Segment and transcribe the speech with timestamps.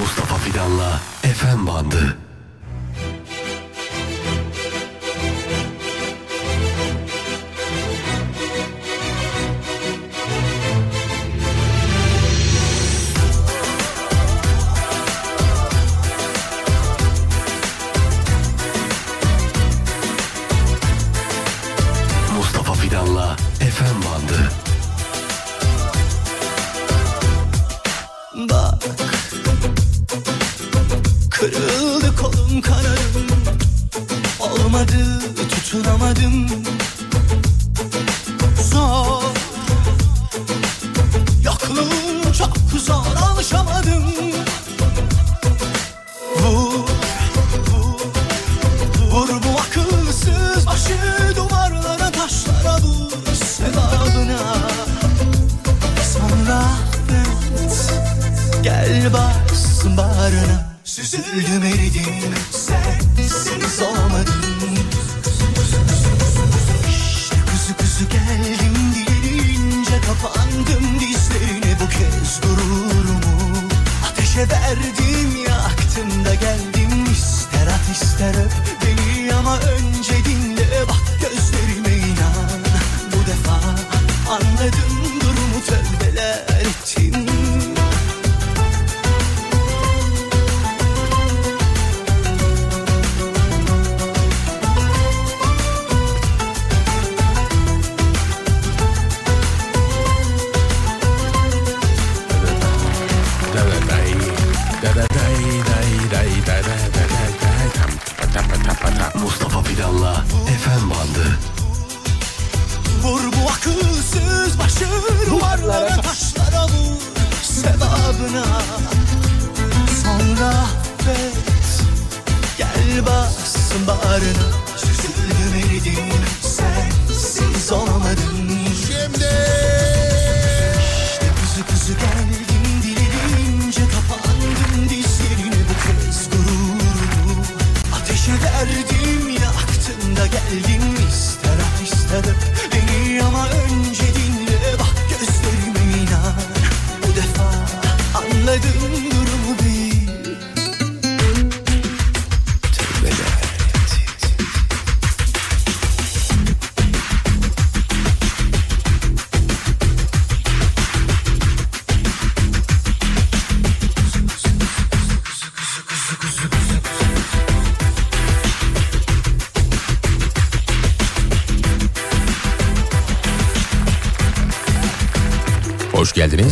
[0.00, 2.16] Mustafa Fidan'la FM bandı.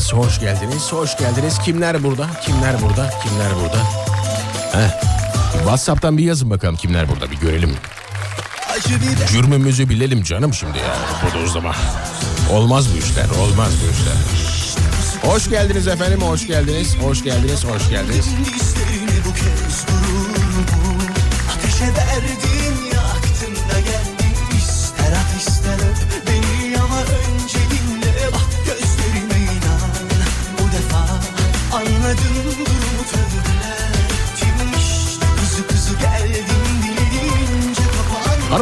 [0.09, 1.59] Geldiniz, hoş geldiniz, hoş geldiniz.
[1.59, 3.79] Kimler burada, kimler burada, kimler burada?
[4.73, 5.01] Heh.
[5.59, 7.77] WhatsApp'tan bir yazın bakalım kimler burada bir görelim.
[9.29, 10.97] Cürmümüzü bilelim canım şimdi ya.
[11.25, 11.75] Bodozlama.
[12.53, 15.33] Olmaz bu işler, olmaz bu işler.
[15.33, 18.27] Hoş geldiniz efendim, hoş geldiniz, hoş geldiniz, hoş geldiniz.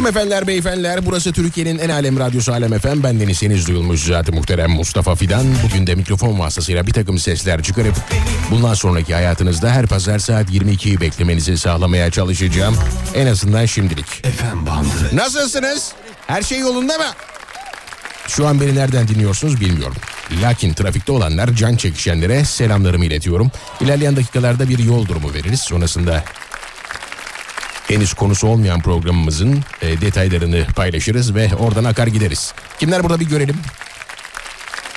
[0.07, 3.03] Hanımefendiler, beyefendiler burası Türkiye'nin en alem radyosu Alem FM.
[3.03, 5.45] Bendenizseniz duyulmuş zaten muhterem Mustafa Fidan.
[5.63, 7.95] Bugün de mikrofon vasıtasıyla bir takım sesler çıkarıp
[8.51, 12.75] bundan sonraki hayatınızda her pazar saat 22'yi beklemenizi sağlamaya çalışacağım.
[13.15, 14.05] En azından şimdilik.
[14.05, 15.15] FM bandı.
[15.15, 15.91] Nasılsınız?
[16.27, 17.07] Her şey yolunda mı?
[18.27, 19.97] Şu an beni nereden dinliyorsunuz bilmiyorum.
[20.41, 23.51] Lakin trafikte olanlar can çekişenlere selamlarımı iletiyorum.
[23.81, 25.61] İlerleyen dakikalarda bir yol durumu veririz.
[25.61, 26.23] Sonrasında
[27.87, 32.53] henüz konusu olmayan programımızın e, detaylarını paylaşırız ve oradan akar gideriz.
[32.79, 33.55] Kimler burada bir görelim.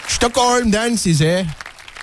[0.09, 1.47] Stockholm'den size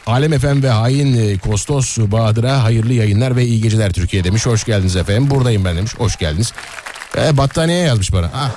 [0.07, 4.45] Alem Efem ve hain e, Kostos Bahadır'a hayırlı yayınlar ve iyi geceler Türkiye demiş.
[4.45, 5.29] Hoş geldiniz efendim.
[5.29, 5.95] Buradayım ben demiş.
[5.97, 6.53] Hoş geldiniz.
[7.17, 8.31] E, battaniye yazmış bana.
[8.35, 8.51] Ah.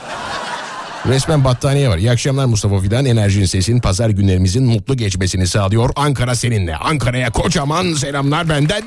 [1.07, 1.99] Resmen battaniye var.
[1.99, 3.05] İyi akşamlar Mustafa Fidan.
[3.05, 5.91] Enerjinin sesin pazar günlerimizin mutlu geçmesini sağlıyor.
[5.97, 6.77] Ankara seninle.
[6.77, 8.83] Ankara'ya kocaman selamlar benden.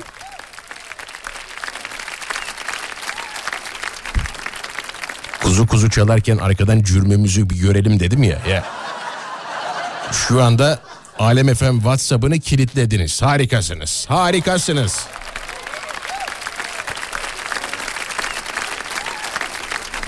[5.64, 8.40] Kuzu kuzu çalarken arkadan cürmümüzü bir görelim dedim ya.
[8.50, 8.64] ya.
[10.12, 10.80] Şu anda
[11.20, 13.22] Alem FM WhatsApp'ını kilitlediniz.
[13.22, 14.06] Harikasınız.
[14.10, 15.06] Harikasınız.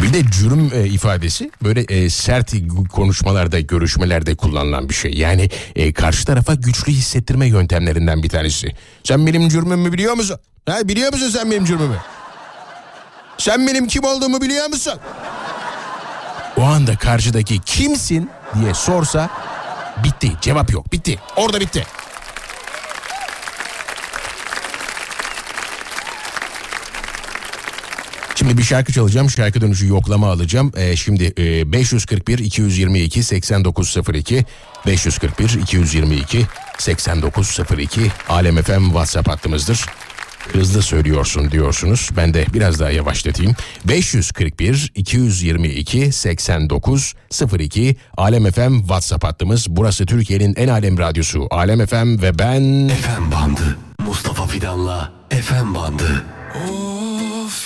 [0.04, 2.54] Bir de cürüm e, ifadesi böyle e, sert
[2.92, 5.13] konuşmalarda, görüşmelerde kullanılan bir şey.
[5.13, 8.72] Yani e, karşı tarafa güçlü hissettirme yöntemlerinden bir tanesi.
[9.04, 10.38] Sen benim cürmümü biliyor musun?
[10.66, 11.98] Ha, biliyor musun sen benim cürmümü?
[13.38, 14.94] Sen benim kim olduğumu biliyor musun?
[16.57, 18.30] O anda karşıdaki kimsin
[18.60, 19.30] diye sorsa
[20.04, 20.31] bitti.
[20.42, 20.92] Cevap yok.
[20.92, 21.19] Bitti.
[21.36, 21.86] Orada bitti.
[28.36, 29.30] Şimdi bir şarkı çalacağım.
[29.30, 30.72] Şarkı dönüşü yoklama alacağım.
[30.78, 34.46] Ee, şimdi e, 541 222 8902
[34.86, 36.46] 541 222
[36.78, 39.86] 8902 Alem FM WhatsApp hattımızdır.
[40.51, 42.09] Hızlı söylüyorsun diyorsunuz.
[42.18, 43.56] Ben de biraz daha yavaşlatayım.
[43.86, 47.13] 541 222 89
[47.59, 49.68] 02 Alem FM WhatsApp hattımız.
[49.69, 51.47] Burası Türkiye'nin en alem radyosu.
[51.51, 52.89] Alem FM ve ben...
[52.89, 53.77] FM bandı.
[54.07, 56.24] Mustafa Fidan'la FM bandı.
[56.56, 56.84] Of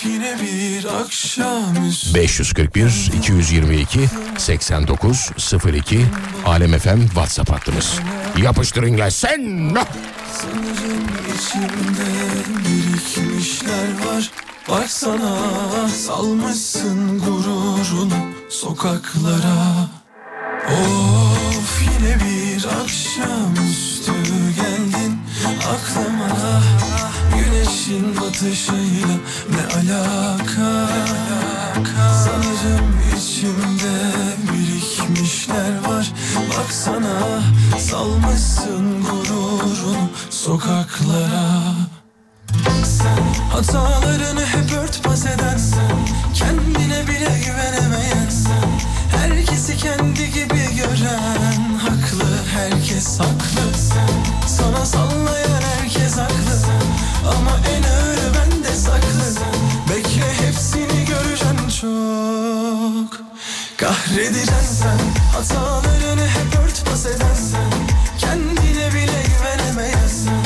[0.04, 4.00] yine bir akşamüstü 541 222
[4.38, 5.30] 89
[5.74, 6.06] 02
[6.46, 7.98] Alem FM WhatsApp hattımız.
[8.42, 9.74] Yapıştırın gelsin.
[10.32, 12.10] Sanırım içimde
[12.58, 14.30] birikmişler var
[14.68, 18.14] Baksana salmışsın gururunu
[18.48, 19.88] sokaklara
[20.68, 24.12] Of yine bir akşamüstü
[24.56, 25.18] geldin
[25.68, 26.60] aklıma
[27.70, 29.16] Güneşin batışıyla
[29.50, 30.88] ne alaka?
[32.24, 34.12] Sanırım içimde
[34.52, 36.12] birikmişler var.
[36.58, 37.42] Baksana
[37.78, 41.74] salmışsın gururunu sokaklara.
[42.84, 45.98] Sen hatalarını hep örtbas eden sen
[46.34, 48.70] Kendine bile güvenemeyen sen
[49.18, 53.20] Herkesi kendi gibi gören Haklı herkes.
[53.20, 53.39] haklı
[63.80, 64.98] Kahredeceksin sen
[65.32, 67.70] Hatalarını hep örtbas eden sen
[68.18, 70.44] Kendine bile güvenemeyen sen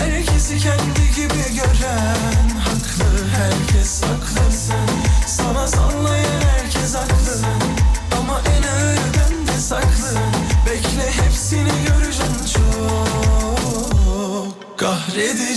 [0.00, 4.88] Herkesi kendi gibi gören Haklı herkes haklı sen.
[5.26, 7.38] Sana sallayan herkes haklı
[8.20, 10.18] Ama en ağır bende saklı.
[10.66, 12.78] Bekle hepsini göreceksin çok.
[14.78, 15.47] Kahredeceksin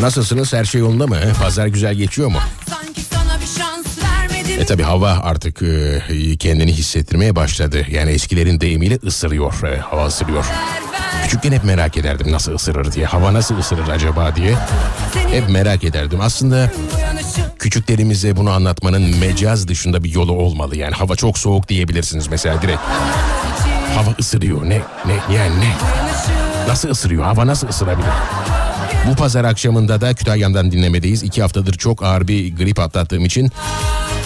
[0.00, 0.52] Nasılsınız?
[0.52, 1.16] Her şey yolunda mı?
[1.42, 2.38] Pazar güzel geçiyor mu?
[4.58, 7.86] E tabi hava artık e, kendini hissettirmeye başladı.
[7.90, 9.62] Yani eskilerin deyimiyle ısırıyor.
[9.62, 10.44] E, hava ısırıyor.
[11.22, 13.06] Küçükken hep merak ederdim nasıl ısırır diye.
[13.06, 14.54] Hava nasıl ısırır acaba diye.
[15.30, 16.20] Hep merak ederdim.
[16.20, 16.70] Aslında
[17.58, 20.76] küçüklerimize bunu anlatmanın mecaz dışında bir yolu olmalı.
[20.76, 22.80] Yani hava çok soğuk diyebilirsiniz mesela direkt.
[23.94, 24.64] Hava ısırıyor.
[24.64, 24.80] Ne?
[25.06, 25.34] Ne?
[25.36, 25.72] Yani ne?
[26.68, 27.24] Nasıl ısırıyor?
[27.24, 28.08] Hava nasıl ısırabilir?
[29.08, 31.22] Bu pazar akşamında da Kütahya'dan dinlemedeyiz.
[31.22, 33.50] İki haftadır çok ağır bir grip atlattığım için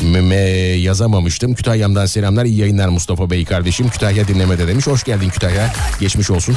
[0.02, 1.54] me yazamamıştım.
[1.54, 2.44] Kütahya'mdan selamlar.
[2.44, 3.88] iyi yayınlar Mustafa Bey kardeşim.
[3.88, 4.86] Kütahya dinlemede demiş.
[4.86, 5.72] Hoş geldin Kütahya.
[6.00, 6.56] Geçmiş olsun.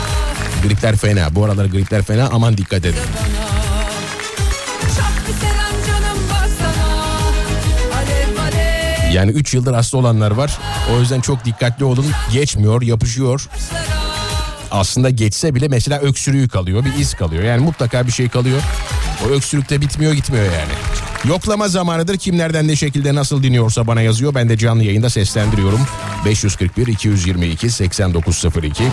[0.63, 1.35] Gripler fena.
[1.35, 2.29] Bu aralar gripler fena.
[2.33, 2.99] Aman dikkat edin.
[9.13, 10.57] Yani 3 yıldır hasta olanlar var.
[10.95, 12.05] O yüzden çok dikkatli olun.
[12.33, 13.49] Geçmiyor, yapışıyor.
[14.75, 17.43] Aslında geçse bile mesela öksürüğü kalıyor, bir iz kalıyor.
[17.43, 18.61] Yani mutlaka bir şey kalıyor.
[19.25, 20.71] O öksürük de bitmiyor gitmiyor yani.
[21.27, 24.35] Yoklama zamanıdır kimlerden ne şekilde nasıl dinliyorsa bana yazıyor.
[24.35, 25.79] Ben de canlı yayında seslendiriyorum.
[26.25, 28.83] 541 222 8902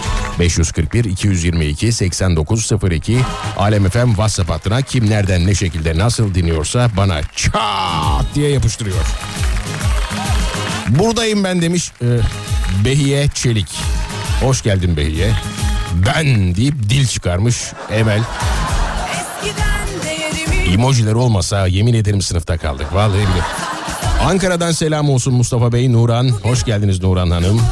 [0.41, 3.19] 541 222 8902
[3.57, 9.05] Alem FM WhatsApp hattına kim ne şekilde nasıl dinliyorsa bana çat diye yapıştırıyor.
[10.89, 12.07] Buradayım ben demiş e,
[12.85, 13.69] Behiye Çelik.
[14.41, 15.33] Hoş geldin Behiye.
[16.07, 18.21] Ben deyip dil çıkarmış Emel.
[20.73, 22.87] Emojiler olmasa yemin ederim sınıfta kaldık.
[22.93, 23.43] Vallahi bile.
[24.25, 26.29] Ankara'dan selam olsun Mustafa Bey, Nuran.
[26.29, 27.63] Hoş geldiniz Nuran Hanım.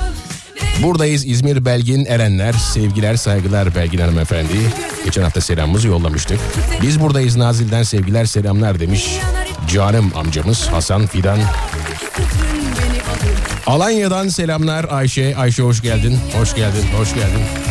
[0.82, 2.52] Buradayız İzmir Belgin Erenler.
[2.52, 4.54] Sevgiler saygılar Belgin hanımefendi.
[5.04, 6.40] Geçen hafta selamımızı yollamıştık.
[6.82, 9.06] Biz buradayız Nazil'den sevgiler selamlar demiş.
[9.72, 11.38] Canım amcamız Hasan Fidan.
[13.66, 15.36] Alanya'dan selamlar Ayşe.
[15.36, 16.18] Ayşe hoş geldin.
[16.38, 16.84] Hoş geldin.
[16.98, 17.40] Hoş geldin.
[17.44, 17.69] Bu yanışı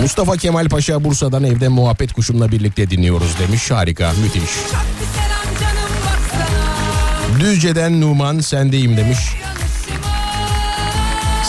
[0.00, 3.70] Mustafa Kemal Paşa Bursa'dan evde muhabbet kuşumla birlikte dinliyoruz demiş.
[3.70, 4.50] Harika, müthiş.
[7.40, 9.18] Düzce'den Numan sendeyim demiş.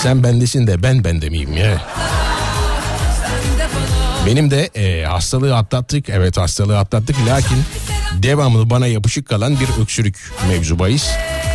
[0.03, 1.81] Sen bendesin de ben bende miyim ya?
[4.25, 6.09] Benim de e, hastalığı atlattık.
[6.09, 7.15] Evet hastalığı atlattık.
[7.27, 7.57] Lakin
[8.13, 11.09] devamlı bana yapışık kalan bir öksürük mevzu bahis.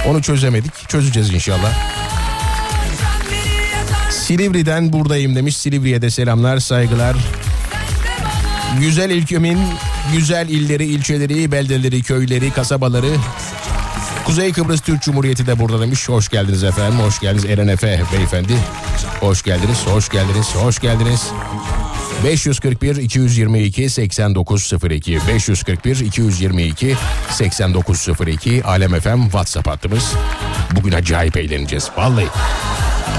[0.09, 0.89] Onu çözemedik.
[0.89, 1.73] Çözeceğiz inşallah.
[4.11, 5.57] Silivri'den buradayım demiş.
[5.57, 7.17] Silivri'ye de selamlar, saygılar.
[8.81, 9.59] Güzel ülkemin
[10.13, 13.11] güzel illeri, ilçeleri, beldeleri, köyleri, kasabaları.
[14.25, 16.09] Kuzey Kıbrıs Türk Cumhuriyeti de burada demiş.
[16.09, 16.99] Hoş geldiniz efendim.
[16.99, 18.53] Hoş geldiniz Eren Efe beyefendi.
[19.21, 21.27] Hoş geldiniz, hoş geldiniz, hoş geldiniz.
[22.25, 26.97] 541 222 8902 541 222
[27.31, 30.13] 8902 Alem FM WhatsApp hattımız.
[30.77, 32.27] Bugün acayip eğleneceğiz vallahi.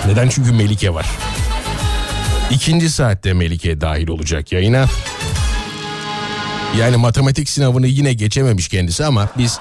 [0.08, 0.30] Neden?
[0.30, 1.06] Çünkü Melike var.
[2.52, 4.86] İkinci saatte Melike dahil olacak yayına.
[6.80, 9.60] Yani matematik sınavını yine geçememiş kendisi ama biz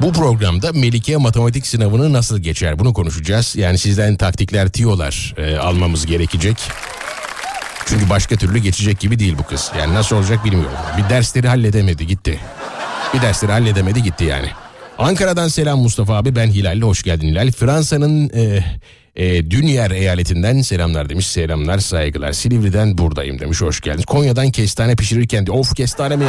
[0.00, 3.56] bu programda Melike matematik sınavını nasıl geçer bunu konuşacağız.
[3.56, 6.56] Yani sizden taktikler, tiyolar e, almamız gerekecek.
[7.86, 9.72] Çünkü başka türlü geçecek gibi değil bu kız.
[9.78, 10.76] Yani nasıl olacak bilmiyorum.
[10.98, 12.40] Bir dersleri halledemedi gitti.
[13.14, 14.48] Bir dersleri halledemedi gitti yani.
[14.98, 17.52] Ankara'dan selam Mustafa abi ben Hilal'le hoş geldin Hilal.
[17.52, 18.64] Fransa'nın e,
[19.16, 21.26] e, Dünyer eyaletinden selamlar demiş.
[21.26, 22.32] Selamlar saygılar.
[22.32, 24.04] Silivri'den buradayım demiş hoş geldiniz.
[24.06, 26.26] Konya'dan kestane pişirirken de of kestane mi?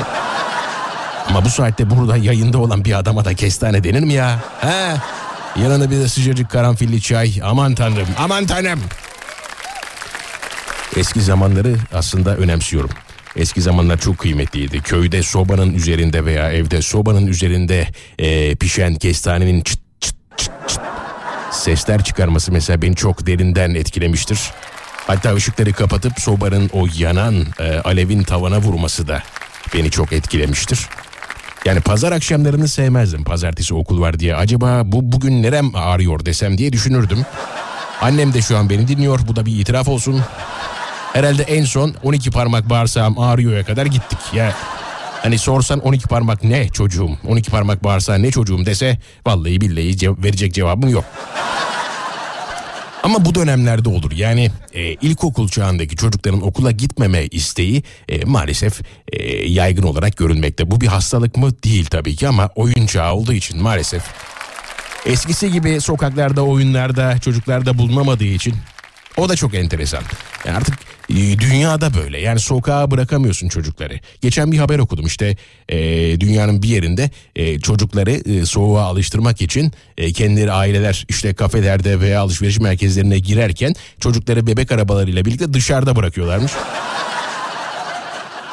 [1.30, 4.40] Ama bu saatte burada yayında olan bir adama da kestane denir mi ya?
[4.62, 4.96] He?
[5.62, 7.34] Yanına bir de sıcacık karanfilli çay.
[7.44, 8.80] Aman tanrım, aman tanrım.
[10.98, 12.90] Eski zamanları aslında önemsiyorum.
[13.36, 14.82] Eski zamanlar çok kıymetliydi.
[14.82, 17.88] Köyde sobanın üzerinde veya evde sobanın üzerinde
[18.20, 20.82] e, pişen kestanenin çıt çıt çıt çıt
[21.52, 24.40] sesler çıkarması mesela beni çok derinden etkilemiştir.
[25.08, 29.24] Hatta ışıkları kapatıp sobanın o yanan e, alevin tavana vurması da
[29.74, 30.88] beni çok etkilemiştir.
[31.66, 33.24] Yani pazar akşamlarını sevmezdim.
[33.24, 34.36] Pazartesi okul var diye.
[34.36, 37.26] Acaba bu bugün nerem ağrıyor desem diye düşünürdüm.
[38.02, 39.20] Annem de şu an beni dinliyor.
[39.28, 40.22] Bu da bir itiraf olsun.
[41.14, 44.20] Herhalde en son 12 parmak bağırsağım ağrıyorya kadar gittik.
[44.34, 44.54] Ya
[45.22, 47.18] hani sorsan 12 parmak ne çocuğum?
[47.28, 51.06] 12 parmak bağırsağı ne çocuğum dese vallahi billahi cev- verecek cevabım yok.
[53.04, 54.12] Ama bu dönemlerde olur.
[54.12, 60.72] Yani e, ilkokul çağındaki çocukların okula gitmeme isteği e, maalesef e, yaygın olarak görülmekte.
[60.72, 61.64] Bu bir hastalık mı?
[61.64, 64.04] Değil tabii ki ama oyun çağı olduğu için maalesef.
[65.06, 68.56] Eskisi gibi sokaklarda, oyunlarda, çocuklarda bulunamadığı için
[69.18, 70.04] o da çok enteresan.
[70.46, 70.76] Yani artık
[71.10, 72.20] dünyada böyle.
[72.20, 74.00] Yani sokağa bırakamıyorsun çocukları.
[74.22, 75.38] Geçen bir haber okudum işte
[75.70, 75.78] e,
[76.20, 82.22] dünyanın bir yerinde e, çocukları e, soğuğa alıştırmak için e, kendileri aileler işte kafelerde veya
[82.22, 86.52] alışveriş merkezlerine girerken çocukları bebek arabalarıyla birlikte dışarıda bırakıyorlarmış.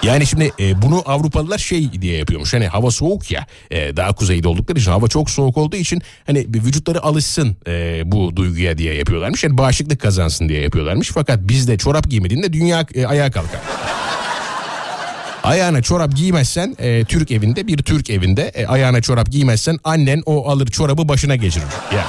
[0.02, 2.54] Yani şimdi e, bunu Avrupalılar şey diye yapıyormuş.
[2.54, 6.38] Hani hava soğuk ya e, daha kuzeyde oldukları için hava çok soğuk olduğu için hani
[6.38, 9.44] vücutları alışsın e, bu duyguya diye yapıyorlarmış.
[9.44, 11.10] Yani bağışıklık kazansın diye yapıyorlarmış.
[11.14, 13.60] Fakat bizde çorap giymediğinde dünya e, ayağa kalkar.
[15.42, 20.48] Ayağına çorap giymezsen e, Türk evinde bir Türk evinde e, ayağına çorap giymezsen annen o
[20.50, 21.66] alır çorabı başına geçirir.
[21.94, 22.06] Ya.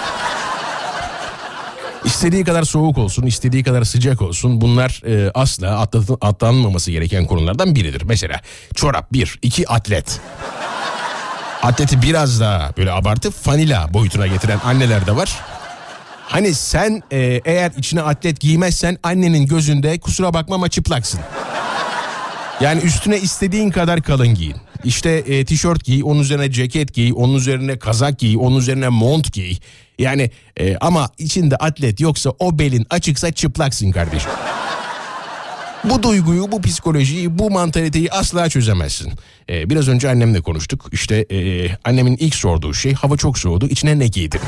[2.05, 7.75] İstediği kadar soğuk olsun, istediği kadar sıcak olsun bunlar e, asla atlatı- atlanmaması gereken konulardan
[7.75, 8.01] biridir.
[8.01, 8.41] Mesela
[8.75, 10.19] çorap bir, iki atlet.
[11.63, 15.39] Atleti biraz daha böyle abartıp fanila boyutuna getiren anneler de var.
[16.27, 21.19] Hani sen e, eğer içine atlet giymezsen annenin gözünde kusura bakma ama çıplaksın.
[22.61, 24.55] Yani üstüne istediğin kadar kalın giyin.
[24.83, 29.33] İşte e, tişört giy, onun üzerine ceket giy, onun üzerine kazak giy, onun üzerine mont
[29.33, 29.57] giy.
[29.99, 34.31] Yani e, ama içinde atlet yoksa o belin açıksa çıplaksın kardeşim.
[35.83, 39.13] Bu duyguyu, bu psikolojiyi, bu mantaliteyi asla çözemezsin.
[39.49, 40.89] E, biraz önce annemle konuştuk.
[40.91, 44.41] İşte e, annemin ilk sorduğu şey hava çok soğudu içine ne giydin?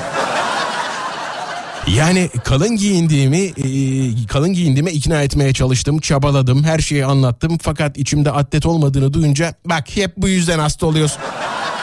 [1.87, 7.57] Yani kalın giyindiğimi, e, kalın giyindiğime ikna etmeye çalıştım, çabaladım, her şeyi anlattım.
[7.61, 11.21] Fakat içimde atlet olmadığını duyunca bak hep bu yüzden hasta oluyorsun.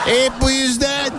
[0.07, 1.11] Hep bu yüzden.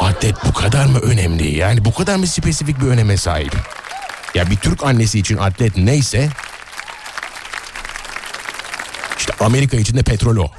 [0.00, 1.56] Atlet bu kadar mı önemli?
[1.56, 3.56] Yani bu kadar mı spesifik bir öneme sahip?
[4.34, 6.28] Ya bir Türk annesi için atlet neyse
[9.18, 10.50] işte Amerika için de petrol o.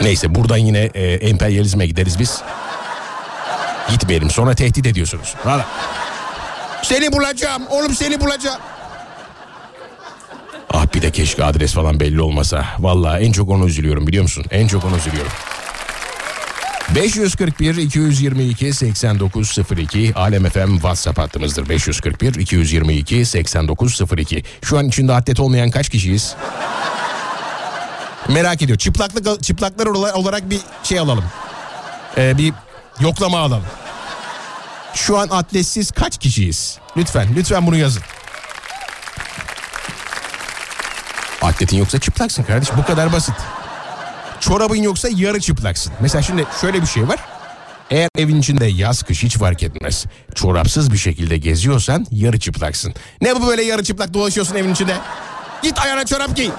[0.00, 2.42] Neyse buradan yine e, emperyalizme gideriz biz.
[3.90, 5.34] Gitmeyelim sonra tehdit ediyorsunuz.
[5.44, 5.66] Valla.
[6.82, 8.60] Seni bulacağım oğlum seni bulacağım.
[10.72, 12.66] Ah bir de keşke adres falan belli olmasa.
[12.78, 14.44] Valla en çok onu üzülüyorum biliyor musun?
[14.50, 15.32] En çok onu üzülüyorum.
[16.94, 21.68] 541 222 8902 Alem FM WhatsApp hattımızdır.
[21.68, 24.44] 541 222 8902.
[24.62, 26.34] Şu an içinde atlet olmayan kaç kişiyiz?
[28.28, 28.78] Merak ediyor.
[28.78, 31.24] Çıplaklık çıplaklar ola- olarak bir şey alalım.
[32.18, 32.52] Ee, bir
[33.00, 33.64] yoklama alalım.
[34.94, 36.78] Şu an atletsiz kaç kişiyiz?
[36.96, 38.02] Lütfen, lütfen bunu yazın.
[41.42, 42.68] Atletin yoksa çıplaksın kardeş.
[42.76, 43.34] Bu kadar basit.
[44.40, 45.92] Çorabın yoksa yarı çıplaksın.
[46.00, 47.18] Mesela şimdi şöyle bir şey var.
[47.90, 50.04] Eğer evin içinde yaz kış hiç fark etmez.
[50.34, 52.94] Çorapsız bir şekilde geziyorsan yarı çıplaksın.
[53.20, 54.96] Ne bu böyle yarı çıplak dolaşıyorsun evin içinde?
[55.62, 56.50] Git ayağına çorap giy.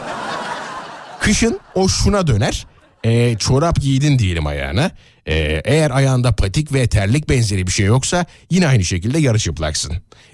[1.20, 2.68] Kışın o şuna döner.
[3.04, 4.92] Ee, çorap giydin diyelim ayağına.
[5.28, 9.94] Ee, eğer ayağında patik ve terlik benzeri bir şey yoksa yine aynı şekilde yarı çıplaksın.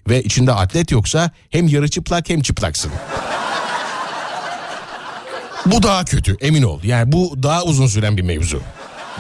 [0.10, 2.92] Ve içinde atlet yoksa hem yarı çıplak hem çıplaksın.
[5.66, 6.80] Bu daha kötü emin ol.
[6.84, 8.62] Yani bu daha uzun süren bir mevzu.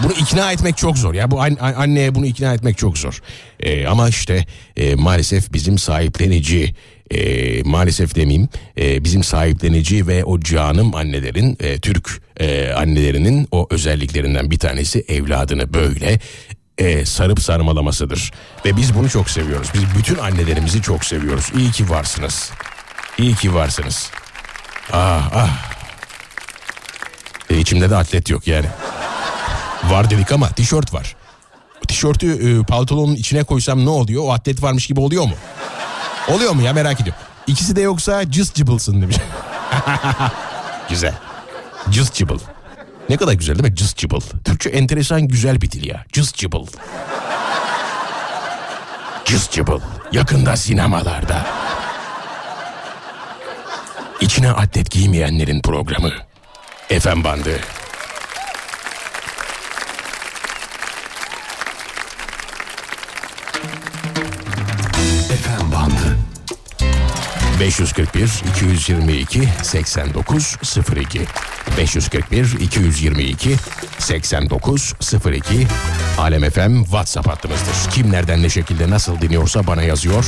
[0.03, 1.13] Bunu ikna etmek çok zor.
[1.13, 3.21] Ya bu an- an- anneye bunu ikna etmek çok zor.
[3.59, 4.45] Ee, ama işte
[4.77, 6.75] e, maalesef bizim sahiplenici
[7.11, 13.67] e, maalesef demeyeyim e, bizim sahiplenici ve o canım annelerin e, Türk e, annelerinin o
[13.69, 16.19] özelliklerinden bir tanesi evladını böyle
[16.77, 18.31] e, sarıp sarmalamasıdır.
[18.65, 19.67] Ve biz bunu çok seviyoruz.
[19.73, 21.51] Biz bütün annelerimizi çok seviyoruz.
[21.57, 22.51] İyi ki varsınız.
[23.17, 24.09] İyi ki varsınız.
[24.91, 25.71] Ah ah.
[27.49, 28.65] E, içimde de atlet yok yani.
[29.83, 31.15] Var dedik ama tişört var.
[31.87, 34.23] Tişörtü e, pantolonun içine koysam ne oluyor?
[34.23, 35.35] O atlet varmış gibi oluyor mu?
[36.27, 37.21] Oluyor mu ya merak ediyorum.
[37.47, 39.15] İkisi de yoksa cız cıbılsın demiş.
[40.89, 41.13] güzel.
[41.89, 42.39] Cız cıbıl.
[43.09, 43.75] Ne kadar güzel değil mi?
[43.75, 44.21] Cız cıbıl.
[44.45, 46.05] Türkçe enteresan güzel bir dil ya.
[46.11, 46.67] Cız cıbıl.
[49.25, 49.79] Cız cıbıl.
[50.11, 51.45] Yakında sinemalarda.
[54.21, 56.11] İçine atlet giymeyenlerin programı.
[56.99, 57.59] FM bandı.
[67.61, 71.21] 541 222 8902
[71.77, 73.55] 541 222
[73.99, 75.67] 8902
[76.17, 77.91] Alem FM WhatsApp hattımızdır.
[77.91, 80.25] Kim nereden ne şekilde nasıl dinliyorsa bana yazıyor.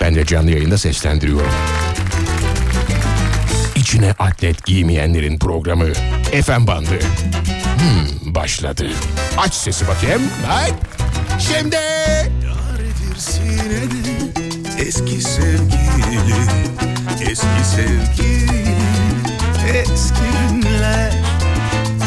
[0.00, 1.52] Ben de canlı yayında seslendiriyorum.
[3.76, 5.92] İçine atlet giymeyenlerin programı
[6.44, 6.98] FM bandı.
[7.78, 8.90] Hmm, başladı.
[9.36, 10.22] Aç sesi bakayım.
[10.48, 10.74] Bak.
[11.38, 11.76] Şimdi.
[11.76, 14.40] Yaredir sinede
[14.80, 16.59] eski sevgili
[17.20, 18.76] Eski sevgili
[19.74, 21.12] eski günler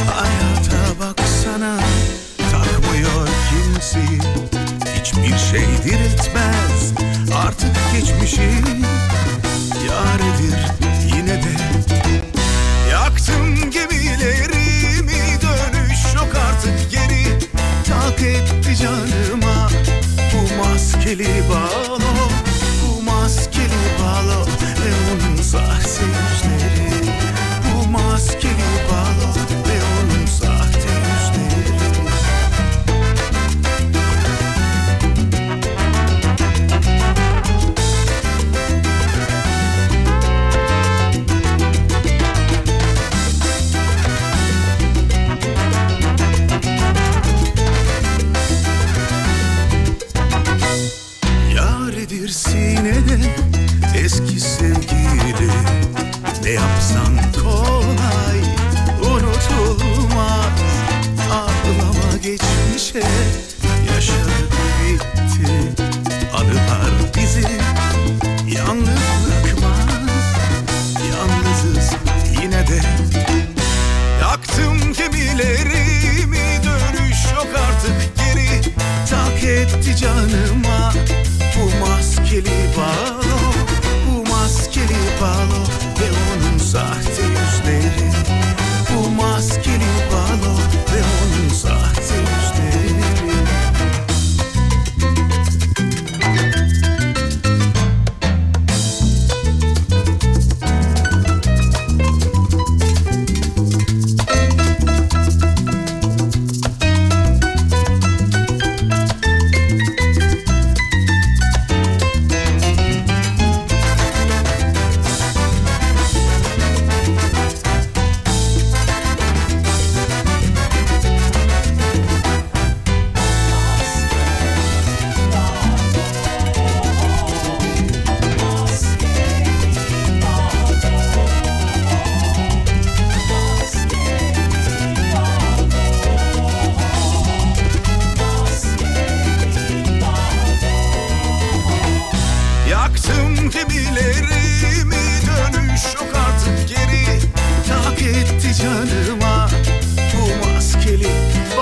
[0.08, 1.80] Hayata baksana
[2.52, 4.00] takmıyor kimse.
[4.96, 6.94] Hiçbir şey diriltmez
[7.36, 8.50] artık geçmişi
[9.90, 10.60] Yaredir
[11.16, 11.54] yine de.
[12.92, 17.40] Yaktım gemilerimi dönüş yok artık geri.
[17.88, 19.70] Tak etti canıma
[20.34, 22.03] bu maskeli balo
[26.12, 26.33] see.
[82.34, 83.13] gelip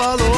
[0.02, 0.31] falou.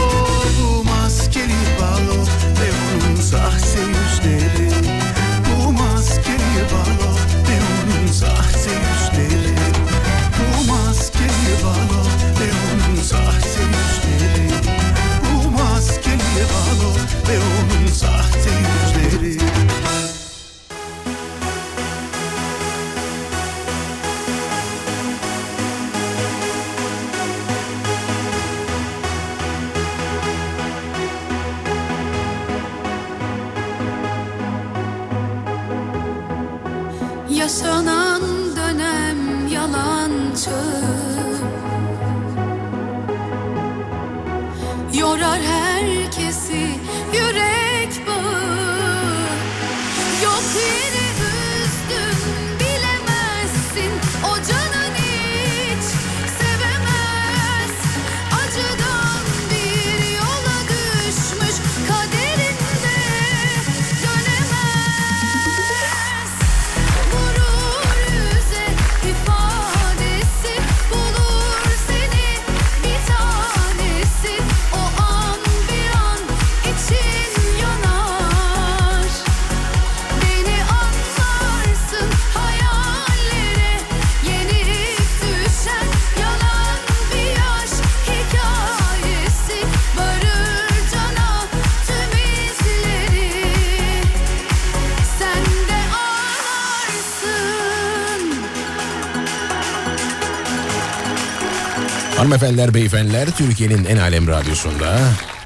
[102.34, 104.98] Hanımefendiler, beyefendiler Türkiye'nin en alem radyosunda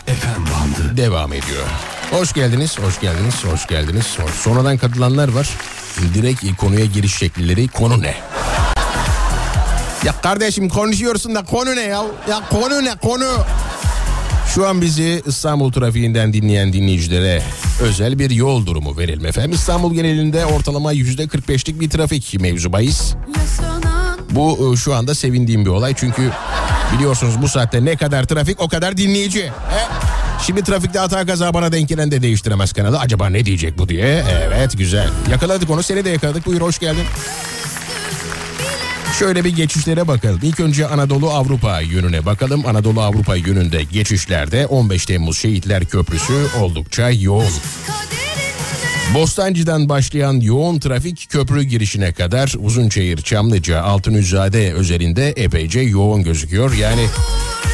[0.06, 0.96] FM bandı.
[0.96, 1.66] devam ediyor.
[2.10, 4.18] Hoş geldiniz, hoş geldiniz, hoş geldiniz.
[4.18, 5.48] Hoş- Sonradan katılanlar var.
[6.14, 8.14] Direkt konuya giriş şekilleri konu ne?
[10.04, 12.02] Ya kardeşim konuşuyorsun da konu ne ya?
[12.30, 13.30] Ya konu ne konu?
[14.54, 17.42] Şu an bizi İstanbul trafiğinden dinleyen dinleyicilere
[17.82, 19.52] özel bir yol durumu verelim efendim.
[19.52, 23.14] İstanbul genelinde ortalama %45'lik bir trafik mevzu bahis.
[24.30, 26.30] Bu e, şu anda sevindiğim bir olay çünkü
[26.96, 29.42] biliyorsunuz bu saatte ne kadar trafik o kadar dinleyici.
[29.44, 29.88] He?
[30.46, 32.98] Şimdi trafikte hata kaza bana denk gelen de değiştiremez kanalı.
[32.98, 34.24] Acaba ne diyecek bu diye.
[34.48, 35.08] Evet güzel.
[35.30, 36.46] Yakaladık onu seni de yakaladık.
[36.46, 37.04] Buyur hoş geldin.
[39.18, 40.40] Şöyle bir geçişlere bakalım.
[40.42, 42.66] İlk önce Anadolu Avrupa yönüne bakalım.
[42.66, 47.44] Anadolu Avrupa yönünde geçişlerde 15 Temmuz Şehitler Köprüsü oldukça yoğun.
[49.14, 56.72] Bostancı'dan başlayan yoğun trafik köprü girişine kadar Uzunçayır, Çamlıca, Altınüzade özelinde epeyce yoğun gözüküyor.
[56.72, 57.70] Yani vur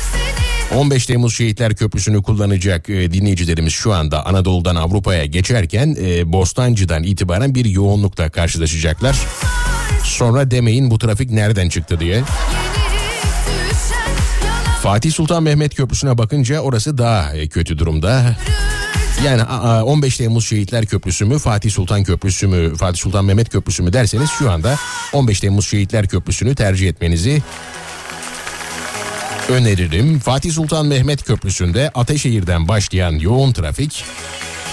[0.70, 7.02] seni 15 Temmuz Şehitler Köprüsü'nü kullanacak e, dinleyicilerimiz şu anda Anadolu'dan Avrupa'ya geçerken e, Bostancı'dan
[7.02, 9.16] itibaren bir yoğunlukla karşılaşacaklar.
[10.04, 12.22] Sonra demeyin bu trafik nereden çıktı diye.
[14.82, 18.36] Fatih Sultan Mehmet Köprüsü'ne bakınca orası daha e, kötü durumda.
[19.24, 23.50] Yani a- a, 15 Temmuz Şehitler Köprüsü mü Fatih Sultan Köprüsü mü Fatih Sultan Mehmet
[23.50, 24.76] Köprüsü mü derseniz şu anda
[25.12, 27.42] 15 Temmuz Şehitler Köprüsü'nü tercih etmenizi
[29.48, 30.18] öneririm.
[30.20, 34.04] Fatih Sultan Mehmet Köprüsü'nde Ateşehir'den başlayan yoğun trafik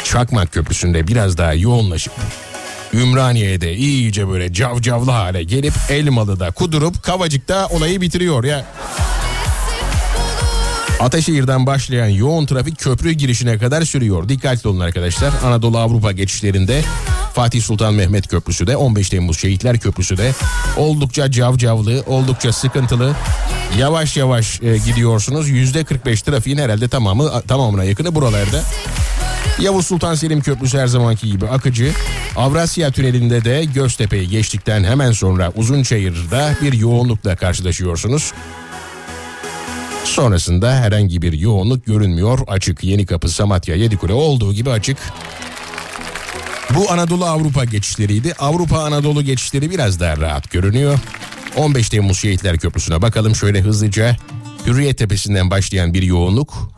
[0.03, 2.13] Çakmak Köprüsü'nde biraz daha yoğunlaşıp
[2.93, 8.65] Ümraniye'de iyice böyle cavcavlı hale gelip Elmalı'da kudurup Kavacık'ta olayı bitiriyor ya.
[11.01, 14.29] Ataşehir'den başlayan yoğun trafik köprü girişine kadar sürüyor.
[14.29, 15.33] Dikkatli olun arkadaşlar.
[15.45, 16.81] Anadolu Avrupa geçişlerinde
[17.33, 20.31] Fatih Sultan Mehmet Köprüsü de 15 Temmuz Şehitler Köprüsü de
[20.77, 23.15] oldukça cavcavlı, oldukça sıkıntılı.
[23.77, 25.49] Yavaş yavaş e, gidiyorsunuz.
[25.49, 28.63] %45 trafiğin herhalde tamamı tamamına yakını buralarda.
[29.59, 31.91] Yavuz Sultan Selim Köprüsü her zamanki gibi akıcı.
[32.35, 38.33] Avrasya Tüneli'nde de Göztepe'yi geçtikten hemen sonra Uzunçayır'da bir yoğunlukla karşılaşıyorsunuz.
[40.21, 42.39] Sonrasında herhangi bir yoğunluk görünmüyor.
[42.47, 44.97] Açık Yenikapı, Samatya, Yedikule olduğu gibi açık.
[46.75, 48.33] Bu Anadolu Avrupa geçişleriydi.
[48.39, 50.99] Avrupa Anadolu geçişleri biraz daha rahat görünüyor.
[51.55, 54.15] 15 Temmuz Şehitler Köprüsü'ne bakalım şöyle hızlıca.
[54.65, 56.71] Hürriyet Tepesi'nden başlayan bir yoğunluk.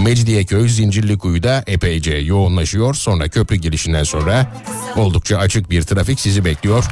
[0.00, 2.94] Mecidiyeköy, Zincirlikuyu'da epeyce yoğunlaşıyor.
[2.94, 4.52] Sonra köprü girişinden sonra
[4.96, 6.84] oldukça açık bir trafik sizi bekliyor.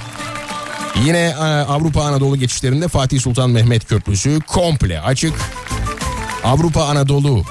[1.05, 5.35] Yine e, Avrupa Anadolu geçişlerinde Fatih Sultan Mehmet Köprüsü komple açık.
[6.44, 7.44] Avrupa Anadolu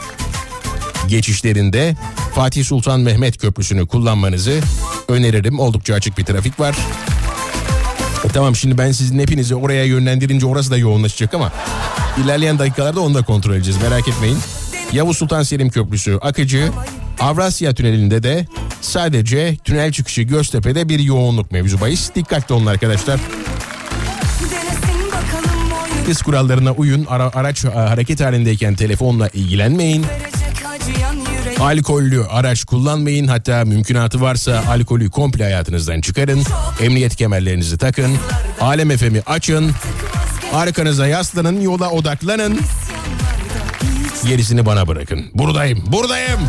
[1.07, 1.95] geçişlerinde
[2.35, 4.59] Fatih Sultan Mehmet Köprüsü'nü kullanmanızı
[5.07, 5.59] öneririm.
[5.59, 6.77] Oldukça açık bir trafik var.
[8.25, 11.51] E, tamam şimdi ben sizin hepinizi oraya yönlendirince orası da yoğunlaşacak ama
[12.23, 14.37] ilerleyen dakikalarda onu da kontrol edeceğiz merak etmeyin.
[14.93, 16.71] Yavuz Sultan Selim Köprüsü akıcı.
[17.19, 18.45] Avrasya Tüneli'nde de
[18.81, 22.15] sadece tünel çıkışı Göztepe'de bir yoğunluk mevzu bahis.
[22.15, 23.19] Dikkatli olun arkadaşlar.
[26.07, 27.05] Hız kurallarına uyun.
[27.09, 30.05] Ara- araç e, hareket halindeyken telefonla ilgilenmeyin.
[31.59, 33.27] Alkollü araç kullanmayın.
[33.27, 36.43] Hatta mümkünatı varsa alkolü komple hayatınızdan çıkarın.
[36.81, 38.17] Emniyet kemerlerinizi takın.
[38.61, 39.71] Alem FM'i açın.
[40.53, 42.59] Arkanıza yaslanın, yola odaklanın.
[44.27, 45.25] Gerisini bana bırakın.
[45.33, 46.39] Buradayım, buradayım.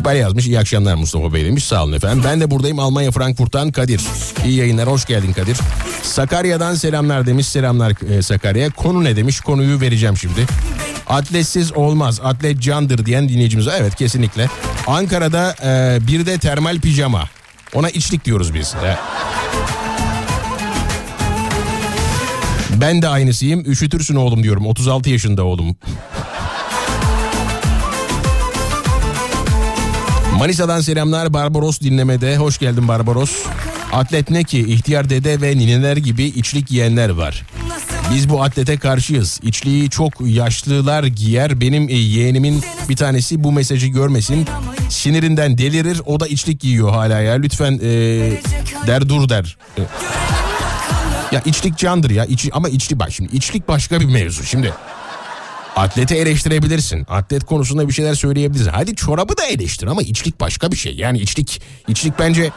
[0.00, 2.22] İkbal yazmış iyi akşamlar Mustafa Bey demiş sağ olun efendim.
[2.26, 4.00] Ben de buradayım Almanya Frankfurt'tan Kadir.
[4.44, 5.58] İyi yayınlar hoş geldin Kadir.
[6.02, 8.70] Sakarya'dan selamlar demiş selamlar e, Sakarya.
[8.70, 10.46] Konu ne demiş konuyu vereceğim şimdi.
[11.06, 14.48] Atletsiz olmaz atlet candır diyen dinleyicimiz evet kesinlikle.
[14.86, 17.24] Ankara'da e, bir de termal pijama.
[17.74, 18.74] Ona içlik diyoruz biz.
[18.74, 18.96] E,
[22.80, 23.70] Ben de aynısıyım.
[23.70, 24.66] Üşütürsün oğlum diyorum.
[24.66, 25.76] 36 yaşında oğlum.
[30.40, 32.36] Manisa'dan selamlar Barbaros dinlemede.
[32.36, 33.32] Hoş geldin Barbaros.
[33.92, 37.46] Atlet ne ki ihtiyar dede ve nineler gibi içlik giyenler var.
[38.14, 39.40] Biz bu atlete karşıyız.
[39.42, 41.60] İçliği çok yaşlılar giyer.
[41.60, 44.46] Benim e, yeğenimin bir tanesi bu mesajı görmesin.
[44.88, 46.02] Sinirinden delirir.
[46.06, 47.34] O da içlik giyiyor hala ya.
[47.34, 47.88] Lütfen e,
[48.86, 49.56] der dur der.
[49.78, 49.82] E,
[51.32, 52.24] ya içlik candır ya.
[52.24, 54.44] İçi, ama içlik bak şimdi içlik başka bir mevzu.
[54.44, 54.72] Şimdi
[55.80, 57.06] atleti eleştirebilirsin.
[57.08, 58.70] Atlet konusunda bir şeyler söyleyebilirsin.
[58.70, 60.94] Hadi çorabı da eleştir ama içlik başka bir şey.
[60.94, 62.50] Yani içlik içlik bence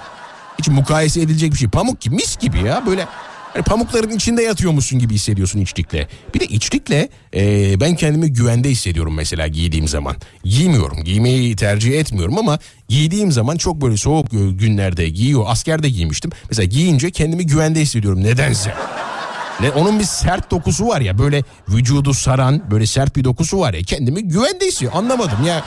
[0.60, 1.70] hiç mukayese edilecek bir şey.
[1.70, 3.08] Pamuk gibi mis gibi ya böyle
[3.54, 6.08] hani pamukların içinde yatıyormuşsun gibi hissediyorsun içlikle.
[6.36, 10.16] Bir de içlikle e, ben kendimi güvende hissediyorum mesela giydiğim zaman.
[10.44, 12.60] Giymiyorum giymeyi tercih etmiyorum ama
[12.90, 15.44] giydiğim zaman çok böyle soğuk günlerde giyiyor.
[15.48, 16.32] Askerde giymiştim.
[16.50, 18.74] Mesela giyince kendimi güvende hissediyorum nedense.
[19.60, 23.74] Ne onun bir sert dokusu var ya böyle vücudu saran böyle sert bir dokusu var
[23.74, 25.64] ya kendimi güvende hissediyorum anlamadım ya.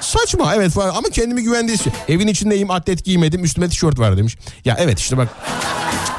[0.00, 2.04] Saçma evet ama kendimi güvende hissediyorum.
[2.08, 4.36] Evin içindeyim atlet giymedim üstüme tişört var demiş.
[4.64, 5.28] Ya evet işte bak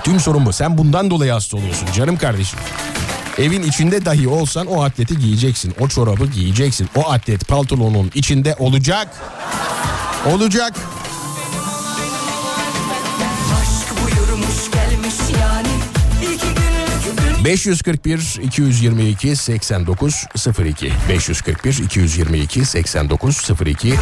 [0.04, 2.60] tüm sorun bu sen bundan dolayı hasta oluyorsun canım kardeşim.
[3.38, 5.74] Evin içinde dahi olsan o atleti giyeceksin.
[5.80, 6.90] O çorabı giyeceksin.
[6.96, 9.08] O atlet paltonun içinde olacak.
[10.34, 10.74] Olacak.
[17.46, 20.26] 541 222 89
[20.66, 23.94] 02 541 222 89 02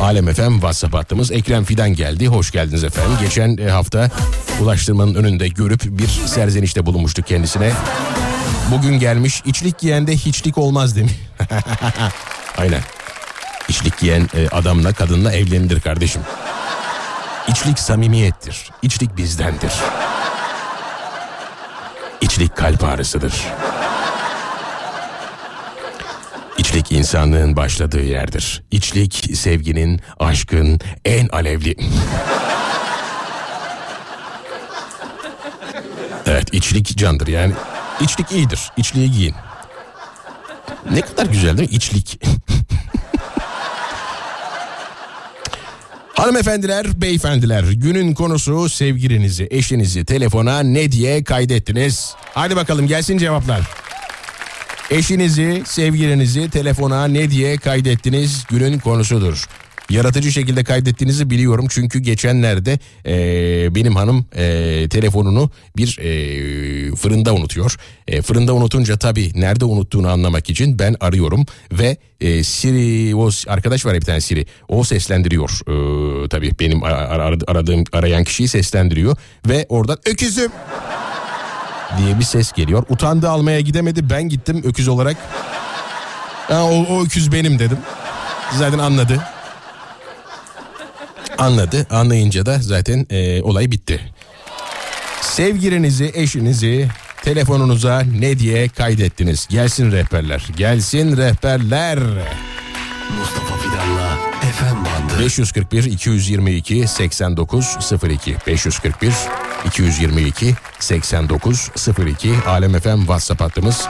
[0.00, 2.26] Alem FM WhatsApp hattımız Ekrem Fidan geldi.
[2.26, 3.12] Hoş geldiniz efendim.
[3.20, 4.10] Geçen e, hafta
[4.60, 7.72] ulaştırmanın önünde görüp bir serzenişte bulunmuştuk kendisine.
[8.70, 11.12] Bugün gelmiş içlik giyende hiçlik olmaz demiş.
[12.58, 12.80] Aynen.
[13.68, 16.22] İçlik giyen e, adamla kadınla evlenilir kardeşim.
[17.48, 18.70] İçlik samimiyettir.
[18.82, 19.72] İçlik bizdendir.
[22.42, 23.34] İçlik kalp ağrısıdır.
[26.58, 28.62] İçlik insanlığın başladığı yerdir.
[28.70, 31.76] İçlik sevginin, aşkın en alevli...
[36.26, 37.52] evet içlik candır yani.
[38.00, 38.70] İçlik iyidir.
[38.76, 39.34] İçliği giyin.
[40.90, 41.76] Ne kadar güzel değil mi?
[41.76, 42.20] İçlik.
[46.22, 52.14] Hanımefendiler, beyefendiler günün konusu sevgilinizi, eşinizi telefona ne diye kaydettiniz?
[52.34, 53.60] Hadi bakalım gelsin cevaplar.
[54.90, 59.46] Eşinizi, sevgilinizi telefona ne diye kaydettiniz günün konusudur.
[59.92, 67.76] Yaratıcı şekilde kaydettiğinizi biliyorum çünkü geçenlerde eee, benim hanım eee, telefonunu bir eee, fırında unutuyor.
[68.08, 73.86] Eee, fırında unutunca tabii nerede unuttuğunu anlamak için ben arıyorum ve eee, Siri o arkadaş
[73.86, 79.16] var bir tane Siri o seslendiriyor Eee, tabii benim ar- aradığım arayan kişiyi seslendiriyor
[79.48, 80.50] ve oradan öküzüm
[81.98, 82.84] diye bir ses geliyor.
[82.88, 85.16] Utandı almaya gidemedi ben gittim öküz olarak.
[86.48, 87.78] Ha, o, o öküz benim dedim.
[88.58, 89.20] Zaten anladı.
[91.42, 91.86] Anladı.
[91.90, 94.00] Anlayınca da zaten e, olay bitti.
[95.20, 96.88] Sevgilinizi, eşinizi
[97.22, 99.46] telefonunuza ne diye kaydettiniz?
[99.50, 100.48] Gelsin rehberler.
[100.56, 101.98] Gelsin rehberler.
[103.18, 105.24] Mustafa Fidan'la FM bandı.
[105.24, 107.76] 541 222 89
[108.10, 109.12] 02 541
[109.66, 111.70] 222 89
[112.06, 113.88] 02 Alem FM WhatsApp hattımız.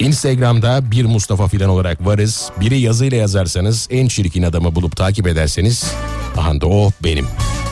[0.00, 2.50] Instagram'da bir Mustafa Fidan olarak varız.
[2.60, 5.84] Biri yazıyla yazarsanız en çirkin adamı bulup takip ederseniz
[6.36, 7.26] aha da o benim.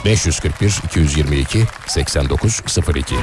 [0.05, 2.61] 541 222 89
[2.97, 3.15] 02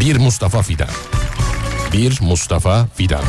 [0.00, 0.88] Bir Mustafa Fidan.
[1.92, 3.24] Bir Mustafa Fidan.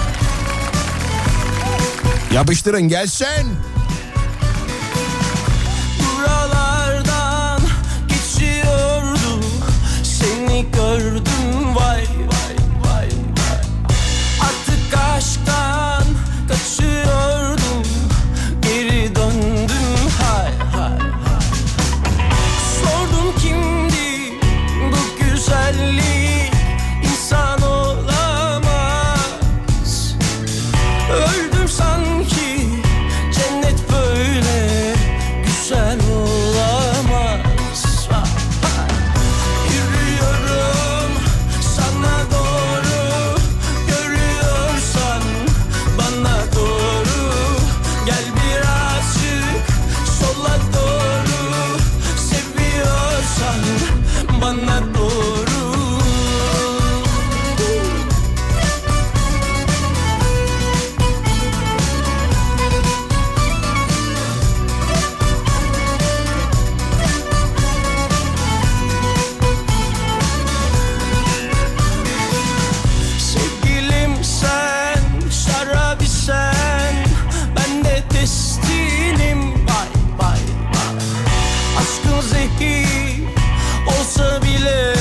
[2.33, 3.25] Yapıştırın gelsin.
[16.79, 17.28] should
[82.59, 82.85] ki
[83.87, 84.93] olsa bile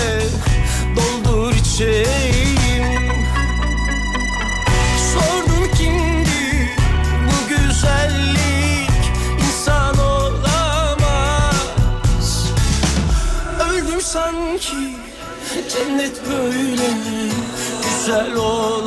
[0.97, 3.13] doldur içeyim
[5.13, 6.71] Sordum kimdi
[7.27, 8.91] bu güzellik?
[9.47, 10.47] İnsan olamaz.
[13.71, 14.97] Öldüm sanki
[15.73, 16.89] cennet böyle
[17.85, 18.78] güzel olur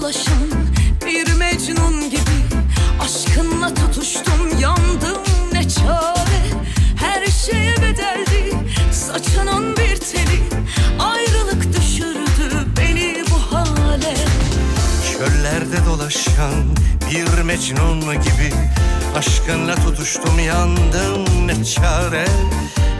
[0.00, 0.48] dolaşan
[1.06, 2.20] bir mecnun gibi
[3.00, 5.22] Aşkınla tutuştum yandım
[5.52, 6.40] ne çare?
[6.96, 8.54] Her şeye bedeldi
[8.92, 10.42] saçının bir teli
[11.00, 14.14] Ayrılık düşürdü beni bu hale.
[15.12, 16.76] Çöllerde dolaşan
[17.10, 18.52] bir mecnun gibi
[19.16, 22.26] Aşkınla tutuştum yandım ne çare?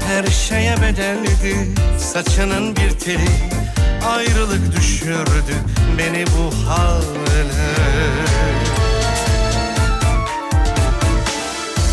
[0.08, 3.58] Her şeye bedeldi saçının bir teli
[4.06, 5.54] Ayrılık düşürdü
[5.98, 7.58] beni bu hale.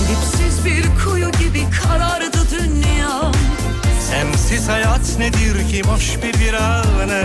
[0.10, 3.32] Dipsiz bir kuyu gibi karardı dünyam
[4.10, 7.24] Sensiz hayat nedir ki boş bir virane?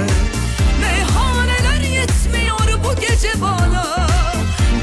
[0.80, 4.08] Meyhaneler yetmiyor bu gece bana.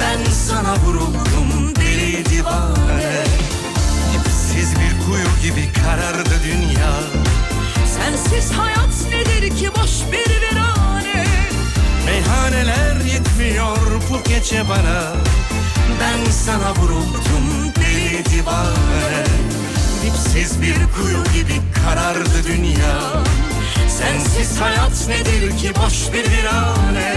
[0.02, 3.24] Ben sana vuruldum deli divane.
[4.14, 6.92] Dipsiz bir kuyu gibi karardı dünya
[8.00, 11.26] Sensiz hayat nedir ki boş bir virane
[12.06, 13.78] Meyhaneler yetmiyor
[14.10, 15.14] bu gece bana.
[16.00, 19.24] Ben sana vuruldum deli divane.
[20.06, 23.00] Dipsiz bir kuyu gibi karardı dünya.
[23.90, 27.16] Sensiz hayat nedir ki boş bir virane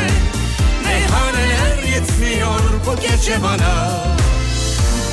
[0.84, 3.90] Meyhaneler yetmiyor bu gece bana.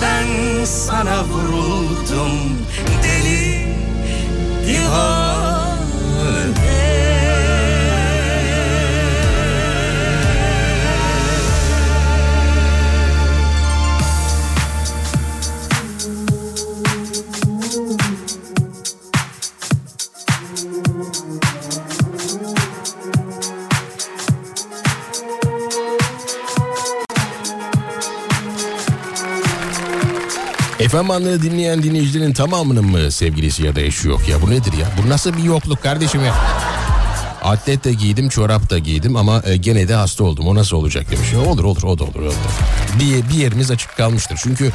[0.02, 2.32] Ben sana vuruldum
[3.04, 3.68] deli
[4.68, 5.47] divane
[6.28, 6.57] Berlin.
[30.88, 34.42] FM anları dinleyen dinleyicilerin tamamının mı sevgilisi ya da eşi yok ya?
[34.42, 34.88] Bu nedir ya?
[35.04, 36.36] Bu nasıl bir yokluk kardeşim ya?
[37.44, 40.48] Atlet de giydim, çorap da giydim ama e, gene de hasta oldum.
[40.48, 41.34] O nasıl olacak demiş.
[41.34, 42.16] Ya olur olur o da olur.
[42.16, 42.26] O da.
[42.26, 42.34] olur.
[43.00, 44.40] Bir, bir yerimiz açık kalmıştır.
[44.44, 44.72] Çünkü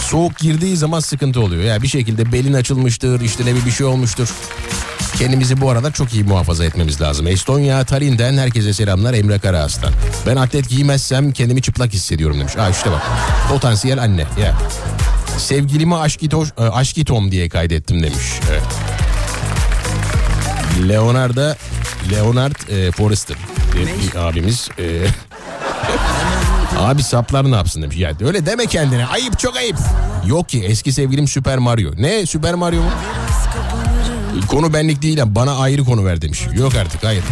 [0.00, 1.62] soğuk girdiği zaman sıkıntı oluyor.
[1.62, 4.28] Ya bir şekilde belin açılmıştır, işte ne bir şey olmuştur.
[5.18, 7.26] Kendimizi bu arada çok iyi muhafaza etmemiz lazım.
[7.26, 9.92] Estonya Tallinn'den herkese selamlar Emre Karaaslan.
[10.26, 12.56] Ben atlet giymezsem kendimi çıplak hissediyorum demiş.
[12.56, 13.02] Aa işte bak
[13.48, 14.26] potansiyel anne.
[14.40, 14.58] Ya.
[15.38, 18.40] Sevgilimi aşkito, e, aşkitom diye kaydettim demiş.
[18.50, 18.62] Evet.
[20.88, 21.54] Leonardo
[22.10, 23.36] Leonard e, Forrester
[23.74, 24.68] bir abimiz.
[24.78, 24.84] e,
[26.78, 27.96] Abi saplar ne yapsın demiş.
[27.96, 29.06] Ya öyle deme kendine.
[29.06, 29.76] Ayıp çok ayıp.
[30.26, 31.90] Yok ki eski sevgilim Süper Mario.
[31.98, 32.90] Ne Süper Mario mu?
[34.48, 36.46] Konu benlik değil bana ayrı konu ver demiş.
[36.58, 37.24] Yok artık hayır.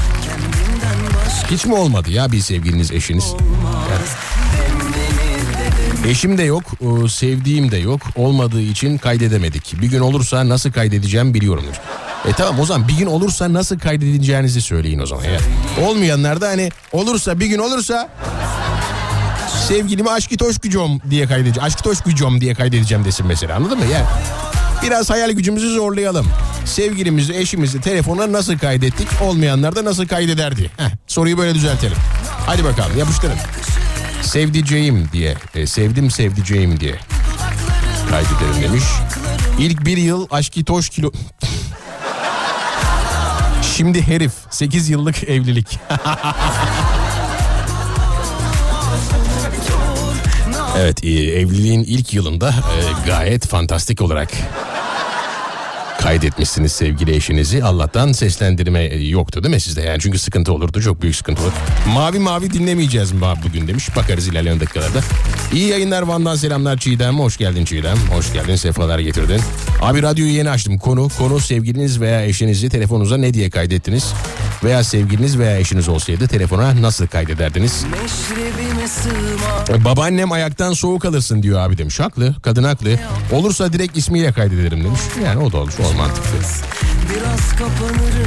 [1.50, 3.24] Hiç mi olmadı ya bir sevgiliniz eşiniz?
[3.24, 4.04] Yani.
[6.08, 8.00] Eşim de yok, e, sevdiğim de yok.
[8.16, 9.80] Olmadığı için kaydedemedik.
[9.82, 11.64] Bir gün olursa nasıl kaydedeceğim biliyorum.
[12.28, 15.24] E tamam o zaman bir gün olursa nasıl kaydedeceğinizi söyleyin o zaman.
[15.24, 15.38] Ya.
[15.86, 18.08] Olmayanlar da hani olursa bir gün olursa
[19.68, 21.66] sevgilimi aşkı toşkucom diye kaydedeceğim.
[21.66, 23.84] Aşkı toşkucom diye kaydedeceğim desin mesela anladın mı?
[23.92, 24.06] Yani
[24.82, 26.26] biraz hayal gücümüzü zorlayalım.
[26.64, 29.08] Sevgilimizi, eşimizi telefona nasıl kaydettik?
[29.22, 30.70] Olmayanlar da nasıl kaydederdi?
[30.76, 31.96] Heh, soruyu böyle düzeltelim.
[32.46, 33.38] Hadi bakalım yapıştırın.
[34.24, 36.94] Sevdiceğim diye, e, sevdim sevdiceğim diye
[38.10, 38.84] kaydedelim demiş.
[39.58, 41.12] İlk bir yıl aşkı toş kilo...
[43.76, 45.78] Şimdi herif 8 yıllık evlilik.
[50.78, 52.52] evet e, evliliğin ilk yılında e,
[53.06, 54.30] gayet fantastik olarak
[56.04, 57.64] kaydetmişsiniz sevgili eşinizi.
[57.64, 59.80] Allah'tan seslendirme e, yoktu değil mi sizde?
[59.80, 60.80] Yani çünkü sıkıntı olurdu.
[60.80, 61.52] Çok büyük sıkıntı olur.
[61.88, 63.96] Mavi mavi dinlemeyeceğiz mi bugün demiş.
[63.96, 65.00] Bakarız ilerleyen dakikalarda.
[65.52, 67.18] İyi yayınlar Van'dan selamlar Çiğdem.
[67.18, 67.96] Hoş geldin Çiğdem.
[67.96, 68.56] Hoş geldin.
[68.56, 69.40] Sefalar getirdin.
[69.82, 70.78] Abi radyoyu yeni açtım.
[70.78, 74.14] Konu konu sevgiliniz veya eşinizi telefonunuza ne diye kaydettiniz?
[74.64, 77.84] Veya sevgiliniz veya eşiniz olsaydı telefona nasıl kaydederdiniz?
[79.68, 82.00] E, Babaannem ayaktan soğuk alırsın diyor abi demiş.
[82.00, 82.34] Haklı.
[82.42, 82.98] Kadın haklı.
[83.32, 85.00] Olursa direkt ismiyle kaydederim demiş.
[85.24, 85.72] Yani o da olur.
[85.90, 86.28] O mantıklı.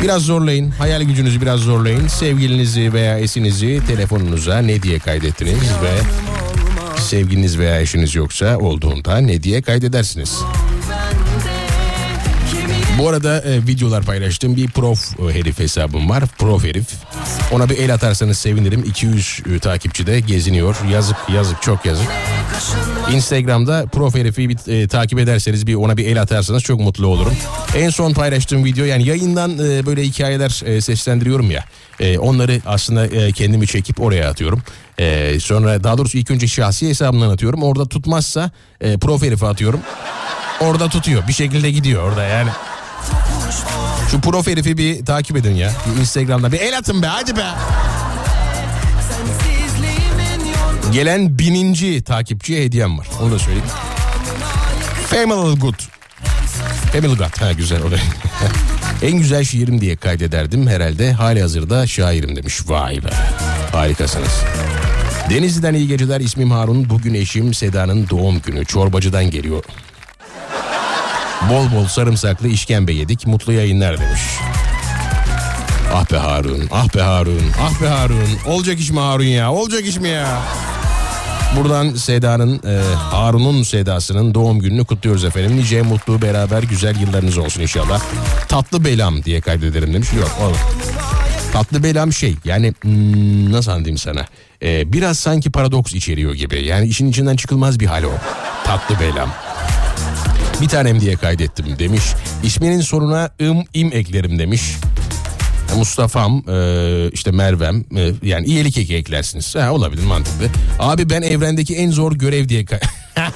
[0.04, 0.72] Biraz zorlayın.
[0.72, 2.08] Hayal gücünüzü biraz zorlayın.
[2.08, 5.54] Sevgilinizi veya eşinizi telefonunuza ne diye kaydettiniz
[5.84, 5.98] ve
[7.02, 10.38] sevgiliniz veya eşiniz yoksa olduğunda ne diye kaydedersiniz.
[12.98, 16.24] Bu arada e, videolar paylaştığım bir prof e, herif hesabım var.
[16.38, 16.86] Prof herif.
[17.52, 18.84] Ona bir el atarsanız sevinirim.
[18.84, 20.76] 200 e, takipçi de geziniyor.
[20.92, 22.08] Yazık yazık çok yazık.
[23.14, 27.34] Instagram'da prof herifi bir, e, takip ederseniz bir ona bir el atarsanız çok mutlu olurum.
[27.76, 31.66] En son paylaştığım video yani yayından e, böyle hikayeler e, seslendiriyorum ya.
[32.00, 34.62] E, onları aslında e, kendimi çekip oraya atıyorum.
[35.00, 37.64] E, sonra daha doğrusu ilk önce şahsi hesabımdan atıyorum.
[37.64, 39.80] Orada tutmazsa e, prof herife atıyorum.
[40.60, 41.28] Orada tutuyor.
[41.28, 42.50] Bir şekilde gidiyor orada yani.
[44.12, 45.72] Şu prof herifi bir takip edin ya.
[45.86, 47.46] Bir Instagram'da bir el atın be hadi be.
[50.92, 53.08] Gelen bininci takipçiye hediyem var.
[53.22, 53.68] Onu da söyleyeyim.
[55.10, 55.80] Family Good.
[56.94, 57.42] Family God.
[57.42, 57.96] Ha güzel o da.
[59.02, 61.14] en güzel şiirim diye kaydederdim herhalde.
[61.14, 62.62] Hali hazırda şairim demiş.
[62.68, 63.10] Vay be.
[63.72, 64.44] Harikasınız.
[65.30, 66.20] Denizli'den iyi geceler.
[66.22, 66.90] İsmim Harun.
[66.90, 68.66] Bugün eşim Seda'nın doğum günü.
[68.66, 69.64] Çorbacıdan geliyor.
[71.50, 73.28] Bol bol sarımsaklı işkembe yedik.
[73.28, 74.22] Mutlu yayınlar demiş.
[75.94, 78.30] Ah be Harun, ah be Harun, ah be Harun.
[78.48, 79.52] Olacak iş mi Harun ya?
[79.52, 80.42] Olacak iş mi ya?
[81.56, 85.58] Buradan Seda'nın, e, Harun'un Seda'sının doğum gününü kutluyoruz efendim.
[85.58, 88.02] Nice mutlu beraber güzel yıllarınız olsun inşallah.
[88.48, 90.10] Tatlı belam diye kaydederim demiş.
[90.14, 90.58] Yok oğlum.
[91.54, 94.26] Tatlı belam şey yani hmm, nasıl anlatayım sana?
[94.64, 96.66] E, biraz sanki paradoks içeriyor gibi.
[96.66, 98.12] Yani işin içinden çıkılmaz bir hal o.
[98.64, 99.30] Tatlı belam.
[100.62, 102.04] Bir tanem diye kaydettim demiş.
[102.44, 104.62] İsminin sonuna ım im eklerim demiş.
[105.76, 109.56] Mustafa'm e, işte Merve'm e, yani iyilik eki eklersiniz.
[109.56, 110.48] Ha, olabilir mantıklı.
[110.80, 112.80] Abi ben evrendeki en zor görev diye kay-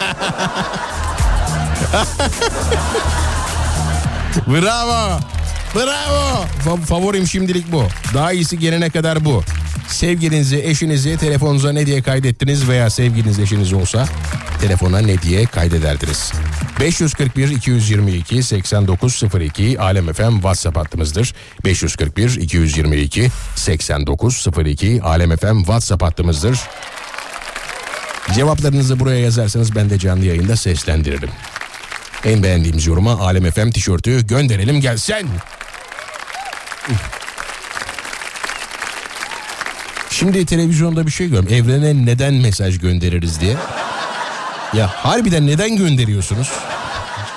[4.48, 5.20] Bravo.
[5.76, 6.46] Bravo.
[6.66, 7.84] Fa- favorim şimdilik bu.
[8.14, 9.44] Daha iyisi gelene kadar bu.
[9.88, 14.06] Sevgilinizi, eşinizi telefonunuza ne diye kaydettiniz veya sevgiliniz eşiniz olsa
[14.62, 16.32] telefona ne diye kaydederdiniz?
[16.80, 21.34] 541 222 8902 Alem FM WhatsApp hattımızdır.
[21.66, 26.60] 541 222 8902 Alem FM WhatsApp hattımızdır.
[28.36, 31.30] Cevaplarınızı buraya yazarsanız ben de canlı yayında seslendiririm.
[32.26, 35.28] En beğendiğimiz yoruma Alem FM tişörtü gönderelim gelsin.
[40.10, 41.54] Şimdi televizyonda bir şey görüyorum.
[41.54, 43.56] Evrene neden mesaj göndeririz diye.
[44.74, 46.52] Ya harbiden neden gönderiyorsunuz?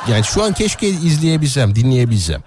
[0.09, 2.43] Yani şu an keşke izleyebilsem, dinleyebilsem.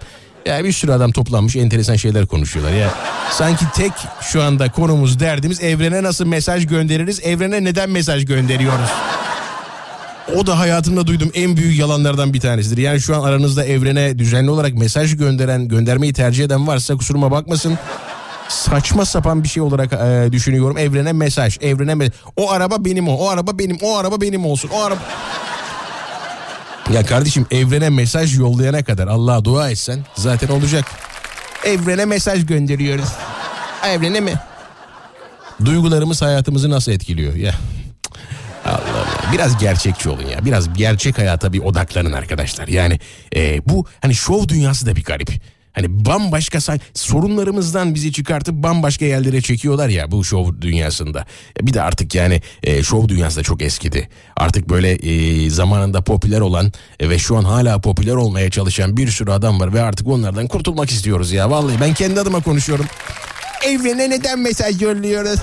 [0.46, 2.90] Ya bir sürü adam toplanmış enteresan şeyler konuşuyorlar ya.
[3.30, 8.90] Sanki tek şu anda konumuz derdimiz evrene nasıl mesaj göndeririz, evrene neden mesaj gönderiyoruz?
[10.36, 12.82] O da hayatımda duyduğum en büyük yalanlardan bir tanesidir.
[12.82, 17.78] Yani şu an aranızda evrene düzenli olarak mesaj gönderen, göndermeyi tercih eden varsa kusuruma bakmasın.
[18.48, 20.78] Saçma sapan bir şey olarak e, düşünüyorum.
[20.78, 24.70] Evrene mesaj, evrene me- o araba benim o, o araba benim, o araba benim olsun.
[24.74, 25.00] O araba
[26.94, 30.84] Ya kardeşim evrene mesaj yollayana kadar Allah'a dua etsen zaten olacak.
[31.64, 33.08] Evrene mesaj gönderiyoruz.
[33.86, 34.34] Evrene mi?
[35.64, 37.54] Duygularımız hayatımızı nasıl etkiliyor ya?
[39.32, 40.44] Biraz gerçekçi olun ya.
[40.44, 42.68] Biraz gerçek hayata bir odaklanın arkadaşlar.
[42.68, 43.00] Yani
[43.36, 45.30] e, bu hani şov dünyası da bir garip.
[45.72, 46.58] Hani bambaşka
[46.94, 51.26] sorunlarımızdan bizi çıkartıp bambaşka yerlere çekiyorlar ya bu şov dünyasında.
[51.62, 54.08] Bir de artık yani e, şov dünyası da çok eskidi.
[54.36, 59.08] Artık böyle e, zamanında popüler olan e, ve şu an hala popüler olmaya çalışan bir
[59.08, 61.50] sürü adam var ve artık onlardan kurtulmak istiyoruz ya.
[61.50, 62.86] Vallahi ben kendi adıma konuşuyorum.
[63.66, 65.40] Evrene neden mesaj yolluyoruz?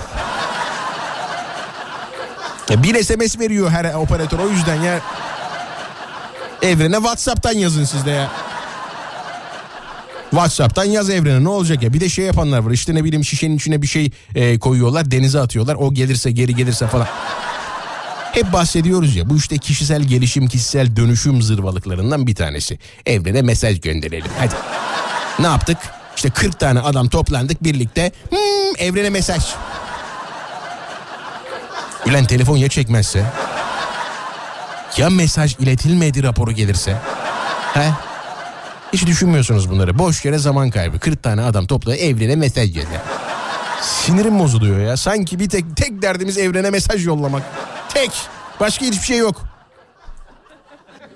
[2.70, 5.00] Ya bir SMS veriyor her operatör o yüzden ya.
[6.62, 8.30] Evrene Whatsapp'tan yazın siz de ya.
[10.30, 11.92] Whatsapp'tan yaz evrene ne olacak ya.
[11.92, 15.40] Bir de şey yapanlar var işte ne bileyim şişenin içine bir şey e, koyuyorlar denize
[15.40, 15.74] atıyorlar.
[15.74, 17.06] O gelirse geri gelirse falan.
[18.32, 22.78] Hep bahsediyoruz ya bu işte kişisel gelişim kişisel dönüşüm zırvalıklarından bir tanesi.
[23.06, 24.54] Evrene mesaj gönderelim hadi.
[25.38, 25.78] Ne yaptık?
[26.16, 28.12] İşte 40 tane adam toplandık birlikte.
[28.30, 29.42] Hmm, evrene mesaj.
[32.06, 33.24] Ulan telefon ya çekmezse?
[34.96, 36.96] Ya mesaj iletilmedi raporu gelirse?
[37.74, 37.90] He?
[38.92, 39.98] Hiç düşünmüyorsunuz bunları.
[39.98, 40.98] Boş yere zaman kaybı.
[40.98, 43.00] 40 tane adam topla evrene mesaj gönder.
[43.80, 44.96] Sinirim bozuluyor ya.
[44.96, 47.42] Sanki bir tek tek derdimiz evrene mesaj yollamak.
[47.88, 48.10] Tek.
[48.60, 49.42] Başka hiçbir şey yok.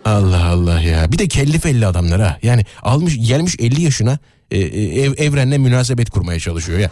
[0.05, 1.13] Allah Allah ya.
[1.13, 2.39] Bir de kelli felli adamlar ha.
[2.43, 4.19] Yani almış gelmiş 50 yaşına
[4.51, 6.91] e, e, ev, evrenle münasebet kurmaya çalışıyor ya.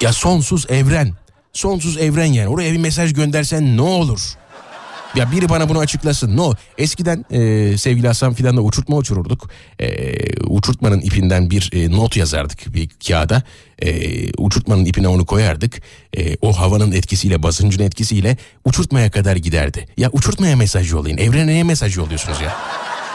[0.00, 1.12] Ya sonsuz evren.
[1.58, 2.48] Sonsuz evren yani.
[2.48, 4.20] Oraya bir mesaj göndersen ne olur?
[5.14, 6.36] Ya biri bana bunu açıklasın.
[6.36, 6.54] No.
[6.78, 9.50] Eskiden e, sevgili Hasan filanla uçurtma uçururduk.
[9.80, 9.86] E,
[10.42, 13.42] uçurtmanın ipinden bir e, not yazardık bir kağıda.
[13.82, 13.92] E,
[14.32, 15.82] uçurtmanın ipine onu koyardık.
[16.16, 19.86] E, o havanın etkisiyle basıncın etkisiyle uçurtmaya kadar giderdi.
[19.96, 21.18] Ya uçurtmaya mesaj yollayın.
[21.18, 22.56] Evrene neye mesaj yolluyorsunuz ya?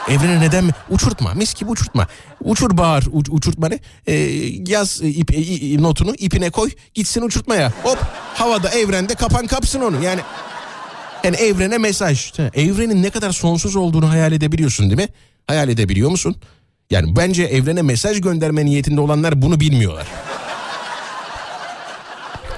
[0.08, 0.72] Evrene neden mi?
[0.90, 1.34] Uçurtma.
[1.34, 2.06] Mis gibi uçurtma.
[2.40, 3.78] Uçur bağır uç, uçurtmanı.
[4.06, 4.14] E,
[4.66, 6.70] yaz e, ip, e, notunu ipine koy.
[6.94, 7.72] Gitsin uçurtmaya.
[7.82, 7.98] Hop
[8.34, 10.04] havada evrende kapan kapsın onu.
[10.04, 10.20] Yani
[11.24, 12.32] yani evrene mesaj.
[12.54, 15.08] Evrenin ne kadar sonsuz olduğunu hayal edebiliyorsun değil mi?
[15.46, 16.36] Hayal edebiliyor musun?
[16.90, 20.06] Yani bence evrene mesaj gönderme niyetinde olanlar bunu bilmiyorlar.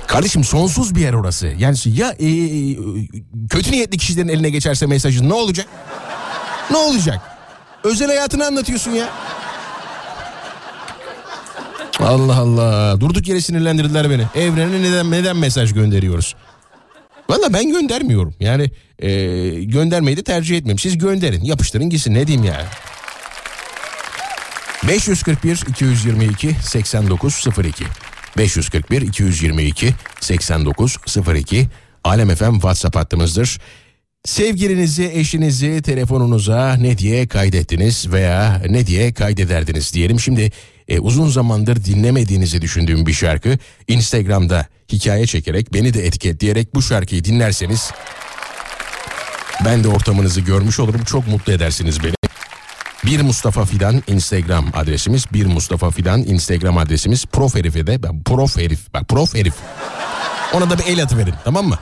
[0.07, 1.47] Kardeşim sonsuz bir yer orası.
[1.59, 2.77] Yani ya e, e,
[3.51, 5.67] kötü niyetli kişilerin eline geçerse mesajın ne olacak?
[6.71, 7.36] Ne olacak?
[7.87, 9.09] Özel hayatını anlatıyorsun ya.
[12.01, 13.01] Allah Allah.
[13.01, 14.27] Durduk yere sinirlendirdiler beni.
[14.35, 16.35] Evrene neden neden mesaj gönderiyoruz?
[17.31, 18.35] Valla ben göndermiyorum.
[18.41, 19.11] Yani e,
[19.65, 20.79] göndermeyi de tercih etmiyorum.
[20.79, 22.15] Siz gönderin, yapıştırın gitsin.
[22.15, 22.67] Ne diyeyim ya?
[24.89, 27.85] 541 222 8902
[28.37, 31.69] 541 222 8902
[32.05, 33.59] Alem FM WhatsApp hattımızdır.
[34.27, 40.21] Sevgilinizi, eşinizi telefonunuza ne diye kaydettiniz veya ne diye kaydederdiniz diyelim.
[40.21, 40.53] Şimdi
[40.89, 43.59] e, uzun zamandır dinlemediğinizi düşündüğüm bir şarkı
[43.89, 47.91] Instagram'da hikaye çekerek beni de etiketleyerek bu şarkıyı dinlerseniz
[49.65, 51.05] ben de ortamınızı görmüş olurum.
[51.05, 52.15] Çok mutlu edersiniz beni.
[53.05, 55.25] Bir Mustafa Fidan Instagram adresimiz.
[55.33, 57.27] Bir Mustafa Fidan Instagram adresimiz.
[57.27, 58.95] Prof herife de ben prof herif.
[58.95, 59.55] Bak prof herif.
[60.55, 61.79] Ona da bir el atıverin tamam mı?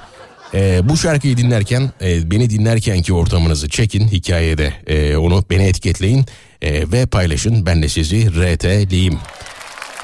[0.54, 6.26] Ee, bu şarkıyı dinlerken e, beni dinlerken ki ortamınızı çekin hikayede e, onu beni etiketleyin
[6.62, 9.18] e, ve paylaşın ben de sizi RT'liyim.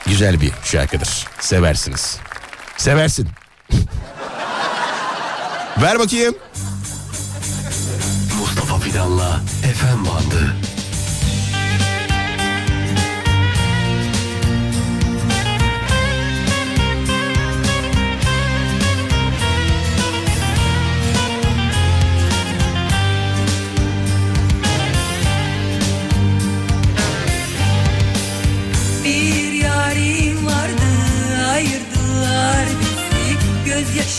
[0.06, 2.18] Güzel bir şarkıdır seversiniz.
[2.76, 3.28] Seversin.
[5.82, 6.34] Ver bakayım.
[8.40, 10.54] Mustafa Fidan'la FM bandı.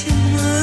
[0.03, 0.60] 牵挂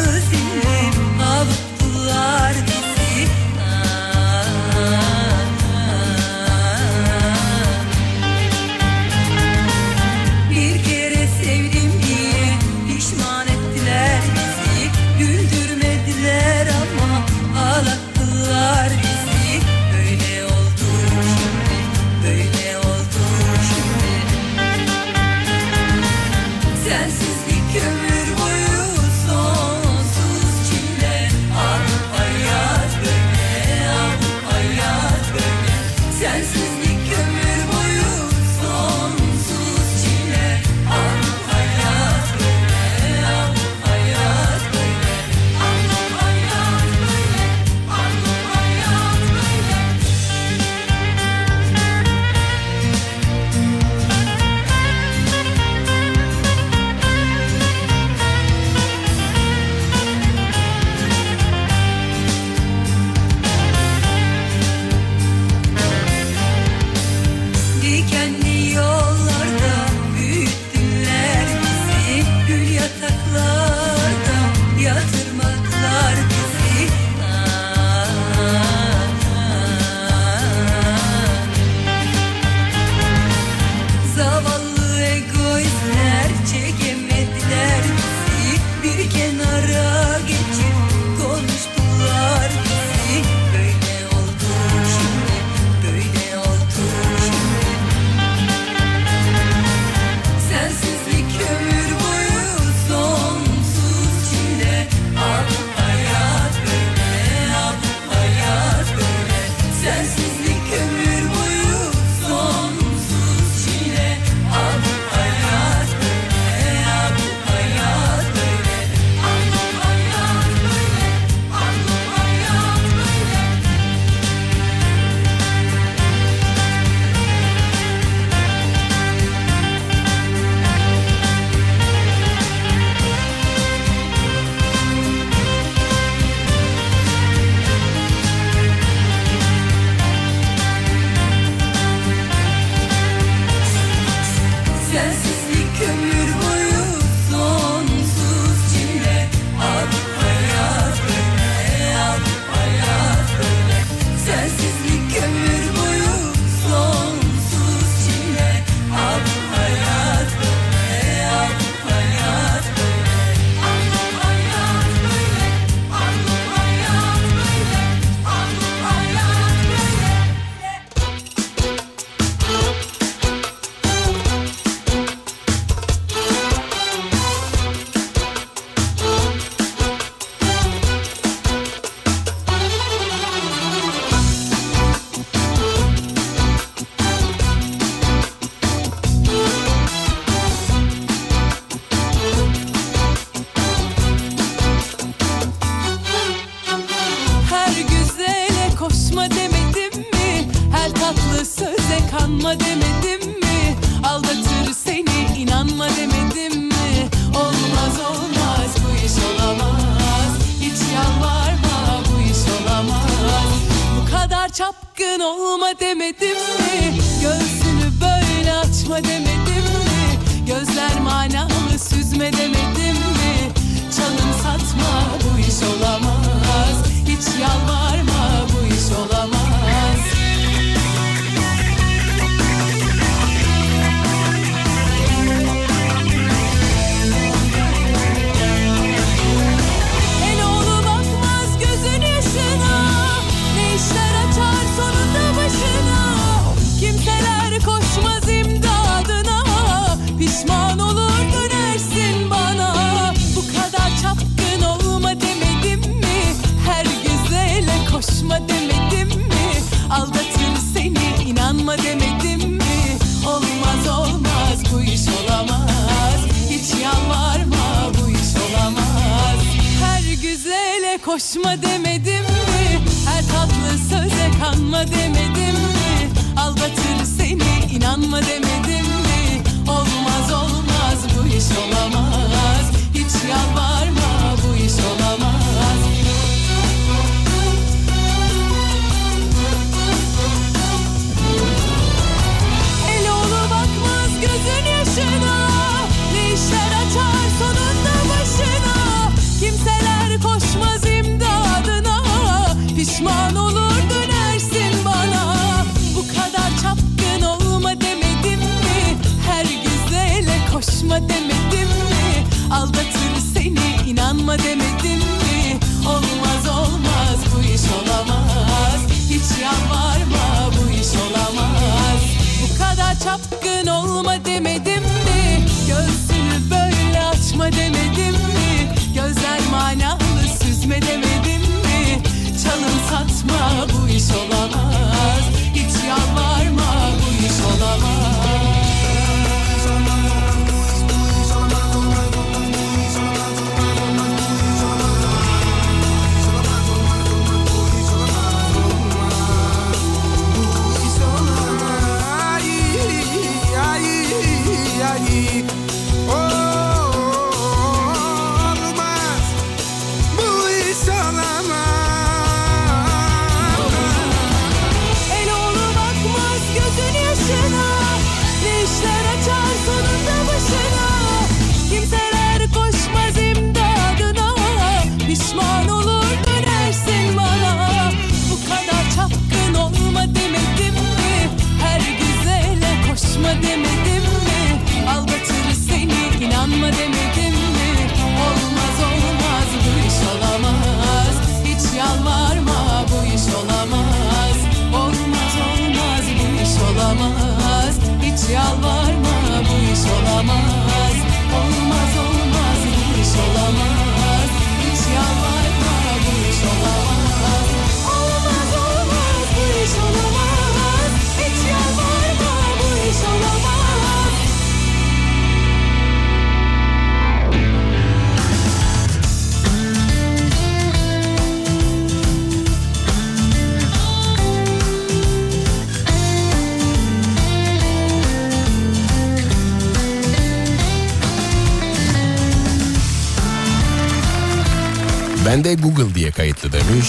[435.45, 436.89] de Google diye kayıtlı demiş.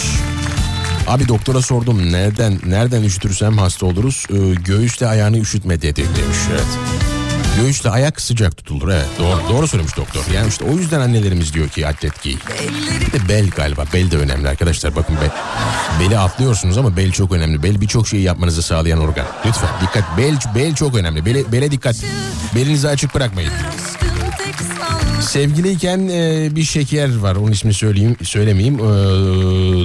[1.07, 4.25] Abi doktora sordum nereden nereden üşütürsem hasta oluruz.
[4.29, 6.37] Ee, göğüsle ayağını üşütme dedi demiş.
[6.51, 6.67] Evet.
[7.61, 9.07] Göğüsle ayak sıcak tutulur evet.
[9.19, 10.25] Doğru, doğru söylemiş doktor.
[10.33, 12.35] Yani işte o yüzden annelerimiz diyor ki atlet giy.
[13.01, 13.85] Bir de bel galiba.
[13.93, 14.95] Bel de önemli arkadaşlar.
[14.95, 15.29] Bakın bel.
[15.99, 17.63] Beli atlıyorsunuz ama bel çok önemli.
[17.63, 19.25] Bel birçok şeyi yapmanızı sağlayan organ.
[19.45, 20.17] Lütfen dikkat.
[20.17, 21.25] Bel, bel çok önemli.
[21.25, 21.95] Bele, bele dikkat.
[22.55, 23.51] Belinizi açık bırakmayın.
[25.21, 27.35] Sevgiliyken e, bir şeker var.
[27.35, 28.75] Onun ismini söyleyeyim söylemeyeyim.
[28.75, 28.83] E,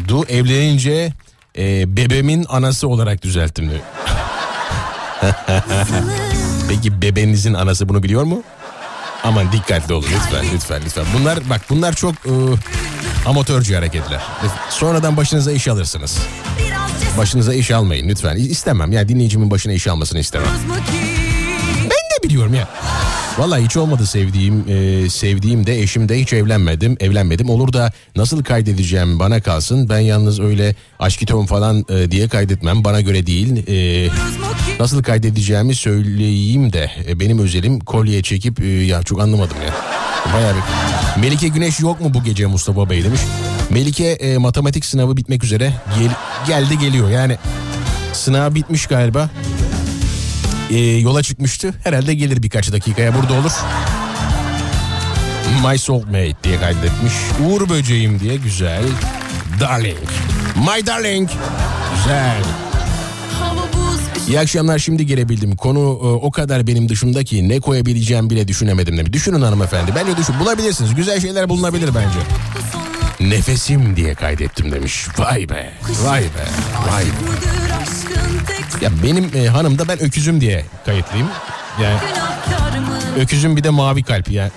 [0.09, 1.13] du evlenince
[1.59, 3.71] e, bebemin anası olarak düzelttim.
[6.69, 8.43] Peki bebenizin anası bunu biliyor mu?
[9.25, 11.05] Aman dikkatli olun lütfen lütfen lütfen.
[11.19, 12.33] Bunlar bak bunlar çok e,
[13.27, 14.21] amatörce hareketler.
[14.71, 16.19] Sonradan başınıza iş alırsınız.
[17.19, 18.37] Başınıza iş almayın lütfen.
[18.37, 20.49] İstemem yani dinleyicimin başına iş almasını istemem.
[21.83, 22.69] Ben de biliyorum ya.
[23.39, 27.51] Vallahi hiç olmadı sevdiğim, e, sevdiğim de eşim de hiç evlenmedim, evlenmedim.
[27.51, 29.89] Olur da nasıl kaydedeceğim bana kalsın.
[29.89, 32.85] Ben yalnız öyle aşkiton falan e, diye kaydetmem.
[32.85, 33.67] Bana göre değil.
[33.69, 34.09] E,
[34.81, 39.75] nasıl kaydedeceğimi söyleyeyim de e, benim özelim kolye çekip e, ya çok anlamadım ya.
[40.35, 40.63] Bayağı bir.
[41.21, 43.21] Melike Güneş yok mu bu gece Mustafa Bey demiş.
[43.71, 46.17] Melike e, matematik sınavı bitmek üzere Gel-
[46.47, 47.37] geldi geliyor yani
[48.13, 49.31] sınav bitmiş galiba
[50.71, 51.75] e, yola çıkmıştı.
[51.85, 53.53] Herhalde gelir birkaç dakikaya burada olur.
[55.69, 57.13] My soulmate diye kaydetmiş.
[57.47, 58.85] Uğur böceğim diye güzel.
[59.61, 59.97] Darling.
[60.57, 61.31] My darling.
[61.97, 62.43] Güzel.
[64.29, 65.57] İyi akşamlar şimdi gelebildim.
[65.57, 69.13] Konu e, o kadar benim dışımda ki ne koyabileceğim bile düşünemedim demiş.
[69.13, 69.93] Düşünün hanımefendi.
[69.95, 70.35] Bence düşün.
[70.41, 70.95] Bulabilirsiniz.
[70.95, 72.19] Güzel şeyler bulunabilir bence.
[73.21, 75.07] Nefesim diye kaydettim demiş.
[75.19, 75.73] Vay be.
[76.05, 76.47] Vay be.
[76.93, 77.09] Vay be.
[78.81, 81.29] Ya benim e, hanım da ben öküzüm diye kayıtlıyım.
[81.83, 81.99] Yani?
[83.19, 84.51] Öküzün bir de mavi kalp yani.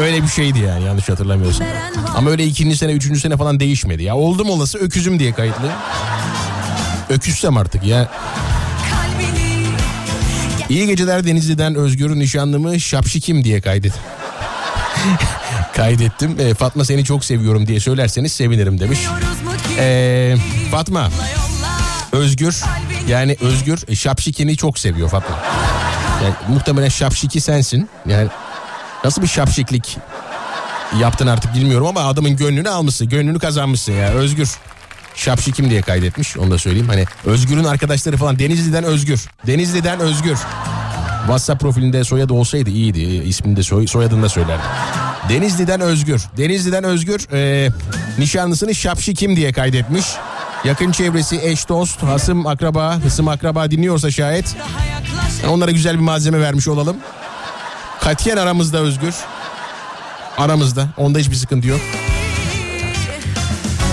[0.00, 1.66] Öyle bir şeydi yani yanlış hatırlamıyorsam.
[2.14, 4.02] Ama öyle ikinci sene, üçüncü sene falan değişmedi.
[4.02, 5.70] Ya oldum olası öküzüm diye kayıtlı.
[7.08, 8.08] Öküzsem artık ya.
[10.68, 13.92] İyi geceler Denizli'den Özgür nişanlımı Şapşikim diye kaydet.
[15.76, 16.36] Kaydettim.
[16.40, 18.98] Ee, Fatma seni çok seviyorum diye söylerseniz sevinirim demiş.
[19.78, 20.36] Ee,
[20.70, 21.10] Fatma,
[22.12, 22.62] Özgür
[23.08, 25.38] yani Özgür e, Şapşikin'i çok seviyor Fatma.
[26.24, 27.88] Yani muhtemelen Şapşiki sensin.
[28.06, 28.28] Yani
[29.04, 29.98] nasıl bir şapşiklik
[31.00, 33.08] yaptın artık bilmiyorum ama adamın gönlünü almışsın.
[33.08, 34.50] Gönlünü kazanmışsın ya Özgür.
[35.14, 36.88] Şapşikim diye kaydetmiş onu da söyleyeyim.
[36.88, 39.28] Hani Özgür'ün arkadaşları falan Denizli'den Özgür.
[39.46, 40.38] Denizli'den Özgür.
[41.20, 43.00] WhatsApp profilinde soyadı olsaydı iyiydi.
[43.00, 44.64] İsmini de soy, soyadını da söylerdim.
[45.28, 46.22] Denizli'den Özgür.
[46.36, 47.70] Denizli'den Özgür e,
[48.18, 50.06] nişanlısını Şapşikim diye kaydetmiş.
[50.64, 54.56] Yakın çevresi, eş, dost, hasım, akraba, hısım, akraba dinliyorsa şayet
[55.48, 56.96] onlara güzel bir malzeme vermiş olalım.
[58.00, 59.14] Katiyen aramızda Özgür.
[60.38, 60.88] Aramızda.
[60.96, 61.80] Onda hiçbir sıkıntı yok.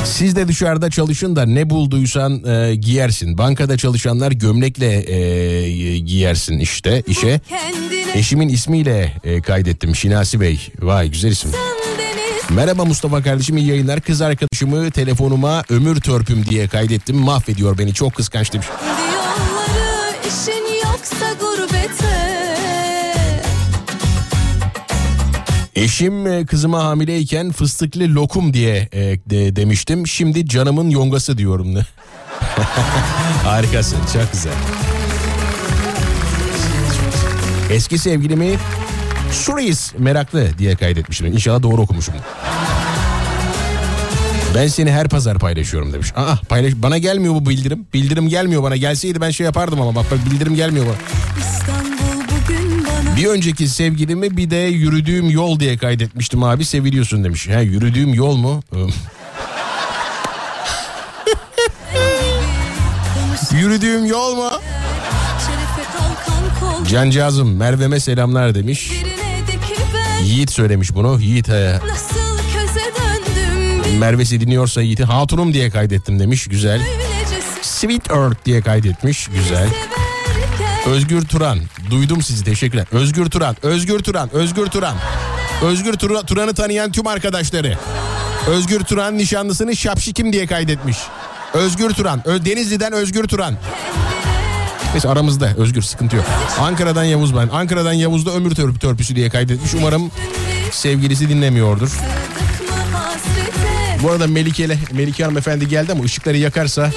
[0.06, 3.38] Siz de dışarıda çalışın da ne bulduysan e, giyersin.
[3.38, 7.42] Bankada çalışanlar gömlekle e, giyersin işte işe.
[7.50, 10.68] kendine Eşimin ismiyle e, kaydettim Şinasi Bey.
[10.82, 11.52] Vay güzel isim.
[12.50, 14.02] Merhaba Mustafa kardeşim iyi yayınlar.
[14.02, 17.16] Kız arkadaşımı telefonuma ömür törpüm diye kaydettim.
[17.18, 18.68] Mahvediyor beni çok kıskanç demiş.
[19.14, 22.30] Yolları işin yoksa gurbete
[25.76, 30.08] Eşim e, kızıma hamileyken fıstıklı lokum diye e, de- demiştim.
[30.08, 31.76] Şimdi canımın yongası diyorum.
[33.44, 34.54] Harikasın çok güzel.
[37.70, 38.58] Eski sevgilimi
[39.32, 41.28] Suris meraklı diye kaydetmişim.
[41.28, 42.14] İnşallah doğru okumuşum.
[44.56, 46.14] Ben seni her pazar paylaşıyorum demiş.
[46.16, 47.88] Aa paylaş bana gelmiyor bu bildirim.
[47.94, 48.76] Bildirim gelmiyor bana.
[48.76, 50.96] Gelseydi ben şey yapardım ama bak bak bildirim gelmiyor bana
[53.18, 57.50] Bir önceki sevgilimi bir de yürüdüğüm yol diye kaydetmiştim abi seviliyorsun demiş.
[57.50, 58.64] Ha yürüdüğüm yol mu?
[63.52, 64.50] yürüdüğüm yol mu?
[66.92, 68.92] Cancağızım Merve'me selamlar demiş.
[70.24, 71.20] Yiğit söylemiş bunu.
[71.22, 71.80] Yiğit e,
[73.86, 76.48] bir Merve'si dinliyorsa Yiğit'i hatunum diye kaydettim demiş.
[76.48, 76.82] Güzel.
[77.62, 79.28] Sweet Earth diye kaydetmiş.
[79.28, 79.68] Güzel.
[80.88, 81.60] Özgür Turan.
[81.90, 82.86] Duydum sizi teşekkürler.
[82.92, 83.56] Özgür Turan.
[83.64, 84.30] Özgür Turan.
[84.34, 84.96] Özgür Turan.
[85.64, 87.78] Özgür Tura- Turan'ı tanıyan tüm arkadaşları.
[88.48, 90.98] Özgür Turan nişanlısını Şapşikim diye kaydetmiş.
[91.54, 92.24] Özgür Turan.
[92.46, 93.56] Denizli'den Özgür Turan.
[94.94, 96.26] Neyse aramızda Özgür sıkıntı yok.
[96.60, 97.50] Ankara'dan Yavuz ben.
[97.52, 99.74] Ankara'dan Yavuz'da ömür törp törpüsü diye kaydetmiş.
[99.74, 100.12] Umarım
[100.72, 101.90] sevgilisi dinlemiyordur.
[104.04, 106.92] Bu arada Melike ile Melike hanımefendi geldi ama ışıkları yakarsa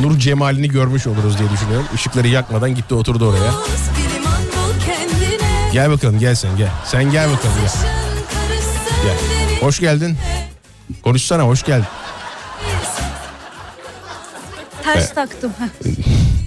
[0.00, 1.86] nur cemalini görmüş oluruz diye düşünüyorum.
[1.94, 3.52] Işıkları yakmadan gitti oturdu oraya.
[5.72, 6.68] Gel bakalım gel sen gel.
[6.86, 7.72] Sen gel bakalım gel.
[9.04, 9.16] Gel.
[9.60, 10.16] Hoş geldin.
[11.04, 11.86] Konuşsana hoş geldin.
[14.84, 15.52] Ters taktım.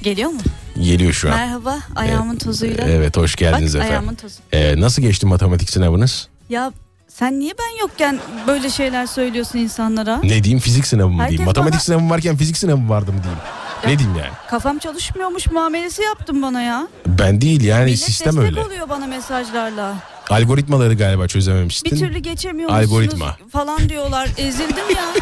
[0.04, 0.39] Geliyor mu?
[0.82, 1.38] Geliyor şu an.
[1.38, 2.86] Merhaba ayağımın tozuyla.
[2.88, 3.91] Evet hoş geldiniz Bak, efendim.
[3.91, 4.36] ayağımın tozu.
[4.51, 6.28] Ee, nasıl geçti matematik sınavınız?
[6.49, 6.71] Ya
[7.07, 10.19] sen niye ben yokken böyle şeyler söylüyorsun insanlara?
[10.23, 11.45] Ne diyeyim fizik sınavı mı Herkes diyeyim?
[11.45, 13.39] Matematik bana- sınavı varken fizik sınavı vardı mı diyeyim?
[13.86, 14.32] Ne diyeyim yani?
[14.49, 16.88] Kafam çalışmıyormuş muamelesi yaptın bana ya.
[17.07, 18.61] Ben değil yani Millet sistem destek öyle.
[18.61, 19.93] oluyor bana mesajlarla.
[20.30, 21.91] Algoritmaları galiba çözememiştin.
[21.91, 23.38] Bir türlü geçemiyormuşsunuz Algoritma.
[23.51, 24.30] falan diyorlar.
[24.38, 25.05] Ezildim ya.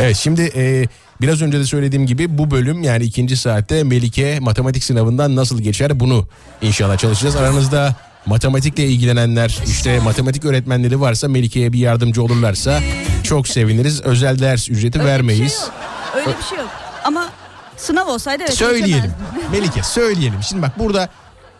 [0.00, 0.84] Evet şimdi e,
[1.20, 6.00] biraz önce de söylediğim gibi bu bölüm yani ikinci saatte Melike matematik sınavından nasıl geçer
[6.00, 6.28] bunu
[6.62, 7.36] inşallah çalışacağız.
[7.36, 7.94] Aranızda
[8.26, 12.80] matematikle ilgilenenler işte matematik öğretmenleri varsa Melike'ye bir yardımcı olurlarsa
[13.22, 14.00] çok seviniriz.
[14.00, 15.42] Özel ders ücreti Öyle vermeyiz.
[15.42, 15.72] Bir şey yok.
[16.16, 16.68] Öyle bir şey yok.
[17.04, 17.28] Ama
[17.76, 18.54] sınav olsaydı evet.
[18.54, 19.12] Söyleyelim.
[19.52, 20.42] Melike söyleyelim.
[20.42, 21.08] Şimdi bak burada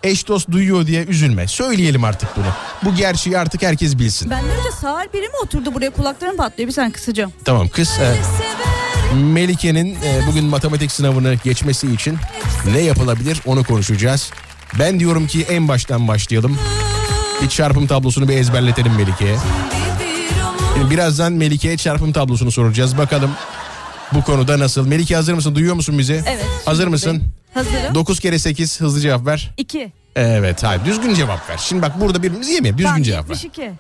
[0.03, 1.47] eş dost duyuyor diye üzülme.
[1.49, 2.47] Söyleyelim artık bunu.
[2.85, 4.31] Bu gerçeği artık herkes bilsin.
[4.31, 7.33] Benden önce sağır biri mi oturdu buraya kulaklarım patlıyor bir sen kısacağım.
[7.45, 8.15] Tamam kız e,
[9.15, 12.17] Melike'nin e, bugün matematik sınavını geçmesi için
[12.73, 14.31] ne yapılabilir onu konuşacağız.
[14.79, 16.59] Ben diyorum ki en baştan başlayalım.
[17.43, 19.37] Bir çarpım tablosunu bir ezberletelim Melike'ye.
[20.75, 22.99] Şimdi birazdan Melike'ye çarpım tablosunu soracağız.
[22.99, 23.31] Bakalım
[24.13, 24.87] bu konuda nasıl?
[24.87, 25.55] Melike hazır mısın?
[25.55, 26.23] Duyuyor musun bizi?
[26.27, 26.47] Evet.
[26.65, 27.23] Hazır mısın?
[27.55, 27.95] Hazırım.
[27.95, 29.51] 9 kere 8 hızlı cevap ver.
[29.57, 29.93] İki.
[30.17, 31.57] Evet hayır düzgün cevap ver.
[31.59, 32.79] Şimdi bak burada birbirimizi yemeyelim.
[32.79, 33.35] Düzgün cevap ver.
[33.35, 33.71] 72.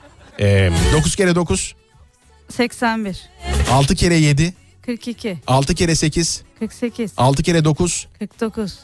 [0.40, 1.74] Ee, 9 kere 9
[2.56, 3.20] 81.
[3.72, 4.54] 6 kere 7
[4.88, 5.36] 42.
[5.46, 7.12] 6 kere 8 48.
[7.16, 8.78] 6 kere 9 49.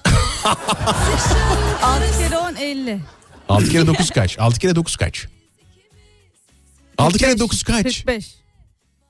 [1.83, 3.01] 6 kere 10 50.
[3.49, 4.39] 6 kere 9 kaç?
[4.39, 5.27] 6 kere 9 kaç?
[6.99, 7.83] 6 kere 9 kaç?
[7.85, 8.35] 45.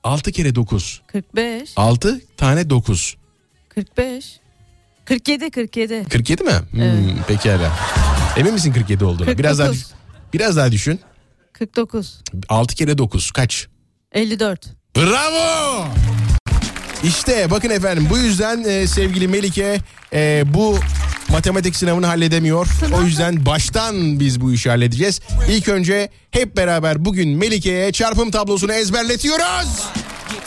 [0.03, 1.01] 6 kere 9.
[1.07, 1.73] 45.
[1.75, 3.15] 6 tane 9.
[3.69, 4.39] 45.
[5.05, 6.03] 47 47.
[6.09, 6.51] 47 mi?
[6.71, 7.27] Hmm, Evet.
[7.27, 7.71] Pekala.
[8.37, 9.37] Emin misin 47 olduğuna?
[9.37, 9.93] Biraz daha 49.
[10.33, 10.99] biraz daha düşün.
[11.53, 12.21] 49.
[12.49, 13.67] 6 kere 9 kaç?
[14.11, 14.65] 54.
[14.97, 15.87] Bravo!
[17.07, 19.79] İşte bakın efendim bu yüzden e, sevgili Melike
[20.13, 20.77] e, bu
[21.29, 22.67] matematik sınavını halledemiyor.
[22.93, 25.21] O yüzden baştan biz bu işi halledeceğiz.
[25.49, 29.83] İlk önce hep beraber bugün Melike'ye çarpım tablosunu ezberletiyoruz.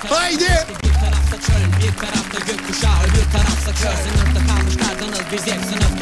[0.08, 0.44] Haydi!
[0.84, 5.97] Bir tarafta çöl bir tarafta gökkuşağı öbür tarafta köy Sınıfta kalmışlardınız biz hep sınıfta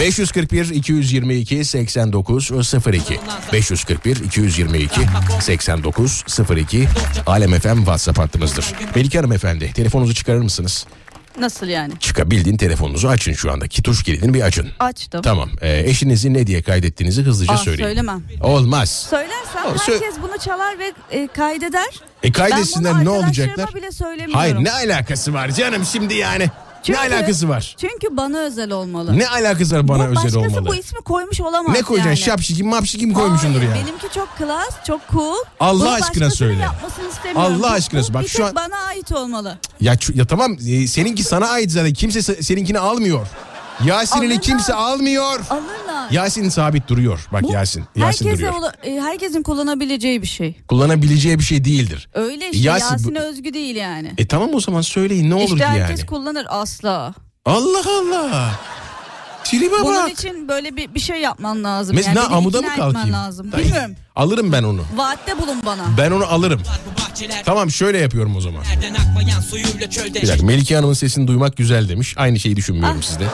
[0.00, 2.50] 541 222 89
[2.86, 3.20] 02
[3.52, 5.00] 541 222
[5.40, 6.24] 89
[6.56, 6.88] 02
[7.26, 8.74] Alem FM WhatsApp hattımızdır.
[8.94, 10.86] Melike Hanım efendi telefonunuzu çıkarır mısınız?
[11.38, 11.92] Nasıl yani?
[12.00, 13.68] Çıkabildiğin telefonunuzu açın şu anda.
[13.68, 14.68] Kituş kilidini bir açın.
[14.80, 15.22] Açtım.
[15.22, 15.50] Tamam.
[15.62, 17.84] Ee, eşinizi ne diye kaydettiğinizi hızlıca Ah, söyleyin.
[17.88, 18.22] söylemem.
[18.42, 19.06] Olmaz.
[19.10, 21.86] Söylersem O, sö- herkes bunu çalar ve e, kaydeder.
[22.22, 23.74] E kaydetsinler ne olacaklar?
[23.74, 24.34] bile söylemiyorum.
[24.34, 26.50] Hayır ne alakası var canım şimdi yani?
[26.82, 27.74] Çünkü- ne alakası var?
[27.80, 29.18] Çünkü bana özel olmalı.
[29.18, 30.66] Ne alakası var bana bu, özel başkası olmalı?
[30.66, 32.08] bu ismi koymuş olamaz Ne koyacaksın?
[32.10, 32.16] yani.
[32.16, 33.84] Şapşikim mapşikim koymuşsundur Hayır, yani.
[33.86, 35.36] Benimki çok klas, çok cool.
[35.60, 36.66] Allah Bunu aşkına söyle.
[37.36, 39.58] Allah aşkına bu bak şu an- bana ait olmalı.
[39.80, 41.92] Ya, ya tamam e, seninki sana ait zaten.
[41.92, 43.26] Kimse se- seninkini almıyor.
[43.86, 44.42] Yasin'ini Alırlar.
[44.42, 45.40] kimse almıyor.
[45.50, 46.10] Alırlar.
[46.10, 47.26] Yasin sabit duruyor.
[47.32, 47.84] Bak Bu Yasin.
[47.96, 48.60] Yasin herkese duruyor.
[48.60, 50.56] ola- e, herkesin kullanabileceği bir şey.
[50.68, 52.08] Kullanabileceği bir şey değildir.
[52.14, 54.12] Öyle işte Yasin Yasin'e özgü değil yani.
[54.18, 56.06] E tamam o zaman söyleyin ne olur işte ki herkes yani.
[56.06, 57.14] kullanır asla.
[57.44, 58.50] Allah Allah.
[59.44, 60.12] Tribe Bunun bak.
[60.12, 61.96] için böyle bir, bir şey yapman lazım.
[61.96, 63.12] Mesela yani amuda mı kalkayım?
[63.12, 63.52] lazım.
[63.58, 63.94] Bilmiyorum.
[64.16, 64.84] Alırım ben onu.
[64.96, 65.82] Vaatte bulun bana.
[65.98, 66.60] Ben onu alırım.
[67.44, 68.62] Tamam şöyle yapıyorum o zaman.
[68.64, 72.14] nereden akmayan suyuyla çölde Bir dakika Melike Hanım'ın sesini duymak güzel demiş.
[72.18, 73.24] Aynı şeyi düşünmüyorum Ah, sizde.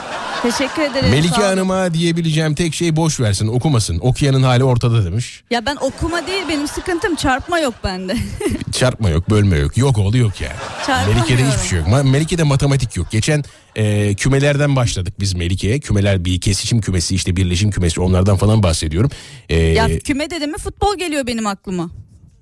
[0.41, 1.09] Teşekkür ederim.
[1.09, 1.41] Melike.
[1.41, 3.99] Hanım'a diyebileceğim tek şey boş versin okumasın.
[3.99, 5.43] Okuyanın hali ortada demiş.
[5.51, 8.15] Ya ben okuma değil benim sıkıntım çarpma yok bende.
[8.71, 9.77] Çarpma yok bölme yok.
[9.77, 11.07] Yok oldu yok yani.
[11.15, 11.87] Melike'de hiçbir şey yok.
[12.03, 13.11] Melike'de matematik yok.
[13.11, 13.43] Geçen
[13.75, 15.79] e, kümelerden başladık biz Melike'ye.
[15.79, 19.11] Kümeler bir kesişim kümesi işte birleşim kümesi onlardan falan bahsediyorum.
[19.49, 21.89] E, ya küme dedi mi futbol geliyor benim aklıma.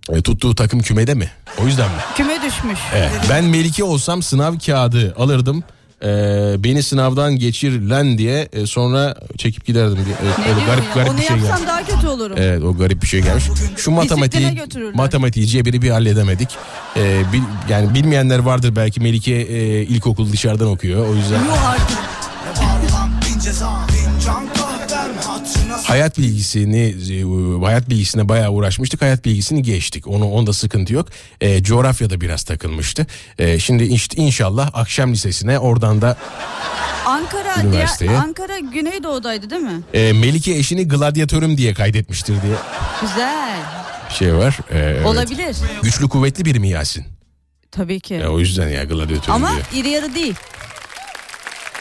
[0.09, 1.29] e, tuttuğu takım kümede mi?
[1.63, 1.97] O yüzden mi?
[2.17, 2.79] Küme düşmüş.
[2.95, 3.11] Evet.
[3.29, 5.63] Ben Melike olsam sınav kağıdı alırdım.
[6.03, 6.07] E,
[6.63, 9.97] beni sınavdan geçir lan diye e, sonra çekip giderdim.
[10.05, 10.15] diye.
[10.39, 10.93] Ne öyle garip ya?
[10.95, 11.49] garip Onu bir şey gelmiş.
[11.49, 12.37] yapsam daha kötü olurum.
[12.39, 13.43] Evet o garip bir şey gelmiş.
[13.77, 14.95] Şu matematiği götürürler.
[14.95, 16.49] matematiği cebiri bir halledemedik.
[16.97, 21.07] Ee, bil- yani bilmeyenler vardır belki Melike e, ilkokul dışarıdan okuyor.
[21.09, 21.97] O yüzden Yuh artık.
[25.85, 29.01] Hayat bilgisini e, hayat bilgisine bayağı uğraşmıştık.
[29.01, 30.07] Hayat bilgisini geçtik.
[30.07, 31.07] Onu onda sıkıntı yok.
[31.41, 33.07] E, coğrafyada biraz takılmıştı.
[33.39, 36.17] E, şimdi işte inşallah akşam lisesine oradan da
[37.05, 38.09] Ankara, Üniversiteye.
[38.11, 39.81] diğer, Ankara Güneydoğu'daydı değil mi?
[39.93, 42.55] e, Melike eşini gladyatörüm diye kaydetmiştir diye
[43.01, 43.57] Güzel.
[44.09, 44.59] bir şey var.
[44.71, 45.05] E, evet.
[45.05, 45.55] Olabilir.
[45.83, 47.05] Güçlü kuvvetli biri mi Yasin?
[47.71, 48.13] Tabii ki.
[48.13, 49.81] Ya, o yüzden ya gladyatörüm Ama diye.
[49.81, 50.35] iri yarı değil.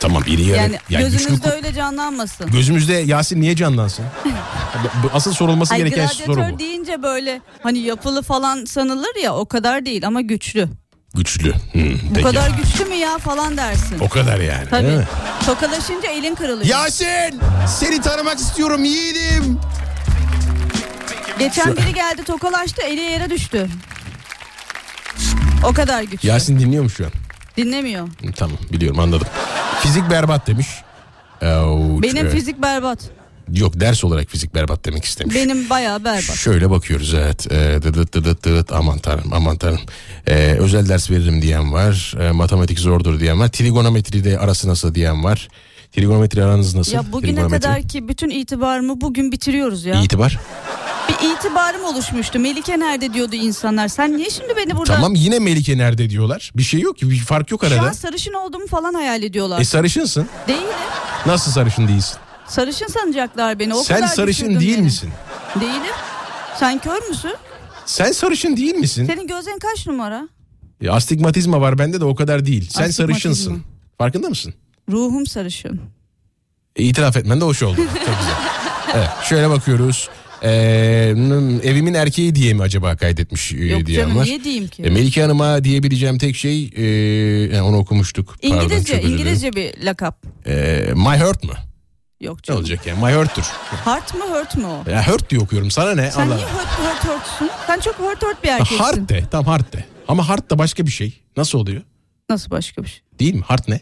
[0.07, 0.59] Tamam iri yarı.
[0.59, 2.50] Yani, Yani güçlü gözünüzde kul- öyle canlanmasın.
[2.50, 4.05] Gözümüzde Yasin niye canlansın?
[5.12, 6.59] Asıl sorulması Ay gereken soru bu.
[6.59, 10.68] deyince böyle hani yapılı falan sanılır ya o kadar değil ama güçlü.
[11.14, 11.52] Güçlü.
[11.72, 12.22] Hmm, Bu peki.
[12.22, 13.98] kadar güçlü mü ya falan dersin.
[14.00, 14.59] O kadar yani.
[14.59, 14.86] değil Tabii.
[14.86, 15.05] mi?
[15.46, 16.66] Tokalaşınca elin kırılıyor.
[16.66, 17.40] Yasin
[17.80, 19.61] seni tanımak istiyorum yiğidim.
[21.38, 23.68] Geçen biri geldi tokalaştı eli yere düştü.
[25.64, 26.28] O kadar güçlü.
[26.28, 27.11] Yasin dinliyor mu şu an?
[27.57, 28.09] Dinlemiyor.
[28.36, 29.28] Tamam biliyorum anladım.
[29.80, 30.68] Fizik berbat demiş.
[31.42, 32.32] Ouch, Benim evet.
[32.32, 33.11] fizik berbat.
[33.52, 35.34] Yok ders olarak fizik berbat demek istemiş.
[35.34, 36.22] Benim bayağı berbat.
[36.36, 37.52] Şöyle bakıyoruz evet.
[37.52, 39.80] Ee, dıdıt dıdıt dıdıt aman tanrım aman tanrım.
[40.26, 42.14] Ee, özel ders veririm diyen var.
[42.20, 43.48] Ee, matematik zordur diyen var.
[43.48, 45.48] Trigonometri de arası nasıl diyen var.
[45.92, 46.92] Trigonometri aranız nasıl?
[46.92, 50.02] Ya bugüne kadar ki bütün itibarımı bugün bitiriyoruz ya.
[50.02, 50.38] İtibar.
[51.09, 52.38] Bir itibarım oluşmuştu.
[52.38, 53.88] Melike nerede diyordu insanlar.
[53.88, 54.94] Sen niye şimdi beni burada...
[54.94, 56.52] Tamam yine Melike nerede diyorlar.
[56.57, 57.88] Bir şey yok ki bir fark yok Şu arada.
[57.88, 59.61] an sarışın olduğumu falan hayal ediyorlar.
[59.61, 60.28] E sarışınsın.
[60.48, 60.62] Değilim.
[61.26, 62.16] Nasıl sarışın değilsin?
[62.48, 63.74] Sarışın sanacaklar beni.
[63.74, 64.82] O Sen kadar sarışın değil beni.
[64.84, 65.11] misin?
[65.61, 65.94] Değilim.
[66.61, 67.34] Sen kör müsün?
[67.86, 69.07] Sen sarışın değil misin?
[69.07, 70.28] Senin gözlerin kaç numara?
[70.80, 72.68] Ya, astigmatizma var bende de o kadar değil.
[72.70, 73.62] Sen sarışınsın.
[73.98, 74.55] Farkında mısın?
[74.90, 75.80] Ruhum sarışın.
[76.76, 77.76] E, İtiraf etmen de hoş oldu.
[77.76, 78.34] Çok güzel.
[78.94, 80.09] Evet, şöyle bakıyoruz.
[80.45, 81.14] Ee,
[81.62, 84.24] evimin erkeği diye mi acaba kaydetmiş e, Yok diyen canım var.
[84.24, 84.82] niye diyeyim ki?
[84.82, 86.82] E, Melike Hanım'a diyebileceğim tek şey e,
[87.55, 88.36] yani onu okumuştuk.
[88.42, 89.12] Pardon, İngilizce, dilerim.
[89.12, 90.22] İngilizce bir lakap.
[90.47, 91.53] E, my hurt mu?
[92.20, 92.61] Yok Ne canım.
[92.61, 93.05] olacak yani?
[93.05, 93.42] My hurt'tur.
[93.84, 94.90] Heart mı hurt mu o?
[94.90, 96.11] Ya hurt diye okuyorum sana ne?
[96.11, 96.34] Sen Allah.
[96.36, 97.51] niye hurt hurt hurtsun?
[97.66, 98.76] Sen çok hurt hurt bir erkeksin.
[98.78, 99.24] Hard de.
[99.30, 99.84] Tam hard de.
[100.09, 101.20] Ama hard da başka bir şey.
[101.36, 101.82] Nasıl oluyor?
[102.30, 103.01] Nasıl başka bir şey?
[103.18, 103.42] Değil mi?
[103.47, 103.80] Hard ne?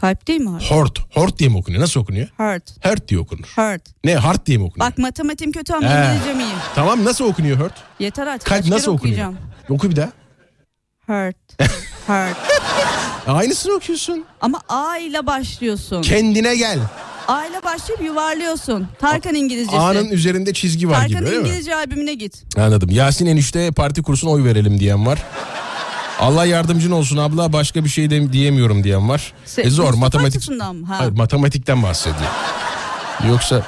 [0.00, 0.98] Kalp değil mi heart?
[1.14, 1.82] Hort diye mi okunuyor?
[1.82, 2.28] Nasıl okunuyor?
[2.36, 2.86] Heart.
[2.86, 3.52] Hurt diye okunur.
[3.56, 3.82] Heart.
[4.04, 4.16] Ne?
[4.16, 4.90] Hard diye mi okunuyor?
[4.90, 6.08] Bak matematiğim kötü ama He.
[6.08, 6.52] İngilizcem iyi.
[6.74, 7.72] Tamam nasıl okunuyor hurt?
[7.98, 8.48] Yeter artık.
[8.48, 9.18] Kalp kaç nasıl okunuyor?
[9.18, 9.36] okuyacağım?
[9.68, 10.08] Oku bir daha.
[11.06, 11.36] Heart.
[12.06, 12.36] Heart.
[13.26, 14.24] Aynısını okuyorsun.
[14.40, 16.02] Ama A ile başlıyorsun.
[16.02, 16.78] Kendine gel.
[17.28, 18.88] A ile başlayıp yuvarlıyorsun.
[18.98, 19.78] Tarkan İngilizcesi.
[19.78, 21.48] A'nın üzerinde çizgi var gibi Tarkan öyle mi?
[21.48, 22.44] İngilizce albümüne git.
[22.56, 22.90] Anladım.
[22.90, 25.22] Yasin enişte parti kursuna oy verelim diyen var.
[26.20, 29.32] Allah yardımcın olsun abla başka bir şey de diyemiyorum diyen var.
[29.46, 30.48] Se- E zor matematik.
[30.88, 32.30] Hayır matematikten bahsediyor.
[33.28, 33.62] Yoksa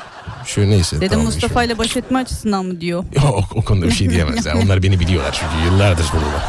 [0.47, 0.97] şöyle neyse.
[0.97, 3.05] Dedim tamam, Mustafa ile baş etme açısından mı diyor.
[3.15, 3.57] inşallah.
[3.57, 4.55] O, konuda bir şey diyemezler.
[4.55, 6.43] Onlar beni biliyorlar çünkü yıllardır bunlar.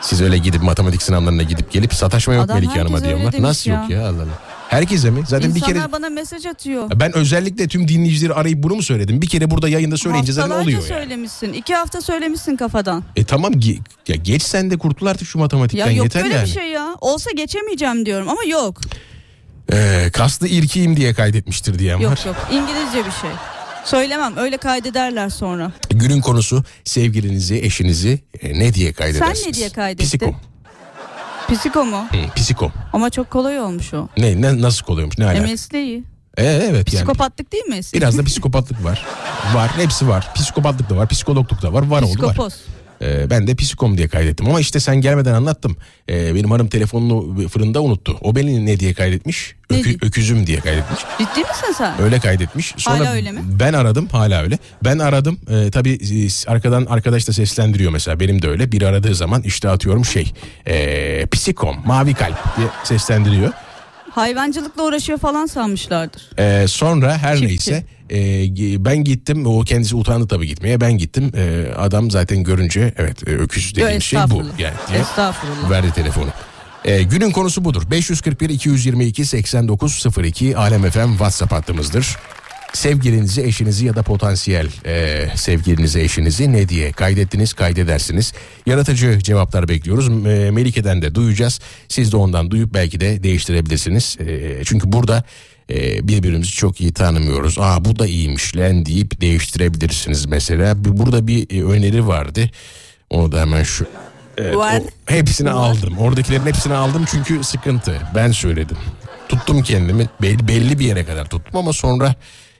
[0.00, 3.34] Siz öyle gidip matematik sınavlarına gidip gelip sataşma yok Adam Melike Hanım'a diyorlar.
[3.42, 3.80] Nasıl ya.
[3.80, 4.45] yok ya Allah Allah.
[4.68, 5.22] Herkese mi?
[5.28, 6.90] Zaten bir İnsanlar kere bana mesaj atıyor.
[6.94, 9.22] ben özellikle tüm dinleyicileri arayıp bunu mu söyledim?
[9.22, 10.88] Bir kere burada yayında söyleyince zaten oluyor yani.
[10.88, 11.52] söylemişsin.
[11.52, 13.04] İki hafta söylemişsin kafadan.
[13.16, 16.34] E tamam ge- ya geç sen de kurtul artık şu matematikten Ya yok yeter böyle
[16.34, 16.46] yani.
[16.46, 16.96] bir şey ya.
[17.00, 18.80] Olsa geçemeyeceğim diyorum ama yok.
[19.72, 22.20] Ee, kaslı irkiyim diye kaydetmiştir diyen Yok var.
[22.26, 22.36] yok.
[22.52, 23.30] İngilizce bir şey.
[23.84, 24.32] Söylemem.
[24.36, 25.72] Öyle kaydederler sonra.
[25.90, 29.38] Günün konusu sevgilinizi, eşinizi e, ne diye kaydedersiniz?
[29.40, 30.06] Sen ne diye kaydettin?
[30.08, 30.36] Psikom.
[31.48, 31.96] Psiko mu?
[32.10, 32.72] Hı, psikom.
[32.92, 34.08] Ama çok kolay olmuş o.
[34.16, 35.18] Ne, ne nasıl oluyormuş?
[35.18, 35.42] Ne E, alaka?
[35.42, 36.04] mesleği.
[36.38, 36.84] Ee, evet yani.
[36.84, 37.80] Psikopatlık değil mi?
[37.94, 39.04] Biraz da psikopatlık var.
[39.54, 39.70] Var.
[39.76, 40.28] Hepsi var.
[40.34, 41.08] Psikopatlık da var.
[41.08, 41.82] Psikologluk da var.
[41.86, 42.36] Var oldu var.
[43.02, 44.46] Ee, ben de psikom diye kaydettim.
[44.46, 45.76] Ama işte sen gelmeden anlattım.
[46.10, 48.18] Ee, benim hanım telefonunu fırında unuttu.
[48.20, 49.54] O beni ne diye kaydetmiş?
[49.70, 51.00] Ökü- öküzüm diye kaydetmiş.
[51.18, 52.00] Ciddi misin sen?
[52.02, 52.74] Öyle kaydetmiş.
[52.76, 53.40] Sonra Hala öyle mi?
[53.60, 54.58] Ben aradım hala öyle.
[54.84, 55.38] Ben aradım.
[55.50, 55.98] Ee, tabii
[56.46, 58.20] arkadan arkadaş da seslendiriyor mesela.
[58.20, 58.72] Benim de öyle.
[58.72, 60.32] Biri aradığı zaman işte atıyorum şey.
[60.66, 63.52] E, psikom, mavi kalp diye seslendiriyor.
[64.10, 66.22] Hayvancılıkla uğraşıyor falan sanmışlardır.
[66.38, 67.48] Ee, sonra her Çiftçi.
[67.48, 69.46] neyse e, ben gittim.
[69.46, 70.80] O kendisi utandı tabii gitmeye.
[70.80, 71.32] Ben gittim.
[71.36, 74.42] Ee, adam zaten görünce evet e, öküz Yo, dediğim şey bu.
[74.58, 75.70] Yani diye Estağfurullah.
[75.70, 76.28] verdi telefonu.
[76.84, 77.82] Ee, günün konusu budur.
[77.90, 82.16] 541 222 8902 Alem FM WhatsApp hattımızdır.
[82.72, 88.32] Sevgilinizi, eşinizi ya da potansiyel e, sevgilinizi, eşinizi ne diye kaydettiniz, kaydedersiniz.
[88.66, 90.08] Yaratıcı cevaplar bekliyoruz.
[90.08, 91.60] E, Melike'den de duyacağız.
[91.88, 94.16] Siz de ondan duyup belki de değiştirebilirsiniz.
[94.20, 95.24] E, çünkü burada
[95.70, 97.58] e, birbirimizi çok iyi tanımıyoruz.
[97.58, 100.84] Aa bu da iyiymiş lan deyip değiştirebilirsiniz mesela.
[100.84, 102.50] Burada bir e, öneri vardı.
[103.10, 103.86] Onu da hemen şu
[104.38, 105.98] Evet, o- hepsini aldım.
[105.98, 108.00] Oradakilerin hepsini aldım çünkü sıkıntı.
[108.14, 108.76] Ben söyledim.
[109.28, 110.08] Tuttum kendimi.
[110.22, 112.14] Belli, belli bir yere kadar tuttum ama sonra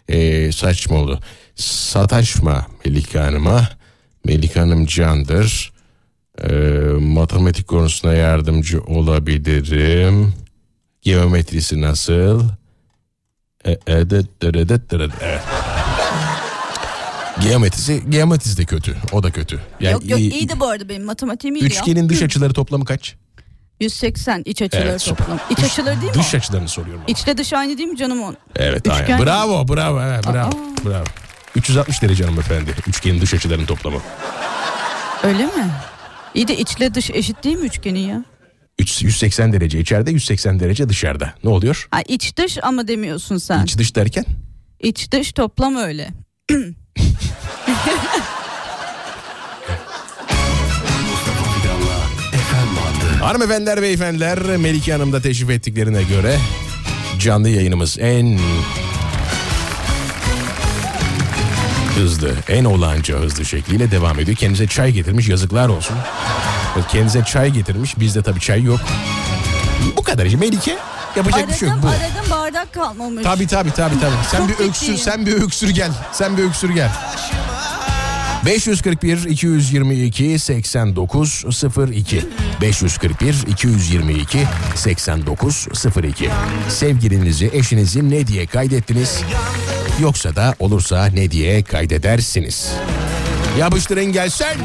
[0.08, 1.20] e, saçma oldu.
[1.54, 3.68] Sataşma Melike Hanım'a.
[4.24, 5.72] Melike Hanım candır.
[6.42, 6.52] E,
[7.00, 10.34] matematik konusuna yardımcı olabilirim.
[11.02, 12.42] Geometrisi nasıl?
[13.66, 15.10] E, e, dıt dırı dıt dırı.
[15.22, 15.40] Evet.
[17.42, 18.96] Geometrisi, geometrisi de kötü.
[19.12, 19.60] O da kötü.
[19.80, 21.66] Yani yok yok iyiydi bu arada benim matematiğim iyiydi.
[21.66, 23.14] Üçgenin dış açıları toplamı kaç?
[23.80, 25.38] 180 iç açıları Evet, toplam.
[25.50, 26.36] İç Dış- açıları değil mi Dış o?
[26.36, 27.00] açılarını soruyorum.
[27.00, 27.12] ama.
[27.12, 28.36] İçle dış aynı değil mi canım on?
[28.56, 29.26] Evet Üçgen- aynen.
[29.26, 30.50] Bravo bravo he, bravo.
[30.84, 31.04] Bravo.
[31.56, 32.70] 360 derece hanımefendi.
[32.86, 33.98] Üçgenin dış açılarının toplamı.
[35.22, 35.70] Öyle mi?
[36.34, 38.24] İyi de içle dış eşit değil mi üçgenin ya?
[38.78, 41.34] Üç- 180 derece içeride 180 derece dışarıda.
[41.44, 41.88] Ne oluyor?
[41.90, 43.64] Ha, iç dış ama demiyorsun sen.
[43.64, 44.24] İç dış derken?
[44.80, 46.10] İç dış toplam öyle.
[53.22, 56.36] Hanımefendiler beyefendiler Melike Hanım da teşrif ettiklerine göre
[57.18, 58.38] canlı yayınımız en
[61.96, 64.36] hızlı, en olağanca hızlı şekliyle devam ediyor.
[64.36, 65.96] Kendinize çay getirmiş yazıklar olsun.
[66.92, 68.80] Kendinize çay getirmiş bizde tabii çay yok.
[69.96, 70.76] Bu kadar işte Melike
[71.16, 72.04] yapacak bir şey yok Aradım bu.
[72.04, 73.22] aradım bardak kalmamış.
[73.22, 74.14] Tabii tabii tabii tabii.
[74.30, 75.90] Sen Çok bir öksür, sen bir öksür gel.
[76.12, 76.90] Sen bir öksür gel.
[78.44, 81.44] 541 222 89
[81.92, 82.22] 02
[82.60, 84.38] 541 222
[84.74, 85.68] 89
[86.02, 86.28] 02
[86.68, 89.20] Sevgilinizi, eşinizi ne diye kaydettiniz?
[90.00, 92.72] Yoksa da olursa ne diye kaydedersiniz?
[93.58, 94.64] Yapıştırın gözlüm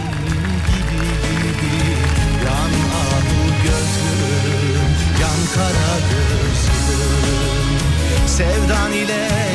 [8.27, 9.50] Sevdan ile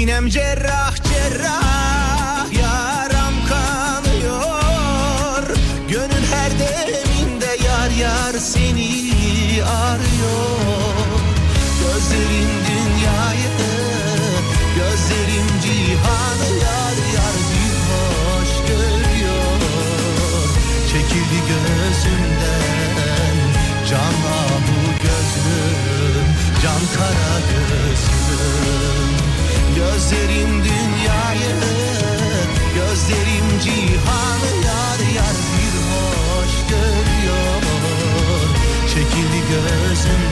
[0.00, 5.44] Sinem cerrah cerrah yaram kanıyor.
[5.88, 8.90] Gönül her deminde yar yar seni
[9.62, 11.20] arıyor.
[11.80, 13.50] Gözlerin dünyayı
[14.76, 19.60] gözlerim cihanı yar yar bir hoş görüyor.
[20.92, 23.36] Çekildi gözümden
[23.90, 26.28] can ahu gözlüm
[26.62, 28.79] can kara gözlüm
[29.80, 31.54] Gözlerim dünyayı
[32.74, 37.62] Gözlerim cihanı yar yar bir hoş görüyor.
[38.88, 40.29] Çekildi gözümden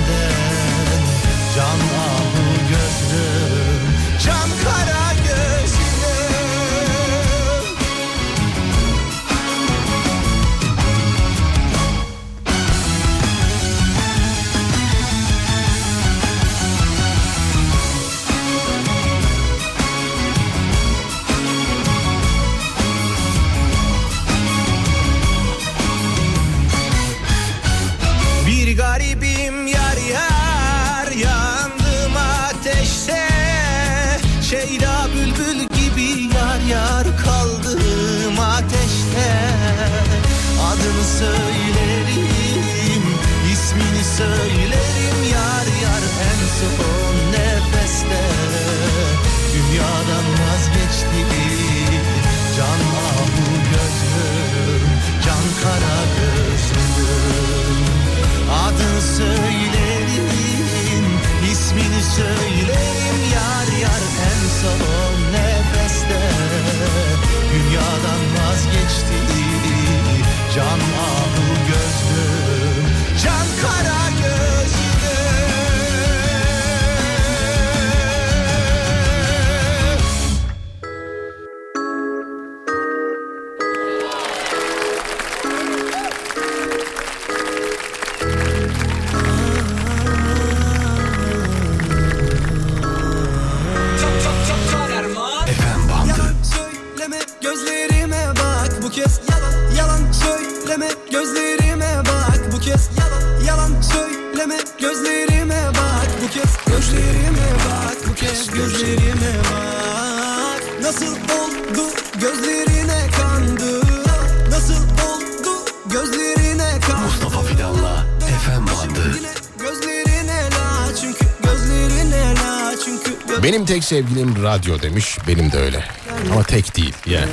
[123.98, 125.18] sevgilim radyo demiş.
[125.28, 125.84] Benim de öyle.
[126.32, 127.30] Ama tek değil yani.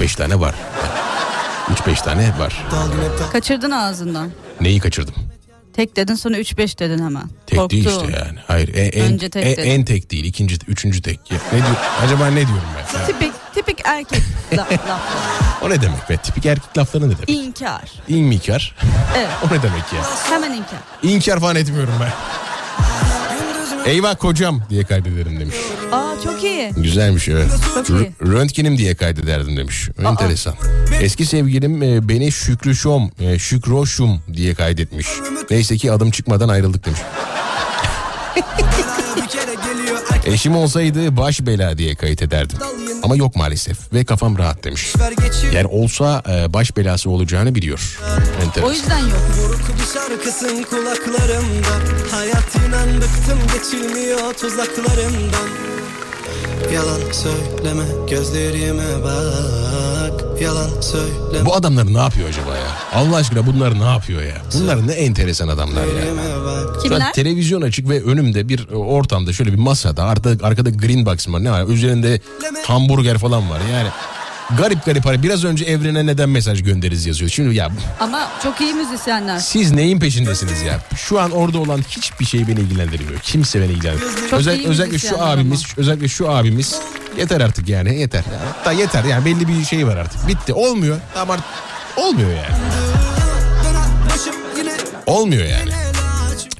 [0.00, 0.54] 3-5 tane var.
[1.74, 2.64] 3-5 tane var.
[3.32, 4.30] Kaçırdın ağzından.
[4.60, 5.14] Neyi kaçırdım?
[5.76, 7.22] Tek dedin sonra 3-5 dedin hemen.
[7.46, 7.76] Tek Korktun.
[7.84, 8.38] değil işte yani.
[8.46, 9.70] Hayır en, en, Önce tek en, dedin.
[9.70, 10.24] en tek değil.
[10.24, 11.30] ikinci, üçüncü tek.
[11.30, 13.06] Ya, ne diyor, acaba ne diyorum ben?
[13.06, 14.22] Tipik, tipik erkek
[14.52, 14.96] la- lafları.
[15.62, 16.16] O ne demek be?
[16.16, 17.30] Tipik erkek lafları ne demek?
[17.30, 17.92] İnkar.
[18.08, 18.76] İnkar.
[19.16, 20.30] Evet o ne demek ya?
[20.30, 20.78] hemen inkar.
[21.02, 22.12] İnkar falan etmiyorum ben.
[23.90, 25.40] Eyvah kocam diye kaydederim
[26.42, 26.72] çok iyi.
[26.76, 27.50] Güzelmiş evet.
[27.74, 28.12] Çok iyi.
[28.22, 29.88] R- Röntgenim diye kaydederdim demiş.
[30.04, 30.54] Enteresan.
[31.00, 35.06] Eski sevgilim e, beni Şükrüşom, e, Şükroşum diye kaydetmiş.
[35.50, 37.00] Neyse ki adım çıkmadan ayrıldık demiş.
[40.26, 42.58] Eşim olsaydı baş bela diye kayıt ederdim.
[43.02, 44.92] Ama yok maalesef ve kafam rahat demiş.
[45.52, 47.98] Yani olsa e, baş belası olacağını biliyor.
[48.42, 48.70] Enteresan.
[48.70, 49.20] O yüzden yok.
[49.42, 51.68] Buruk bir şarkısın kulaklarımda
[52.10, 55.71] Hayat inan bıktım geçilmiyor tuzaklarından
[56.74, 62.68] Yalan söyleme gözlerime bak Yalan söyleme Bu adamlar ne yapıyor acaba ya?
[62.94, 64.42] Allah aşkına bunlar ne yapıyor ya?
[64.54, 66.82] Bunlar ne enteresan adamlar ya.
[66.82, 67.12] Kimler?
[67.12, 71.44] televizyon açık ve önümde bir e, ortamda şöyle bir masada arkada, arkada green box var
[71.44, 72.20] ne var üzerinde
[72.66, 73.88] hamburger falan var yani
[74.58, 77.30] garip garip hani biraz önce evrene neden mesaj göndeririz yazıyor.
[77.30, 77.68] Şimdi ya
[78.00, 79.38] Ama çok iyi müzisyenler.
[79.38, 80.80] siz neyin peşindesiniz ya?
[80.96, 83.20] Şu an orada olan hiçbir şey beni ilgilendirmiyor.
[83.20, 84.32] Kimse beni ilgilendirmiyor.
[84.32, 86.76] Özel, özellikle şu abimiz, özellikle şu abimiz
[87.18, 88.24] yeter artık yani yeter.
[88.56, 90.28] Hatta yeter yani belli bir şey var artık.
[90.28, 90.52] Bitti.
[90.52, 90.96] Olmuyor.
[91.14, 91.38] Tamam
[91.96, 92.62] olmuyor yani.
[95.06, 95.70] Olmuyor yani.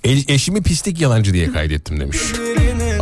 [0.05, 2.19] E- eşimi pislik yalancı diye kaydettim demiş.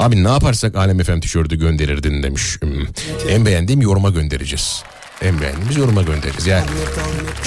[0.01, 2.57] Abi ne yaparsak Alem FM tişörtü gönderirdin demiş.
[2.61, 2.87] Hmm.
[3.29, 4.83] En beğendiğim yoruma göndereceğiz.
[5.23, 6.47] En beğendiğimiz yoruma göndereceğiz.
[6.47, 6.67] Yani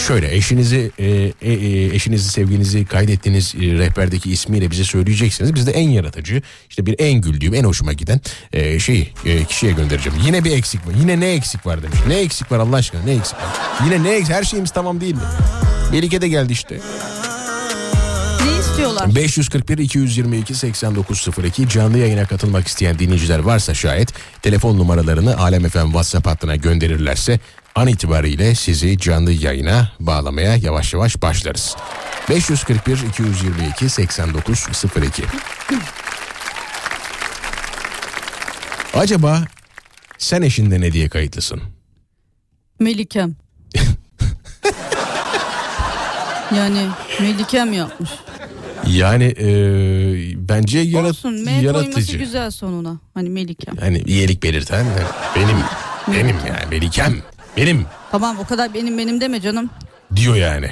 [0.07, 5.55] şöyle eşinizi e, e, e, eşinizi sevginizi kaydettiğiniz e, rehberdeki ismiyle bize söyleyeceksiniz.
[5.55, 8.21] Biz de en yaratıcı işte bir en güldüğüm en hoşuma giden
[8.53, 10.19] e, şeyi e, kişiye göndereceğim.
[10.25, 10.93] Yine bir eksik var.
[10.99, 11.99] Yine ne eksik var demiş.
[12.07, 13.43] Ne eksik var Allah aşkına ne eksik var?
[13.85, 14.35] Yine ne eksik?
[14.35, 15.21] Her şeyimiz tamam değil mi?
[15.91, 16.79] Melike de geldi işte.
[18.45, 19.15] Ne istiyorlar?
[19.15, 26.27] 541 222 8902 canlı yayına katılmak isteyen dinleyiciler varsa şayet telefon numaralarını Alem FM WhatsApp
[26.27, 27.39] hattına gönderirlerse
[27.75, 31.75] an itibariyle sizi canlı yayına bağlamaya yavaş yavaş başlarız.
[32.29, 35.23] 541 222 8902
[38.93, 39.41] Acaba
[40.17, 41.61] sen eşinde ne diye kayıtlısın?
[42.79, 43.35] Melikem.
[46.55, 46.87] yani
[47.19, 48.09] Melikem yapmış.
[48.87, 49.47] Yani e,
[50.49, 52.17] bence yarat, Olsun M yaratıcı.
[52.17, 52.99] güzel sonuna.
[53.13, 53.77] Hani Melikem.
[53.77, 54.85] Hani iyilik belirten
[55.35, 55.57] benim
[56.13, 57.15] benim yani Melikem
[57.57, 59.69] benim Tamam o kadar benim benim deme canım.
[60.15, 60.71] diyor yani.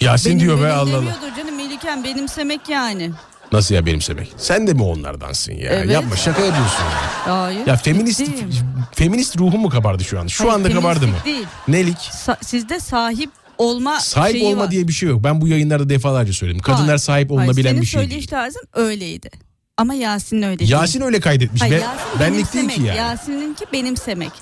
[0.00, 0.92] Yasin Benim diyor be benim Allah Allah.
[0.92, 3.10] demiyordur canım Melikem benimsemek yani.
[3.52, 4.32] Nasıl ya benimsemek?
[4.36, 5.70] Sen de mi onlardansın ya?
[5.72, 5.90] Evet.
[5.90, 7.36] Yapma şaka yapıyorsun ya.
[7.42, 7.66] Hayır.
[7.66, 8.50] Ya feminist ciddiyim.
[8.94, 10.26] feminist ruhum mu kabardı şu an?
[10.26, 11.14] Şu Hayır, anda kabardı mı?
[11.24, 11.46] feministlik Değil.
[11.68, 11.96] Nelik?
[11.98, 14.70] Sa- sizde sahip olma Sahip şeyi olma var.
[14.70, 15.24] diye bir şey yok.
[15.24, 16.60] Ben bu yayınlarda defalarca söyledim.
[16.60, 16.98] Kadınlar Hayır.
[16.98, 18.42] sahip olunabilen senin bir şey söyleyiş değil.
[18.42, 19.30] tarzın öyleydi.
[19.76, 20.70] Ama Yasin öyle değil.
[20.70, 21.62] Yasin öyle kaydetmiş.
[21.62, 22.96] Hayır, Be- Yasin benlik değil ki yani.
[22.98, 24.32] Yasin'inki benimsemek.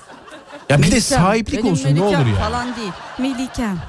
[0.69, 2.35] Ya bir de sahiplik olsun ne olur ya.
[2.35, 2.91] falan değil.
[3.19, 3.79] Melikem.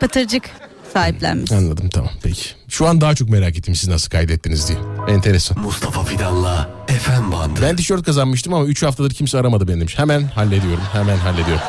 [0.00, 0.50] Pıtırcık
[0.92, 1.52] sahiplenmiş.
[1.52, 2.42] Anladım tamam peki.
[2.68, 4.78] Şu an daha çok merak ettim siz nasıl kaydettiniz diye.
[5.08, 5.58] Enteresan.
[5.58, 7.60] Mustafa Fidan'la FM bandı.
[7.62, 9.98] Ben tişört kazanmıştım ama 3 haftadır kimse aramadı beni demiş.
[9.98, 11.62] Hemen hallediyorum hemen hallediyorum.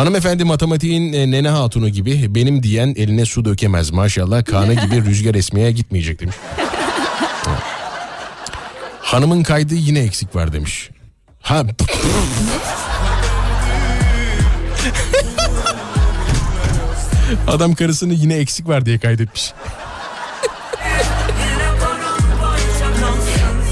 [0.00, 4.44] Hanımefendi matematiğin e, nene hatunu gibi benim diyen eline su dökemez maşallah.
[4.44, 6.36] Kanı gibi rüzgar esmeye gitmeyecek demiş.
[9.00, 10.90] Hanımın kaydı yine eksik var demiş.
[11.40, 11.62] Ha
[17.46, 19.52] Adam karısını yine eksik var diye kaydetmiş.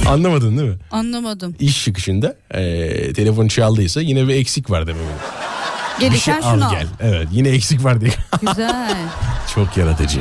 [0.08, 0.76] Anlamadın değil mi?
[0.90, 1.56] Anlamadım.
[1.60, 5.02] İş çıkışında e, telefon çaldıysa yine bir eksik var demek.
[6.00, 6.70] Bir şey şunu al.
[6.70, 6.86] gel.
[7.00, 8.12] Evet yine eksik var diye.
[8.40, 8.96] Güzel.
[9.54, 10.20] Çok yaratıcı.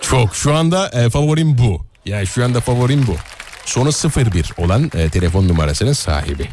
[0.00, 0.34] Çok.
[0.34, 1.86] Şu anda e, favorim bu.
[2.06, 3.16] Yani şu anda favorim bu.
[3.64, 6.48] Sonu 01 olan e, telefon numarasının sahibi.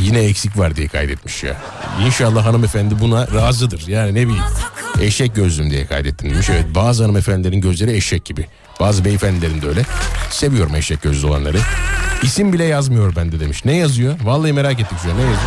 [0.00, 1.56] Yine eksik var diye kaydetmiş ya.
[2.06, 3.86] İnşallah hanımefendi buna razıdır.
[3.88, 4.42] Yani ne bileyim.
[5.00, 6.50] Eşek gözlüm diye kaydettim demiş.
[6.50, 8.46] Evet bazı hanımefendilerin gözleri eşek gibi.
[8.80, 9.82] Bazı beyefendilerin de öyle.
[10.30, 11.58] Seviyorum eşek gözlü olanları.
[12.22, 13.64] İsim bile yazmıyor bende demiş.
[13.64, 14.14] Ne yazıyor?
[14.24, 15.16] Vallahi merak ettik şu an.
[15.16, 15.40] Ne yazıyor?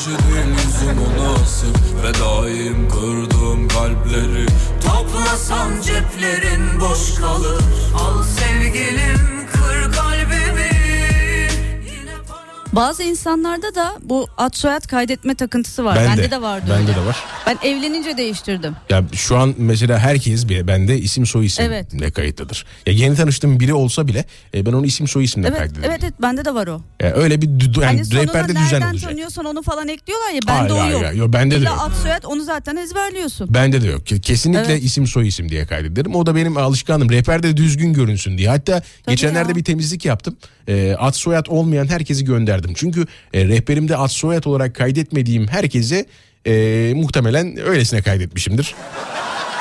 [0.00, 1.76] Yabancı değil yüzüm ona asık.
[2.02, 4.46] Ve daim kırdığım kalpleri.
[4.84, 7.64] Toplasan ceplerin boş kalır.
[7.94, 9.99] Al sevgilim kır kalbimi Yine para
[12.72, 15.96] Bazı insanlarda da bu ad soyad kaydetme takıntısı var.
[15.96, 17.00] Bende de vardı Bende öyle.
[17.00, 17.16] de var.
[17.46, 18.76] Ben evlenince değiştirdim.
[18.90, 21.66] Ya şu an mesela herkes bir bende isim soy isimle
[22.00, 22.14] Evet.
[22.14, 22.64] kayıtlıdır.
[22.86, 24.24] Ya yeni tanıştığım biri olsa bile
[24.54, 25.84] e, ben onu isim soy isimle Evet, kaydederim.
[25.90, 26.82] evet evet bende de var o.
[27.02, 29.10] Ya öyle bir dü- yani hani rehberde düzen nereden olacak.
[29.10, 31.02] tanıyorsan onu falan ekliyorlar ya bende Hayır, o yok.
[31.04, 31.18] hayır.
[31.18, 31.78] Yo, bende de yok.
[31.80, 33.54] ad soyad onu zaten ezberliyorsun.
[33.54, 34.02] Bende de yok.
[34.06, 34.84] Ke- Kesinlikle Evet.
[34.84, 36.14] isim soy isim diye kaydederim.
[36.14, 37.10] O da benim alışkanlığım.
[37.10, 38.48] Rehberde düzgün görünsün diye.
[38.48, 39.56] Hatta geçenlerde ya.
[39.56, 40.36] bir temizlik yaptım.
[40.70, 42.72] E, ad soyad olmayan herkesi gönderdim.
[42.74, 46.06] Çünkü e, rehberimde ad soyad olarak kaydetmediğim herkese
[46.46, 46.52] e,
[46.96, 48.74] muhtemelen öylesine kaydetmişimdir.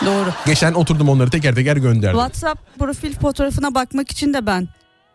[0.06, 0.30] Doğru.
[0.46, 2.20] Geçen oturdum onları teker teker gönderdim.
[2.20, 4.68] WhatsApp profil fotoğrafına bakmak için de ben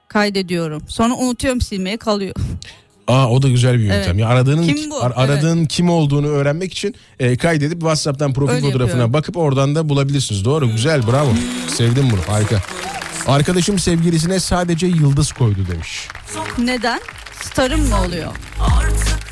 [0.09, 0.83] kaydediyorum.
[0.89, 2.35] Sonra unutuyorum silmeye kalıyor.
[3.09, 4.03] Aa o da güzel bir yöntem.
[4.11, 4.21] Evet.
[4.21, 5.05] Ya aradığının Kim bu?
[5.05, 9.13] ar- aradığın kim olduğunu öğrenmek için e, kaydedip WhatsApp'tan profil Öyle fotoğrafına yapıyorum.
[9.13, 10.45] bakıp oradan da bulabilirsiniz.
[10.45, 11.29] Doğru, güzel, bravo.
[11.69, 12.21] Sevdim bunu.
[12.35, 12.63] Harika.
[13.27, 16.09] Arkadaşım sevgilisine sadece yıldız koydu demiş.
[16.59, 17.01] Neden?
[17.43, 18.33] Starım mı oluyor?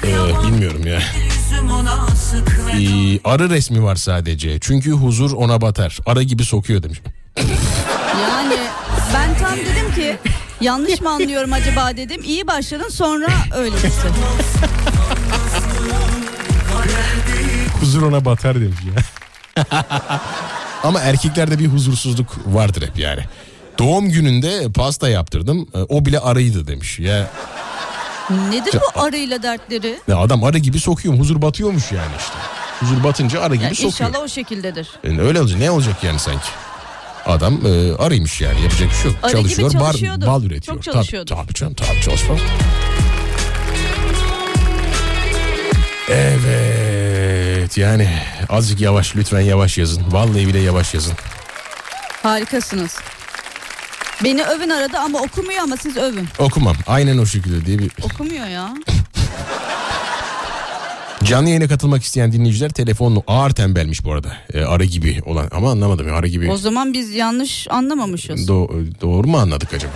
[0.04, 1.00] Ee, bilmiyorum ya.
[2.72, 4.58] Ee, arı resmi var sadece.
[4.60, 5.98] Çünkü huzur ona batar.
[6.06, 7.00] Arı gibi sokuyor demiş.
[8.22, 8.56] Yani
[9.14, 10.16] ben tam dedim ki
[10.60, 12.22] yanlış mı anlıyorum acaba dedim.
[12.24, 13.76] İyi başladın sonra öyle.
[17.80, 19.02] Huzur ona batar demiş ya.
[20.82, 23.24] Ama erkeklerde bir huzursuzluk vardır hep yani.
[23.78, 25.66] Doğum gününde pasta yaptırdım.
[25.74, 26.98] Ee, O bile arıydı demiş.
[26.98, 27.30] Ya,
[28.50, 29.98] Nedir bu arıyla dertleri?
[30.08, 31.18] ya adam arı gibi sokuyor.
[31.18, 32.34] Huzur batıyormuş yani işte.
[32.80, 33.92] Huzur batınca arı gibi Yani sokuyor.
[34.10, 34.88] inşallah o şekildedir.
[35.04, 35.58] Yani öyle olacak.
[35.60, 36.46] Ne olacak yani sanki?
[37.26, 39.20] Adam e, arıymış yani yapacak bir şey yok.
[39.22, 39.96] Arı Çalışıyor, bar,
[40.26, 40.76] bal üretiyor.
[40.76, 41.34] Çok Tabii, çalışıyordur.
[41.36, 42.38] Tabii, canım tabii çalışmaz.
[46.08, 48.08] Evet yani
[48.48, 50.02] azıcık yavaş lütfen yavaş yazın.
[50.12, 51.12] Vallahi bile yavaş yazın.
[52.22, 52.96] Harikasınız.
[54.24, 56.28] Beni övün arada ama okumuyor ama siz övün.
[56.38, 58.74] Okumam aynen o şekilde diye bir Okumuyor ya.
[61.24, 64.36] canlı yayına katılmak isteyen dinleyiciler telefonla ağır tembelmiş bu arada.
[64.54, 66.50] E, arı gibi olan ama anlamadım ya arı gibi.
[66.50, 68.48] O zaman biz yanlış anlamamışız.
[68.48, 69.92] Do- doğru mu anladık acaba?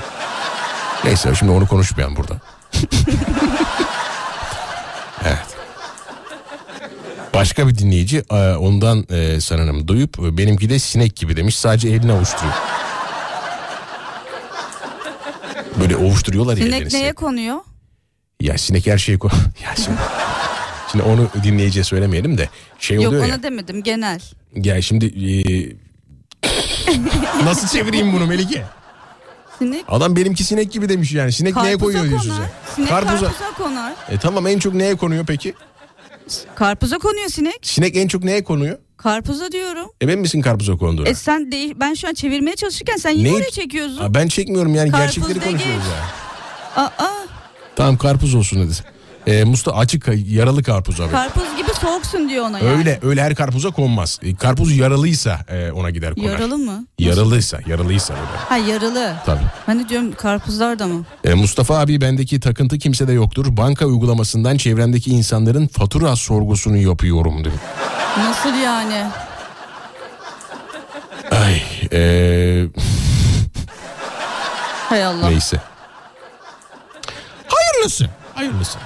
[1.04, 2.40] Neyse şimdi onu konuşmayalım burada.
[5.24, 5.46] evet.
[7.34, 11.88] Başka bir dinleyici e, ondan e, sanırım duyup e, benimki de sinek gibi demiş sadece
[11.88, 12.54] elini ovuşturuyor.
[15.80, 17.56] Böyle ovuşturuyorlar ya Sinek ellerini neye konuyor?
[18.40, 19.28] Ya sinek her şeyi ko...
[19.64, 19.98] ya şimdi,
[20.92, 22.48] şimdi onu dinleyiciye söylemeyelim de
[22.78, 23.42] şey Yok oluyor ona ya.
[23.42, 24.20] demedim genel.
[24.54, 25.34] Ya şimdi e,
[27.44, 28.64] nasıl çevireyim bunu Melike?
[29.58, 31.32] Sinek Adam benimki sinek gibi demiş yani.
[31.32, 32.42] Sinek neye karpuza koyuyor diyorsun konar.
[32.66, 32.74] sen?
[32.74, 33.26] Sinek Karpuza.
[33.26, 33.92] karpuza konar.
[34.10, 35.54] E tamam en çok neye konuyor peki?
[36.54, 37.58] Karpuza konuyor sinek.
[37.62, 38.78] Sinek en çok neye konuyor?
[39.06, 39.90] Karpuza diyorum.
[40.00, 41.08] Emin misin karpuza konduğuna?
[41.08, 43.34] E sen de, ben şu an çevirmeye çalışırken sen yine Ne?
[43.34, 43.98] oraya çekiyorsun.
[44.04, 46.82] Aa, ben çekmiyorum yani Karpuz gerçekleri konuşuyoruz ya.
[46.84, 46.90] Aa,
[47.76, 48.72] Tamam karpuz olsun dedi.
[49.26, 51.10] E, Mustafa açık yaralı karpuz abi.
[51.10, 52.70] karpuz gibi soğuksun diyor ona yani.
[52.78, 54.18] Öyle öyle her karpuza konmaz.
[54.22, 56.26] E, karpuz yaralıysa e, ona gider konar.
[56.32, 56.86] Yaralı mı?
[56.98, 58.24] Yaralıysa yaralıysa öyle.
[58.48, 59.16] Ha yaralı.
[59.26, 59.40] Tabii.
[59.68, 61.04] Ben de diyorum karpuzlar da mı?
[61.24, 63.46] E, Mustafa abi bendeki takıntı kimsede yoktur.
[63.56, 67.54] Banka uygulamasından çevremdeki insanların fatura sorgusunu yapıyorum dedi.
[68.18, 69.06] Nasıl yani?
[71.30, 71.62] Ay
[71.92, 72.00] e,
[74.88, 75.28] Hay Allah.
[75.28, 75.56] neyse.
[77.48, 78.08] Hayırlısı.
[78.36, 78.78] Hayırlısı.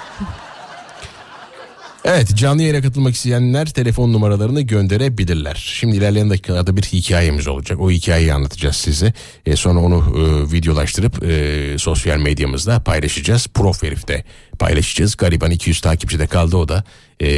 [2.05, 5.55] Evet canlı yayına katılmak isteyenler telefon numaralarını gönderebilirler.
[5.55, 7.81] Şimdi ilerleyen dakikalarda bir hikayemiz olacak.
[7.81, 9.12] O hikayeyi anlatacağız size.
[9.47, 13.47] E, sonra onu e, videolaştırıp e, sosyal medyamızda paylaşacağız.
[13.47, 14.24] Prof herifte
[14.59, 15.16] paylaşacağız.
[15.16, 16.85] Gariban 200 takipçi de kaldı o da.
[17.20, 17.28] E,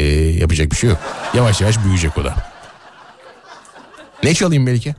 [0.40, 0.98] yapacak bir şey yok.
[1.34, 2.34] Yavaş yavaş büyüyecek o da.
[4.22, 4.94] Ne çalayım Melike?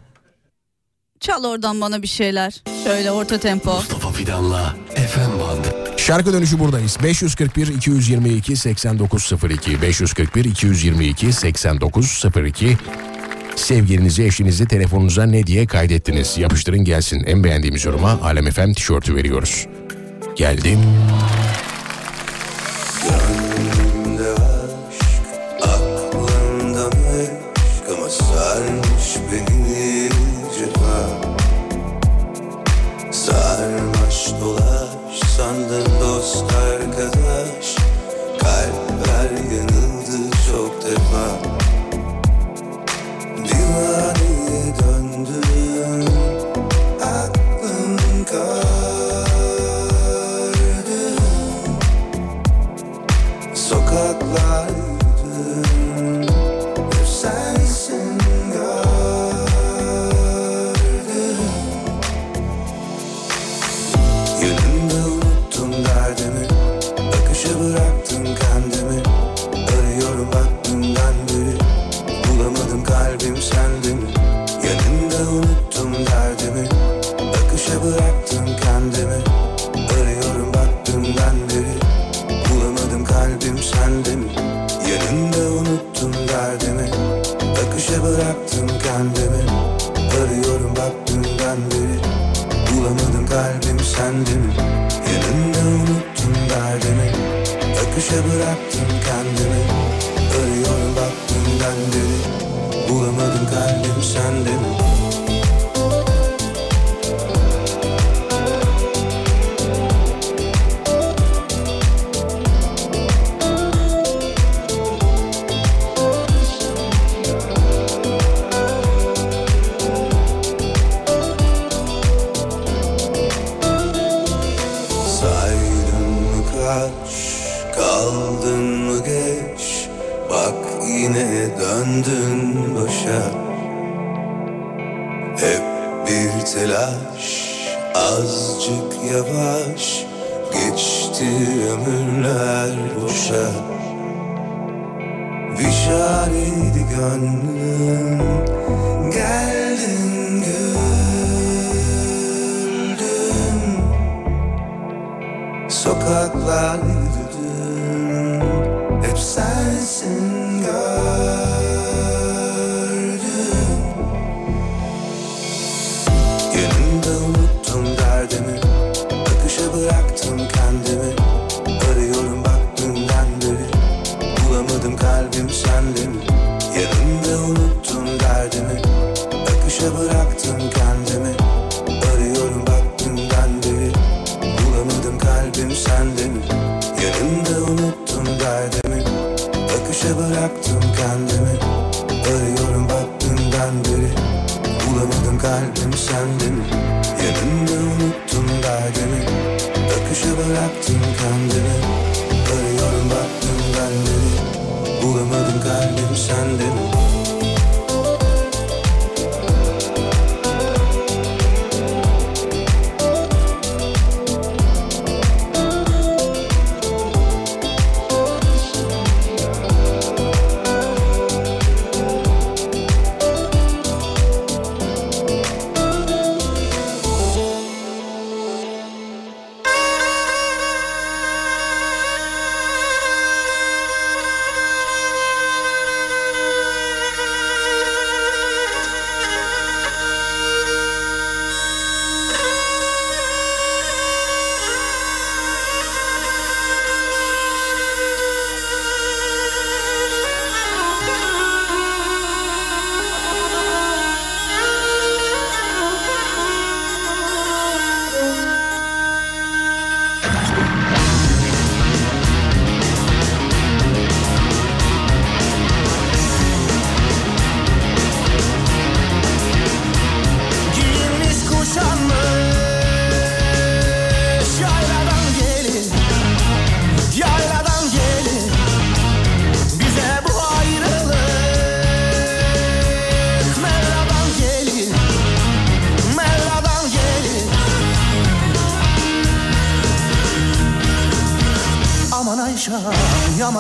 [1.24, 2.64] Çal oradan bana bir şeyler.
[2.84, 3.76] Şöyle orta tempo.
[3.76, 5.66] Mustafa Fidan'la FM Band.
[5.98, 6.98] Şarkı dönüşü buradayız.
[7.04, 12.78] 541 222 8902 541 222 8902
[13.56, 16.38] Sevgilinizi, eşinizi telefonunuza ne diye kaydettiniz?
[16.38, 17.24] Yapıştırın gelsin.
[17.26, 19.68] En beğendiğimiz yoruma Alem FM tişörtü veriyoruz.
[20.36, 20.80] Geldim.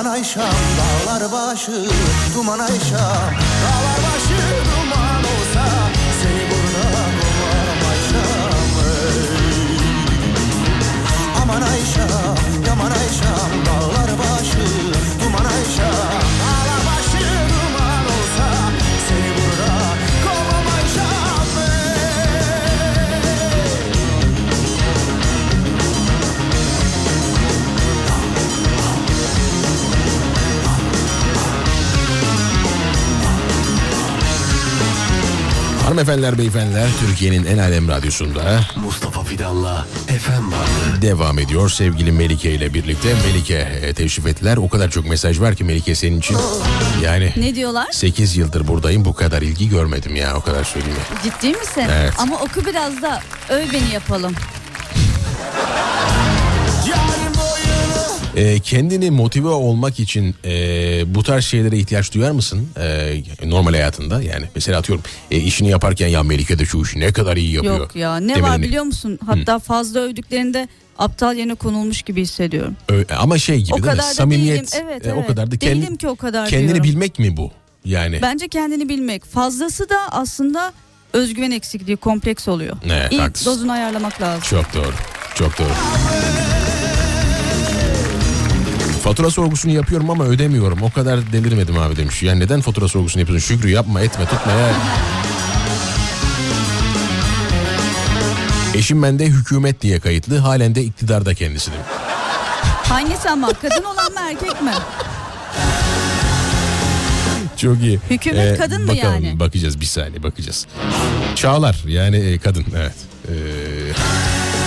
[0.03, 0.43] Yaman Ayşem
[0.77, 1.85] Dağlar başı,
[2.35, 2.99] duman Ayşem
[3.63, 5.65] Dağlar başı duman olsa
[6.21, 6.85] Seni burada
[7.19, 9.77] kovarım Ayşem ey.
[11.41, 13.82] Aman Ayşem, yaman Ayşem Dağlar
[35.93, 41.01] Hanımefendiler, beyefendiler, Türkiye'nin en alem radyosunda Mustafa Fidan'la FM vardı.
[41.01, 41.69] devam ediyor.
[41.69, 43.13] Sevgili Melike ile birlikte.
[43.27, 44.57] Melike e, teşrif ettiler.
[44.57, 46.37] O kadar çok mesaj var ki Melike senin için.
[47.03, 47.87] Yani Ne diyorlar?
[47.91, 50.97] 8 yıldır buradayım bu kadar ilgi görmedim ya o kadar söyleyeyim.
[51.23, 51.85] Ciddi misin?
[51.91, 52.13] Evet.
[52.17, 54.33] Ama oku biraz da öv beni yapalım.
[58.35, 60.51] E, kendini motive olmak için e,
[61.15, 62.67] bu tarz şeylere ihtiyaç duyar mısın?
[62.79, 64.45] E, normal hayatında yani.
[64.55, 67.77] Mesela atıyorum e, işini yaparken ya Melike de şu işi ne kadar iyi yapıyor.
[67.79, 68.43] Yok ya ne demeni.
[68.43, 69.19] var biliyor musun?
[69.25, 72.75] Hatta fazla övdüklerinde aptal yerine konulmuş gibi hissediyorum.
[72.89, 73.99] Ö- ama şey gibi o değil kadar mi?
[74.09, 74.73] da Samimiyet.
[74.73, 74.85] değilim.
[74.89, 75.23] Evet, e, evet.
[75.23, 76.83] O kadar da Değilim ki o kadar kendini diyorum.
[76.83, 77.51] bilmek mi bu?
[77.85, 78.19] Yani.
[78.21, 79.25] Bence kendini bilmek.
[79.25, 80.73] Fazlası da aslında
[81.13, 82.77] özgüven eksikliği, kompleks oluyor.
[82.85, 83.45] Evet, İlk haklısın.
[83.51, 84.43] dozunu ayarlamak lazım.
[84.49, 84.93] Çok doğru.
[85.35, 85.69] Çok doğru.
[89.03, 90.81] Fatura sorgusunu yapıyorum ama ödemiyorum.
[90.81, 92.23] O kadar delirmedim abi demiş.
[92.23, 93.55] Yani neden fatura sorgusunu yapıyorsun?
[93.55, 94.73] Şükrü yapma etme tutma ya.
[98.73, 100.37] Eşim bende hükümet diye kayıtlı.
[100.37, 101.87] Halen de iktidarda kendisi demiş.
[102.89, 104.73] Hangisi ama kadın olan mı erkek mi?
[107.57, 107.99] Çok iyi.
[108.09, 109.39] Hükümet kadın mı bakalım, yani?
[109.39, 110.67] Bakacağız bir saniye bakacağız.
[111.35, 112.95] Çağlar yani e, kadın evet.
[113.27, 113.33] Ee,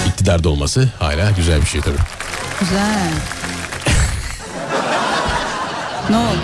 [0.09, 1.97] iktidarda olması hala güzel bir şey tabii.
[2.61, 3.11] Güzel.
[6.11, 6.39] Ne oldu?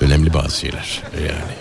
[0.00, 1.52] Önemli bazı şeyler yani.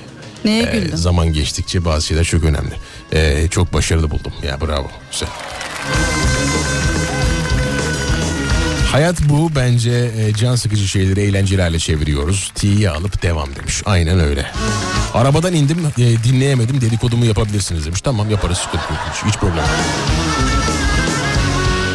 [0.46, 0.96] Neye Ee, güldün?
[0.96, 2.74] zaman geçtikçe bazı şeyler çok önemli.
[3.14, 4.34] Ee, çok başarılı buldum.
[4.44, 4.88] Ya bravo.
[5.12, 5.30] Güzel.
[8.92, 12.52] Hayat bu bence e, can sıkıcı şeyleri eğlenceli hale çeviriyoruz.
[12.56, 13.82] T'yi alıp devam demiş.
[13.86, 14.52] Aynen öyle.
[15.14, 18.02] Arabadan indim e, dinleyemedim dedikodumu yapabilirsiniz demiş.
[18.02, 19.02] Tamam yaparız sıkıntı yok.
[19.14, 19.68] Hiç, hiç problem yok.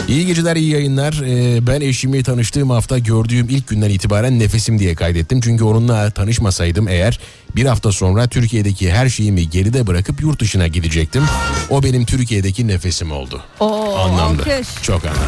[0.08, 1.22] İyi geceler, iyi yayınlar.
[1.26, 5.40] Ee, ben eşimi tanıştığım hafta gördüğüm ilk günden itibaren nefesim diye kaydettim.
[5.40, 7.20] Çünkü onunla tanışmasaydım eğer
[7.56, 11.22] bir hafta sonra Türkiye'deki her şeyimi geride bırakıp yurt dışına gidecektim.
[11.70, 13.42] O benim Türkiye'deki nefesim oldu.
[13.60, 14.42] Oo, Anlamlı.
[14.42, 14.68] alkış.
[14.82, 15.20] Çok anlamlı.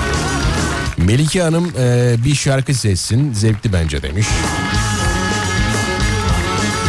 [0.98, 3.32] Melike Hanım e, bir şarkı seçsin.
[3.32, 4.26] Zevkli bence demiş.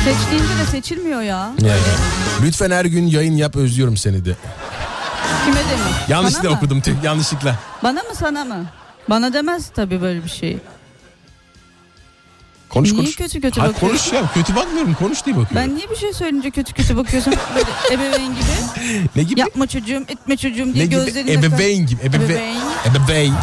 [0.05, 1.51] Seçtiğince de seçilmiyor ya.
[1.61, 1.79] Yani,
[2.43, 4.35] lütfen her gün yayın yap özlüyorum seni de.
[5.49, 5.93] Kime demiş?
[6.09, 6.57] Yanlışlıkla Bana mı?
[6.57, 7.55] okudum tüh, yanlışlıkla.
[7.83, 8.65] Bana mı sana mı?
[9.09, 10.57] Bana demez tabii böyle bir şey.
[12.69, 13.15] Konuş Niye konuş.
[13.15, 13.87] kötü kötü Ha, bakıyorsun?
[13.87, 15.69] konuş ya kötü bakmıyorum konuş diye bakıyorum.
[15.69, 17.33] Ben niye bir şey söyleyince kötü kötü bakıyorsun?
[17.55, 17.67] Böyle
[18.03, 18.43] ebeveyn gibi.
[19.15, 19.39] Ne gibi?
[19.39, 20.95] Yapma çocuğum, etme çocuğum diye Ne gibi?
[20.95, 22.01] gözlerini Ebeveyn gibi.
[22.03, 22.23] Ebeve...
[22.25, 22.55] Ebeveyn.
[22.85, 23.33] Ebeveyn.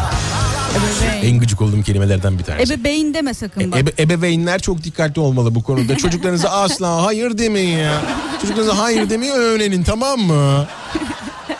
[0.77, 1.23] Ebeveyn.
[1.33, 2.73] En gıcık olduğum kelimelerden bir tanesi.
[2.73, 3.79] Ebeveyn deme sakın bak.
[3.79, 5.97] Ebe, ebeveynler çok dikkatli olmalı bu konuda.
[5.97, 8.01] Çocuklarınıza asla hayır demeyin ya.
[8.41, 10.67] Çocuklarınıza hayır demeyi öğrenin tamam mı?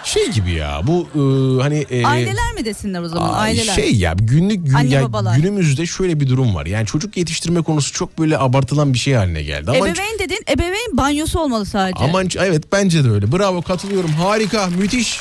[0.08, 1.20] Şey gibi ya bu e,
[1.64, 1.86] hani...
[1.90, 3.34] e, Aileler mi desinler o zaman?
[3.34, 3.74] Aileler.
[3.74, 5.36] Şey ya günlük gün, Anne ya babalar.
[5.36, 6.66] günümüzde şöyle bir durum var.
[6.66, 9.72] Yani çocuk yetiştirme konusu çok böyle abartılan bir şey haline geldi.
[9.72, 12.04] Ama Ebeveyn dedin, ebeveyn banyosu olmalı sadece.
[12.04, 13.32] Aman evet bence de öyle.
[13.32, 14.10] Bravo katılıyorum.
[14.10, 15.20] Harika, müthiş.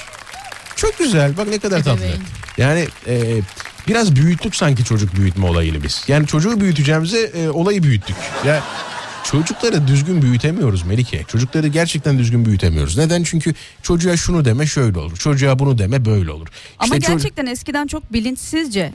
[0.77, 1.37] Çok güzel.
[1.37, 2.05] Bak ne kadar tatlı.
[2.05, 2.21] Ebeveyn.
[2.59, 3.41] Yani e,
[3.89, 6.05] biraz büyüttük sanki çocuk büyütme olayını biz.
[6.09, 8.17] Yani çocuğu büyüteceğimize e, olayı büyüttük.
[8.47, 8.63] Ya
[9.31, 11.25] çocukları düzgün büyütemiyoruz Melike.
[11.29, 12.97] Çocukları gerçekten düzgün büyütemiyoruz.
[12.99, 13.23] Neden?
[13.23, 15.17] Çünkü çocuğa şunu deme şöyle olur.
[15.17, 16.47] Çocuğa bunu deme böyle olur.
[16.79, 18.93] Ama İşte çocuk- gerçekten eskiden çok bilinçsizce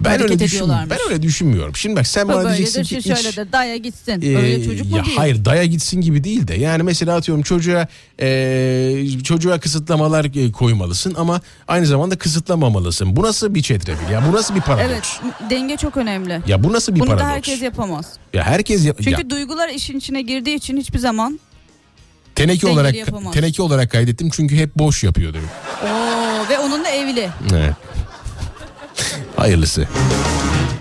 [0.00, 0.90] ben hareket öyle ediyorlarmış.
[0.90, 1.76] ben öyle düşünmüyorum.
[1.76, 4.22] Şimdi bak sen bana diyeceksin ki şu hiç- şöyledir, daya gitsin.
[4.22, 5.16] Ee, Öyle çocuk mu ya değil?
[5.16, 7.88] Hayır daya gitsin gibi değil de yani mesela atıyorum çocuğa
[8.22, 13.16] e, çocuğa kısıtlamalar e, koymalısın ama aynı zamanda kısıtlamamalısın.
[13.16, 15.18] Bu nasıl bir çetrefil ya bu nasıl bir paradoks?
[15.24, 16.40] Evet, denge çok önemli.
[16.46, 17.28] Ya bu nasıl bir Bunu paradoks?
[17.28, 18.06] da herkes yapamaz.
[18.34, 21.40] Ya herkes ya, Çünkü ya, duygular işin içine girdiği için hiçbir zaman
[22.34, 23.34] teneke olarak yapamaz.
[23.34, 25.48] teneke olarak kaydettim çünkü hep boş yapıyor dedim.
[25.84, 27.28] Oo, ve onunla evli.
[27.54, 27.72] Evet.
[29.38, 29.88] Hayırlısı.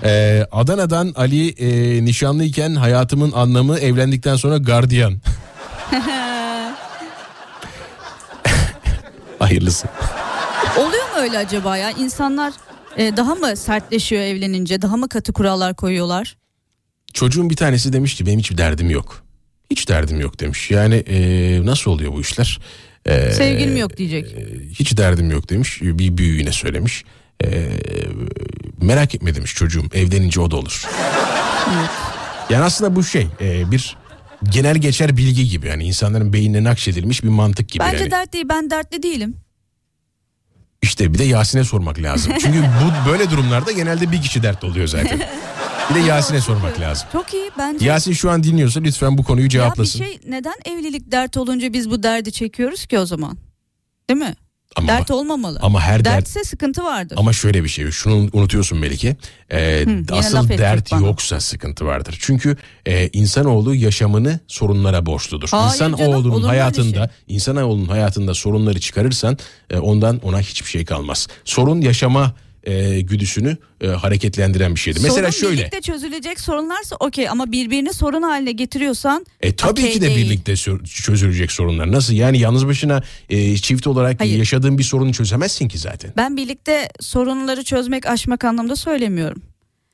[0.03, 5.21] Ee, Adana'dan Ali e, nişanlıyken hayatımın anlamı evlendikten sonra gardiyan.
[9.39, 9.87] Hayırlısı.
[10.77, 11.91] Oluyor mu öyle acaba ya?
[11.91, 12.53] İnsanlar
[12.97, 14.81] e, daha mı sertleşiyor evlenince?
[14.81, 16.37] Daha mı katı kurallar koyuyorlar?
[17.13, 19.23] Çocuğun bir tanesi demiş ki benim hiçbir derdim yok.
[19.71, 20.71] Hiç derdim yok demiş.
[20.71, 22.59] Yani e, nasıl oluyor bu işler?
[23.05, 24.35] E, Sevgilim yok diyecek.
[24.79, 25.81] Hiç derdim yok demiş.
[25.81, 27.03] Bir büyüğüne söylemiş.
[27.43, 27.69] E,
[28.81, 29.85] merak etme demiş çocuğum.
[29.93, 30.87] Evlenince o da olur.
[32.49, 33.97] Yani aslında bu şey e, bir
[34.43, 35.67] genel geçer bilgi gibi.
[35.67, 37.83] Yani insanların beynine nakşedilmiş bir mantık gibi.
[37.83, 38.11] Bence yani.
[38.11, 39.35] dert değil ben dertli değilim.
[40.81, 42.33] İşte bir de Yasin'e sormak lazım.
[42.41, 45.21] Çünkü bu böyle durumlarda genelde bir kişi dert oluyor zaten.
[45.89, 47.07] Bir de Yasin'e sormak lazım.
[47.11, 47.85] Çok iyi bence.
[47.85, 49.99] Yasin şu an dinliyorsa lütfen bu konuyu ya bir cevaplasın.
[49.99, 53.37] şey neden evlilik dert olunca biz bu derdi çekiyoruz ki o zaman?
[54.09, 54.35] Değil mi?
[54.75, 55.59] Ama dert olmamalı.
[55.61, 57.15] ama her dert- Dertse sıkıntı vardır.
[57.19, 59.15] Ama şöyle bir şey şunu unutuyorsun Melike.
[59.51, 61.05] Yine laf asıl dert bana.
[61.05, 62.17] yoksa sıkıntı vardır.
[62.21, 65.47] Çünkü e, insanoğlu yaşamını sorunlara borçludur.
[65.51, 66.47] Hayır İnsanoğlunun canım, öyle şey?
[66.49, 69.37] hayatında, insanoğlunun hayatında sorunları çıkarırsan
[69.69, 71.27] e, ondan ona hiçbir şey kalmaz.
[71.45, 72.33] Sorun yaşama
[72.67, 74.99] e, güdüsünü e, hareketlendiren bir.
[75.03, 75.61] Mesela sorun şöyle.
[75.61, 80.17] birlikte çözülecek sorunlarsa okey ama birbirini sorun haline getiriyorsan E tabii okey ki de değil.
[80.25, 81.91] birlikte çözülecek sorunlar.
[81.91, 84.37] Nasıl yani yalnız başına e, çift olarak Hayır.
[84.37, 86.11] yaşadığın bir sorunu çözemezsin ki zaten.
[86.17, 89.41] Ben birlikte sorunları çözmek, aşmak anlamda söylemiyorum.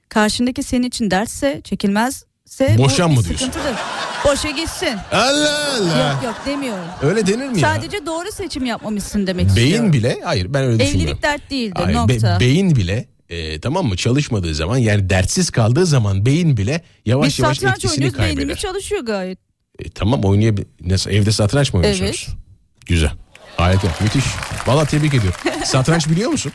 [0.10, 3.46] Karşındaki senin için dertse, çekilmezse Boşan bu bir mı diyorsun?
[3.46, 3.76] sıkıntıdır.
[4.26, 4.98] Boşa gitsin.
[5.12, 6.14] Allah Allah.
[6.14, 6.84] Yok yok demiyorum.
[7.02, 7.74] Öyle denir mi ya?
[7.76, 9.72] Sadece doğru seçim yapmamışsın demek istiyorum.
[9.74, 11.08] Beyin bile hayır ben öyle düşünmüyorum.
[11.08, 12.40] Evlilik dert değildir Hayır, be- nokta.
[12.40, 17.40] beyin bile e, tamam mı çalışmadığı zaman yani dertsiz kaldığı zaman beyin bile yavaş Biz
[17.40, 18.38] yavaş etkisini kaybeder.
[18.38, 19.40] beynimiz çalışıyor gayet.
[19.80, 20.68] E, tamam oynayabilir.
[20.82, 22.26] Nasıl evde satranç mı oynuyorsunuz?
[22.30, 22.38] Evet.
[22.86, 23.12] Güzel.
[23.58, 24.24] Harika müthiş.
[24.68, 25.40] Valla tebrik ediyorum.
[25.66, 26.52] satranç biliyor musun?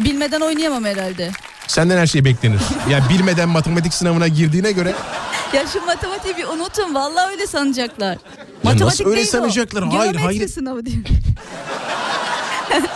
[0.00, 1.30] Bilmeden oynayamam herhalde.
[1.66, 2.60] Senden her şey beklenir.
[2.90, 4.94] Ya bilmeden matematik sınavına girdiğine göre
[5.54, 8.18] Ya şu matematiği bir unutun vallahi öyle sanacaklar.
[8.64, 9.30] nasıl öyle değil o.
[9.30, 9.84] sanacaklar?
[9.84, 10.48] Hayır, Geometri hayır.
[10.48, 11.04] sınavı diyor.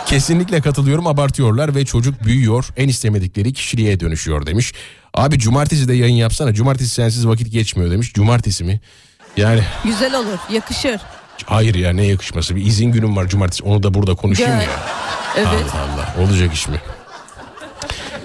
[0.05, 4.73] kesinlikle katılıyorum abartıyorlar ve çocuk büyüyor en istemedikleri kişiliğe dönüşüyor demiş.
[5.13, 8.13] Abi cumartesi de yayın yapsana cumartesi sensiz vakit geçmiyor demiş.
[8.13, 8.81] Cumartesi mi?
[9.37, 11.01] Yani Güzel olur, yakışır.
[11.45, 12.55] Hayır ya ne yakışması.
[12.55, 13.63] Bir izin günüm var cumartesi.
[13.63, 14.61] Onu da burada konuşayım Gel.
[14.61, 14.69] ya.
[15.37, 15.47] Evet.
[15.47, 16.81] Allah Allah olacak iş mi?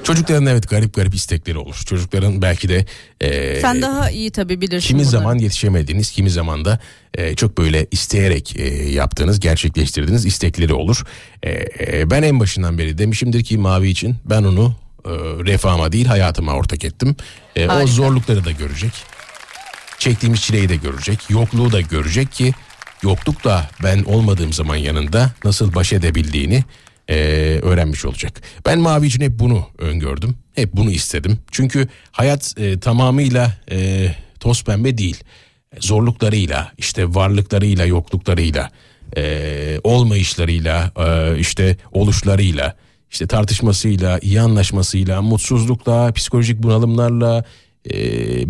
[0.05, 1.83] Çocukların evet garip garip istekleri olur.
[1.87, 2.87] Çocukların belki de
[3.21, 4.89] e, Sen daha iyi tabii bilirsin.
[4.89, 5.11] kimi bunları.
[5.11, 6.79] zaman yetişemediğiniz, kimi zaman da
[7.15, 11.05] e, çok böyle isteyerek e, yaptığınız, gerçekleştirdiğiniz istekleri olur.
[11.43, 14.75] E, e, ben en başından beri demişimdir ki Mavi için ben onu
[15.05, 15.11] e,
[15.47, 17.17] refahıma değil hayatıma ortak ettim.
[17.57, 18.93] E, o zorlukları da görecek.
[19.99, 22.53] Çektiğimiz çileyi de görecek, yokluğu da görecek ki
[23.03, 26.65] yokluk da ben olmadığım zaman yanında nasıl baş edebildiğini
[27.09, 27.15] e,
[27.63, 28.43] öğrenmiş olacak.
[28.67, 31.39] Ben Mavi için hep bunu öngördüm, hep bunu istedim.
[31.51, 34.09] Çünkü hayat e, tamamıyla e,
[34.41, 35.25] toz pembe değil.
[35.81, 38.71] Zorluklarıyla, işte varlıklarıyla, yokluklarıyla,
[39.17, 42.77] e, olmayışlarıyla, e, işte oluşlarıyla,
[43.11, 47.45] işte tartışmasıyla, iyi anlaşmasıyla, mutsuzlukla, psikolojik bunalımlarla,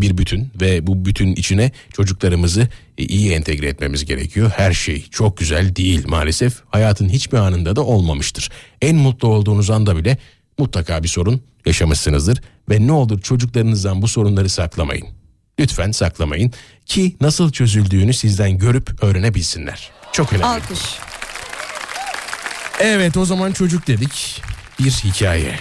[0.01, 2.69] bir bütün ve bu bütün içine çocuklarımızı
[2.99, 4.51] e, iyi entegre etmemiz gerekiyor.
[4.57, 6.55] Her şey çok güzel değil maalesef.
[6.71, 8.51] Hayatın hiçbir anında da olmamıştır.
[8.83, 10.19] En mutlu olduğunuz anda bile
[10.59, 15.09] mutlaka bir sorun yaşamışsınızdır ve ne olur çocuklarınızdan bu sorunları saklamayın.
[15.59, 16.53] Lütfen saklamayın
[16.87, 19.91] ki nasıl çözüldüğünü sizden görüp öğrenebilsinler.
[20.13, 20.47] Çok önemli.
[20.47, 20.81] Alkış.
[22.81, 24.43] Evet o zaman çocuk dedik.
[24.79, 25.59] Bir hikaye.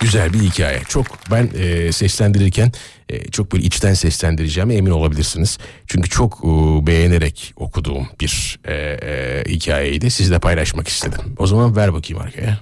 [0.00, 0.80] Güzel bir hikaye.
[0.88, 2.72] Çok ben e, seslendirirken
[3.08, 5.58] e, çok böyle içten seslendireceğime emin olabilirsiniz.
[5.86, 6.46] Çünkü çok e,
[6.86, 10.10] beğenerek okuduğum bir e, e, hikayeydi.
[10.10, 11.20] Sizle paylaşmak istedim.
[11.38, 12.58] O zaman ver bakayım arkaya.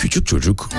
[0.00, 0.70] Küçük çocuk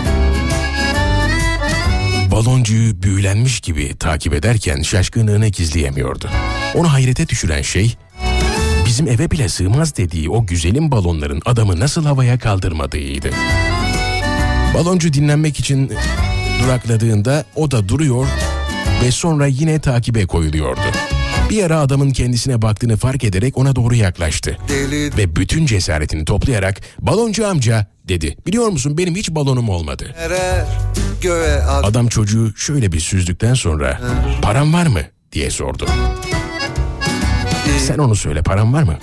[2.31, 6.29] baloncuyu büyülenmiş gibi takip ederken şaşkınlığını gizleyemiyordu.
[6.75, 7.95] Onu hayrete düşüren şey
[8.91, 13.29] bizim eve bile sığmaz dediği o güzelim balonların adamı nasıl havaya kaldırmadığıydı.
[14.73, 15.91] Baloncu dinlenmek için
[16.63, 18.27] durakladığında o da duruyor
[19.03, 20.79] ve sonra yine takibe koyuluyordu.
[21.49, 24.57] Bir ara adamın kendisine baktığını fark ederek ona doğru yaklaştı.
[24.69, 28.37] Deli Ve bütün cesaretini toplayarak baloncu amca dedi.
[28.47, 30.15] Biliyor musun benim hiç balonum olmadı.
[30.17, 30.65] erer
[31.21, 34.01] göğe Adam çocuğu şöyle bir süzdükten sonra
[34.41, 35.01] param var mı
[35.31, 35.85] diye sordu.
[37.87, 38.97] Sen onu söyle param var mı?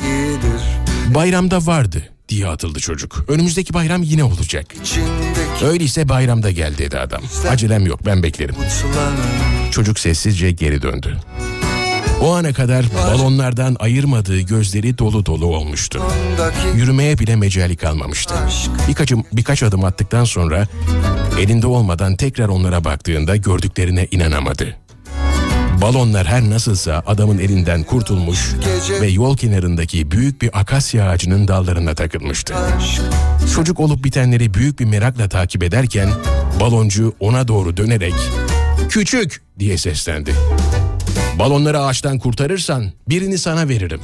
[1.15, 3.25] Bayramda vardı diye atıldı çocuk.
[3.29, 4.67] Önümüzdeki bayram yine olacak.
[5.65, 7.23] Öyleyse bayramda gel dedi adam.
[7.51, 8.55] Acelem yok ben beklerim.
[9.71, 11.17] Çocuk sessizce geri döndü.
[12.23, 16.03] O ana kadar balonlardan ayırmadığı gözleri dolu dolu olmuştu.
[16.77, 18.35] Yürümeye bile mecali kalmamıştı.
[18.89, 20.67] Birkaç, birkaç adım attıktan sonra
[21.41, 24.77] elinde olmadan tekrar onlara baktığında gördüklerine inanamadı.
[25.81, 31.95] Balonlar her nasılsa adamın elinden kurtulmuş Gece- ve yol kenarındaki büyük bir akasya ağacının dallarına
[31.95, 32.55] takılmıştı.
[33.55, 36.09] Çocuk olup bitenleri büyük bir merakla takip ederken
[36.61, 38.15] baloncu ona doğru dönerek
[38.89, 40.35] "Küçük!" diye seslendi.
[41.39, 44.01] "Balonları ağaçtan kurtarırsan birini sana veririm."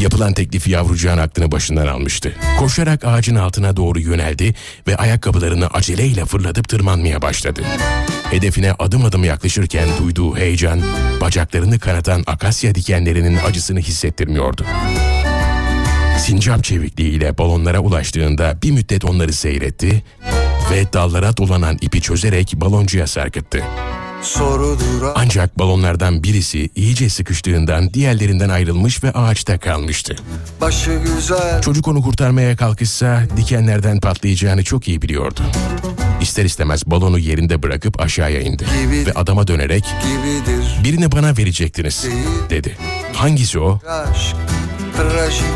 [0.00, 2.32] Yapılan teklifi yavrucağın aklını başından almıştı.
[2.58, 4.54] Koşarak ağacın altına doğru yöneldi
[4.88, 7.62] ve ayakkabılarını aceleyle fırlatıp tırmanmaya başladı.
[8.30, 10.82] Hedefine adım adım yaklaşırken duyduğu heyecan,
[11.20, 14.64] bacaklarını kanatan akasya dikenlerinin acısını hissettirmiyordu.
[16.18, 20.04] Sincap çevikliğiyle balonlara ulaştığında bir müddet onları seyretti
[20.72, 23.62] ve dallara dolanan ipi çözerek baloncuya sarkıttı.
[25.14, 30.16] Ancak balonlardan birisi iyice sıkıştığından diğerlerinden ayrılmış ve ağaçta kalmıştı.
[30.60, 35.40] başı güzel Çocuk onu kurtarmaya kalkışsa dikenlerden patlayacağını çok iyi biliyordu.
[36.20, 42.06] İster istemez balonu yerinde bırakıp aşağıya indi Gibi- ve adama dönerek gibidir birini bana verecektiniz
[42.50, 42.76] dedi.
[43.12, 43.80] Hangisi o?
[43.88, 44.36] aşk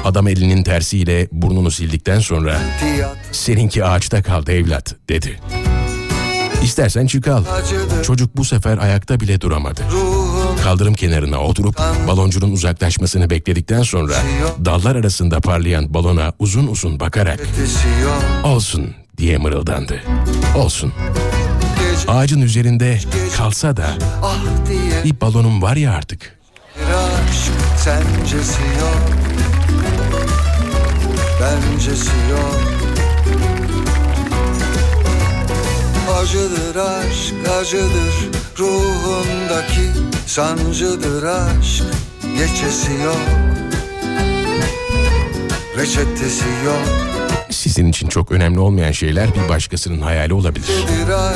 [0.05, 2.61] Adam elinin tersiyle burnunu sildikten sonra
[3.33, 5.41] seninki ağaçta kaldı evlat dedi.
[6.63, 7.45] İstersen çık al.
[8.07, 9.83] Çocuk bu sefer ayakta bile duramadı.
[10.65, 11.79] Kaldırım kenarına oturup
[12.09, 14.15] baloncunun uzaklaşmasını bekledikten sonra
[14.65, 17.41] dallar arasında parlayan balona uzun uzun bakarak
[18.45, 20.01] olsun diye mırıldandı.
[20.57, 20.93] Olsun.
[22.09, 22.99] Ağacın üzerinde
[23.37, 23.87] kalsa da
[24.23, 24.39] ah
[25.05, 26.39] bir balonum var ya artık.
[27.85, 29.01] sencesi yok
[31.41, 32.80] bencesi yok
[36.21, 38.15] Acıdır aşk acıdır
[38.59, 39.91] ruhundaki
[40.27, 41.85] sancıdır aşk
[42.39, 43.21] geçesi yok
[45.77, 46.83] reçetesi yok
[47.51, 50.67] Sizin için çok önemli olmayan şeyler bir başkasının hayali olabilir.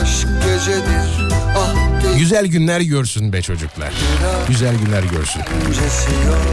[0.02, 3.92] aşk gecedir ah diye Güzel günler görsün be çocuklar.
[4.48, 5.40] Güzel günler görsün.
[5.40, 6.46] yok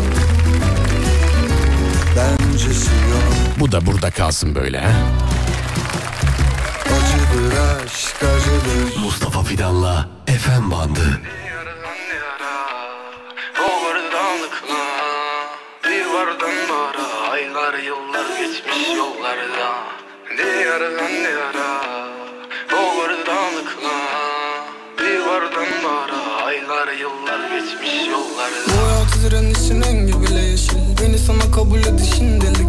[3.60, 4.91] Bu da burada kalsın böyle ha.
[7.41, 8.99] Acıdır aşk acıdır?
[9.03, 11.22] Mustafa Fidan'la FM bandı.
[17.31, 19.69] Aylar yıllar geçmiş yollarda
[20.38, 21.81] Diyardan diyara
[22.73, 23.97] Overdanlıkla
[24.99, 30.77] Bir vardan bara Aylar yıllar geçmiş yollarda Bu hayat direnişin rengi bile yeşil.
[31.01, 32.61] Beni sana kabul edişin deşik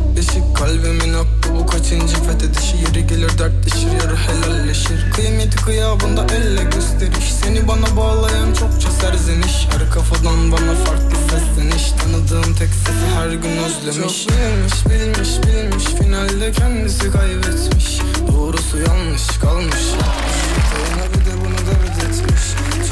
[0.62, 2.76] Kalbimin hakkı bu kaçıncı fethedişi?
[2.76, 5.10] Yeri gelir dertleşir yarı helalleşir.
[5.16, 7.32] Kıymeti kıyabında elle gösteriş.
[7.42, 9.68] Seni bana bağlayan çokça serzeniş.
[9.72, 11.92] Her kafadan bana farklı sesleniş.
[11.92, 14.24] Tanıdığım tek sesi her gün özlemiş.
[14.24, 15.84] Çok bilmiş bilmiş bilmiş.
[15.84, 17.98] Finalde kendisi kaybetmiş.
[18.28, 19.82] Doğrusu yanlış kalmış.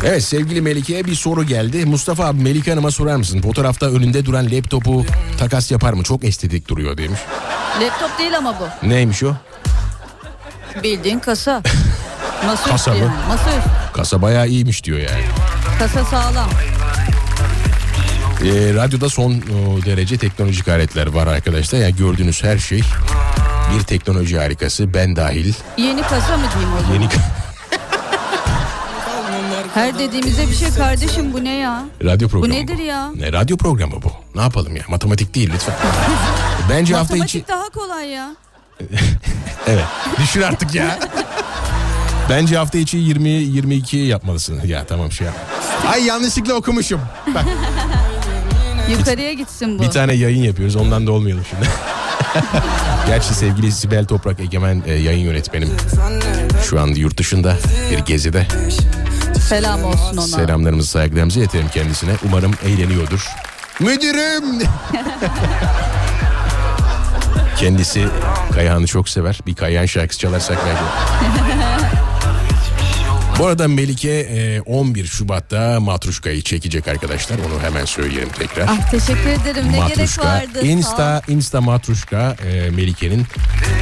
[0.04, 1.86] Evet sevgili Melike'ye bir soru geldi.
[1.86, 3.42] Mustafa abi Melike Hanım'a sorar mısın?
[3.42, 5.04] Fotoğrafta önünde duran laptopu
[5.38, 6.02] takas yapar mı?
[6.02, 7.20] Çok estetik duruyor demiş.
[7.80, 8.88] Laptop değil ama bu.
[8.88, 9.34] Neymiş o?
[10.82, 11.62] Bildiğin kasa.
[12.46, 12.96] Masaüstü Kasa mı?
[12.98, 13.10] yani.
[13.28, 13.70] Masaüstü.
[13.92, 15.24] Kasa bayağı iyiymiş diyor yani.
[15.78, 16.50] Kasa sağlam.
[18.44, 21.78] Ee, radyoda son o, derece teknolojik aletler var arkadaşlar.
[21.78, 22.82] Yani gördüğünüz her şey
[23.78, 24.94] bir teknoloji harikası.
[24.94, 25.52] Ben dahil.
[25.76, 26.94] Yeni kasa mı diyeyim o zaman?
[26.94, 27.08] Yeni
[29.74, 31.82] Her dediğimize bir şey kardeşim bu ne ya?
[32.04, 32.54] radyo programı.
[32.54, 33.10] Bu nedir ya?
[33.16, 34.12] Ne radyo programı bu?
[34.34, 34.82] Ne yapalım ya?
[34.88, 35.74] Matematik değil lütfen.
[36.70, 38.30] Bence hafta Matematik içi daha kolay ya.
[39.66, 39.84] Evet.
[40.22, 40.98] Düşün artık ya.
[42.30, 44.60] Bence hafta içi 20 22 yapmalısın.
[44.66, 45.34] Ya tamam şey yap.
[45.92, 47.00] Ay yanlışlıkla okumuşum.
[47.34, 47.44] Bak
[48.90, 49.82] Yukarıya gitsin bu.
[49.82, 50.76] bir tane yayın yapıyoruz.
[50.76, 51.68] Ondan da olmayalım şimdi.
[53.06, 55.70] Gerçi sevgili Sibel Toprak Egemen e, yayın yönetmenim.
[56.70, 57.56] Şu an yurt dışında
[57.90, 58.46] bir gezide.
[59.48, 60.26] Selam olsun ona.
[60.26, 62.12] Selamlarımızı saygılarımızı iletelim kendisine.
[62.24, 63.26] Umarım eğleniyordur.
[63.80, 64.44] Müdürüm!
[67.60, 68.08] Kendisi
[68.52, 69.40] Kayahan'ı çok sever.
[69.46, 70.82] Bir Kayahan şarkısı çalarsak belki.
[73.40, 77.38] Bu arada Melike e, 11 Şubat'ta Matruşka'yı çekecek arkadaşlar.
[77.38, 78.66] Onu hemen söyleyelim tekrar.
[78.68, 79.64] Ah teşekkür ederim.
[79.72, 80.48] Ne gerek Matruşka, vardı?
[80.54, 80.64] Sağ ol.
[80.64, 83.26] Insta, Insta Matruşka e, Melike'nin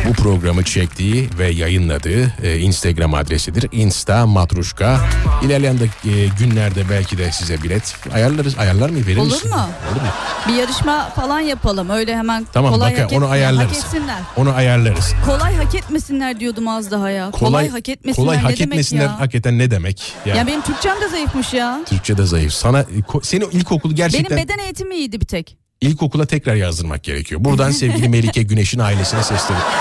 [0.08, 3.68] bu programı çektiği ve yayınladığı e, Instagram adresidir.
[3.72, 5.00] Insta Matruşka.
[5.42, 8.58] İlerleyen de, e, günlerde belki de size bilet ayarlarız.
[8.58, 9.06] Ayarlar mı?
[9.06, 9.50] Verir Olur misin?
[9.50, 9.56] mu?
[9.92, 10.08] Olur mu?
[10.48, 11.90] Bir yarışma falan yapalım.
[11.90, 13.78] Öyle hemen Tamam kolay bakın hak onu ayarlarız.
[13.78, 14.18] Hak etsinler.
[14.36, 15.14] Onu ayarlarız.
[15.26, 17.30] Kolay hak etmesinler diyordum az daha ya.
[17.30, 19.16] Kolay, hak etmesinler kolay ne hak demek etmesinler ya?
[19.48, 20.12] Hakikaten ne demek?
[20.26, 21.80] Ya, Ya benim Türkçem de zayıfmış ya.
[21.86, 22.52] Türkçe'de zayıf.
[22.52, 22.84] Sana
[23.22, 25.56] seni ilkokul gerçekten Benim beden eğitimi iyiydi bir tek.
[25.80, 27.44] ilkokula tekrar yazdırmak gerekiyor.
[27.44, 29.72] Buradan sevgili Melike Güneş'in ailesine sesleniyorum.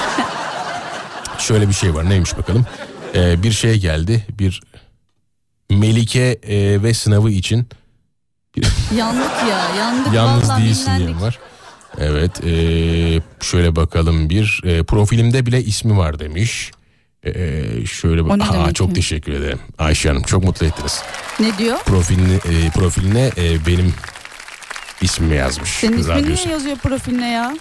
[1.40, 2.66] Şöyle bir şey var neymiş bakalım.
[3.16, 4.26] Ee, bir şey geldi.
[4.40, 4.62] Bir
[5.70, 7.68] Melike e, ve sınavı için
[8.98, 10.14] Yandık ya yandık.
[10.14, 11.40] yalnız değilsin diyen var.
[11.98, 12.52] Evet e,
[13.42, 16.72] şöyle bakalım bir e, profilimde bile ismi var demiş.
[17.36, 18.42] E, şöyle bak.
[18.42, 18.94] Aa, çok ya?
[18.94, 21.02] teşekkür ederim Ayşe Hanım çok mutlu ettiniz.
[21.40, 21.78] Ne diyor?
[21.86, 23.94] Profiline, e, profiline e, benim
[25.02, 25.70] ismimi yazmış.
[25.70, 26.44] Senin ismin radyosu.
[26.44, 27.58] niye yazıyor profiline ya?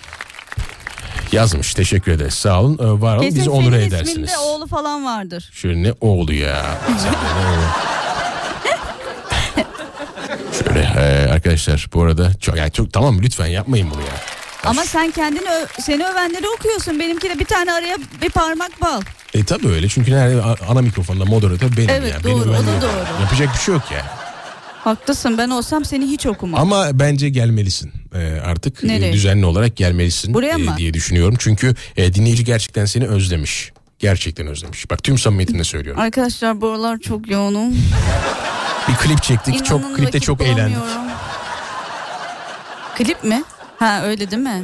[1.33, 4.09] Yazmış teşekkür ederiz sağ olun e, var olun Kesin bizi onur senin edersiniz.
[4.11, 5.51] isminde oğlu falan vardır.
[5.53, 6.65] Şöyle ne oğlu ya.
[10.65, 14.36] Şöyle e, arkadaşlar bu arada çok, yani çok tamam lütfen yapmayın bunu ya.
[14.67, 15.49] Ama sen kendini
[15.81, 17.01] seni övenleri okuyorsun.
[17.01, 19.01] Benimki de bir tane araya bir parmak bal.
[19.35, 22.25] E tabii öyle çünkü nerede ana mikrofonda moderatör benim Evet, ya.
[22.25, 23.21] doğru, Beni o da doğru.
[23.23, 24.07] Yapacak bir şey yok ya.
[24.85, 26.61] Haklısın ben olsam seni hiç okumam.
[26.61, 29.13] Ama bence gelmelisin e, artık e, Nereye?
[29.13, 30.75] düzenli olarak gelmelisin Buraya e, mı?
[30.77, 31.35] diye düşünüyorum.
[31.39, 33.73] Çünkü e, dinleyici gerçekten seni özlemiş.
[33.99, 34.91] Gerçekten özlemiş.
[34.91, 36.03] Bak tüm samimiyetimle söylüyorum.
[36.03, 37.73] Arkadaşlar bu aralar çok yoğunum.
[38.89, 39.55] Bir klip çektik.
[39.55, 40.77] İnanın çok klipte çok eğlendik.
[42.97, 43.45] Klip mi?
[43.79, 44.63] Ha öyle değil mi?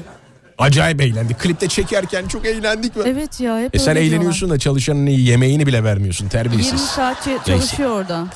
[0.58, 1.38] Acayip eğlendik.
[1.38, 3.02] Klipte çekerken çok eğlendik mi?
[3.06, 6.50] Evet ya hep E sen öyle eğleniyorsun da çalışanın yemeğini bile vermiyorsun diyorlar.
[6.50, 6.88] 20 terbiyesiz.
[6.90, 8.26] saat çalışıyor orada.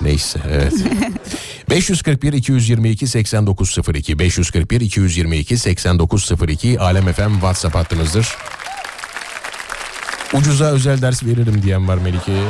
[0.00, 0.72] Neyse evet.
[1.70, 8.36] 541 222 8902 541 222 8902 Alem FM WhatsApp hattımızdır.
[10.34, 12.44] Ucuza özel ders veririm diyen var Melike'ye.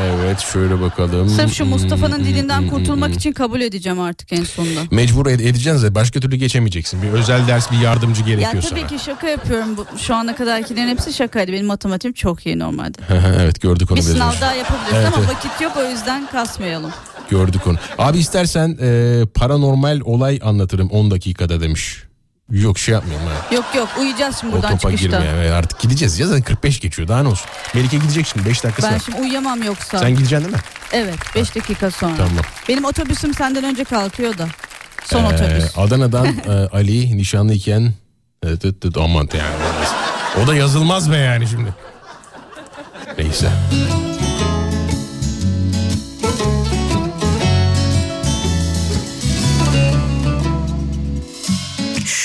[0.00, 1.28] Evet şöyle bakalım.
[1.28, 3.16] Sırf şu Mustafa'nın Hmm, dilinden hmm, kurtulmak hmm.
[3.16, 4.80] için kabul edeceğim artık en sonunda.
[4.90, 5.94] Mecbur ed- edeceksin zaten.
[5.94, 7.02] Başka türlü geçemeyeceksin.
[7.02, 8.86] Bir özel ders bir yardımcı Ya gerekiyor tabii sana.
[8.88, 9.76] ki şaka yapıyorum.
[9.76, 11.52] Bu, şu ana kadarkilerin hepsi şakaydı.
[11.52, 12.98] Benim matematiğim çok iyi normalde.
[13.42, 14.40] evet gördük onu Bir biraz sınav önce.
[14.40, 15.28] daha yapabiliriz Evet, ama evet.
[15.36, 16.90] vakit yok o yüzden kasmayalım.
[17.30, 17.76] Gördük onu.
[17.98, 22.02] Abi istersen e, paranormal olay anlatırım 10 dakikada demiş.
[22.50, 23.54] Yok şey yapmayalım ha.
[23.54, 25.20] Yok yok uyuyacağız şimdi buradan topa çıkışta.
[25.20, 27.46] girmeye artık gideceğiz ya zaten 45 geçiyor daha ne olsun.
[27.74, 29.02] Melike gidecek şimdi 5 dakikası Ben var.
[29.04, 29.98] şimdi uyuyamam yoksa.
[29.98, 30.62] Sen gideceksin değil mi?
[30.92, 32.16] Evet 5 dakika sonra.
[32.16, 32.44] Tamam.
[32.68, 34.46] Benim otobüsüm senden önce kalkıyor da.
[35.04, 35.78] Son Ee, otobüs.
[35.78, 37.92] Adana'dan e, Ali nişanlıyken
[38.42, 40.44] evet, evet, aman yani.
[40.44, 41.74] O da yazılmaz be yani şimdi.
[43.18, 43.48] Neyse.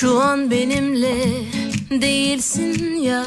[0.02, 1.16] Şu an benimle
[2.02, 3.26] değilsin ya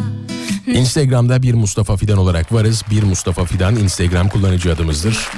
[0.66, 2.82] Instagram'da bir Mustafa Fidan olarak varız.
[2.90, 5.28] Bir Mustafa Fidan Instagram kullanıcı adımızdır.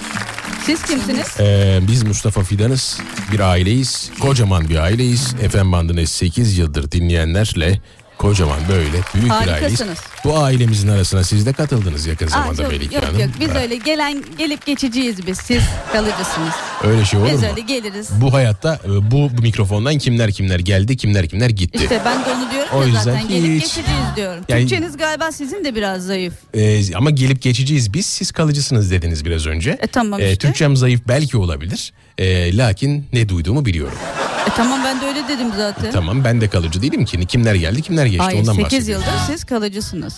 [0.66, 1.40] Siz kimsiniz?
[1.40, 3.00] Ee, biz Mustafa Fidan'ız.
[3.32, 4.10] Bir aileyiz.
[4.20, 5.34] Kocaman bir aileyiz.
[5.50, 7.80] FM bandını 8 yıldır dinleyenlerle
[8.18, 9.82] kocaman böyle büyük bir aileyiz.
[10.24, 13.20] Bu ailemizin arasına siz de katıldınız yakın Aa, zamanda çok- Melike yok Hanım.
[13.20, 15.38] yok biz Ha, öyle gelen gelip geçiciyiz biz.
[15.38, 15.62] Siz
[15.92, 16.54] kalıcısınız.
[16.84, 17.46] Öyle şey olur biz mu?
[17.50, 18.08] öyle geliriz.
[18.20, 21.78] Bu hayatta e, bu, bu mikrofondan kimler kimler geldi kimler kimler gitti.
[21.82, 24.44] İşte ben de onu diyorum O ya yüzden zaten gelip hiç- geçiciyiz diyorum.
[24.48, 26.34] Yani- Türkçeniz galiba sizin de biraz zayıf.
[26.54, 29.70] Ee, ama gelip geçeceğiz biz siz kalıcısınız dediniz biraz önce.
[29.80, 30.38] E tamam Ee, işte.
[30.46, 31.92] Türkçem zayıf belki olabilir.
[32.18, 33.98] Ee, lakin ne duyduğumu biliyorum.
[34.46, 35.92] E tamam ben de öyle dedim zaten.
[35.92, 37.26] Tamam ben de kalıcı değilim ki.
[37.26, 39.04] Kimler geldi kimler geçti Hayır ondan 8 bahsediyorum.
[39.06, 40.14] yıldır siz kalıcısınız.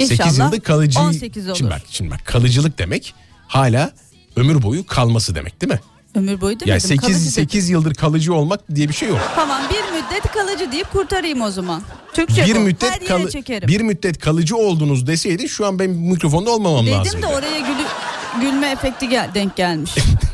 [0.00, 1.00] 8 İnşallah yılda kalıcı.
[1.00, 1.56] 18 olur.
[1.56, 3.14] Şimdi bak, şimdi bak kalıcılık demek
[3.48, 3.90] hala
[4.36, 5.80] ömür boyu kalması demek değil mi?
[6.14, 6.68] Ömür boyu demedim.
[6.68, 7.32] Yani kalıcı 8 dedim.
[7.32, 9.32] 8 yıldır kalıcı olmak diye bir şey yok.
[9.34, 11.82] Tamam bir müddet kalıcı deyip kurtarayım o zaman.
[12.14, 12.58] Türkçe bir bu.
[12.58, 13.68] Her müddet yere kalı, çekerim.
[13.68, 17.22] bir müddet kalıcı oldunuz deseydin şu an ben mikrofonda olmamam Dedim lazım.
[17.22, 17.84] de oraya gülü,
[18.40, 19.94] gülme efekti gel, denk gelmiş.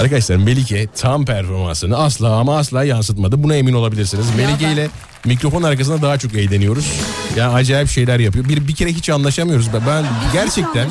[0.00, 3.42] Arkadaşlar Melike tam performansını asla ama asla yansıtmadı.
[3.42, 4.26] Buna emin olabilirsiniz.
[4.36, 4.88] Melike ben- ile
[5.24, 6.92] mikrofon arkasında daha çok eğleniyoruz.
[7.36, 8.48] Yani acayip şeyler yapıyor.
[8.48, 9.66] Bir bir kere hiç anlaşamıyoruz.
[9.72, 10.90] Ben, ben gerçekten ya.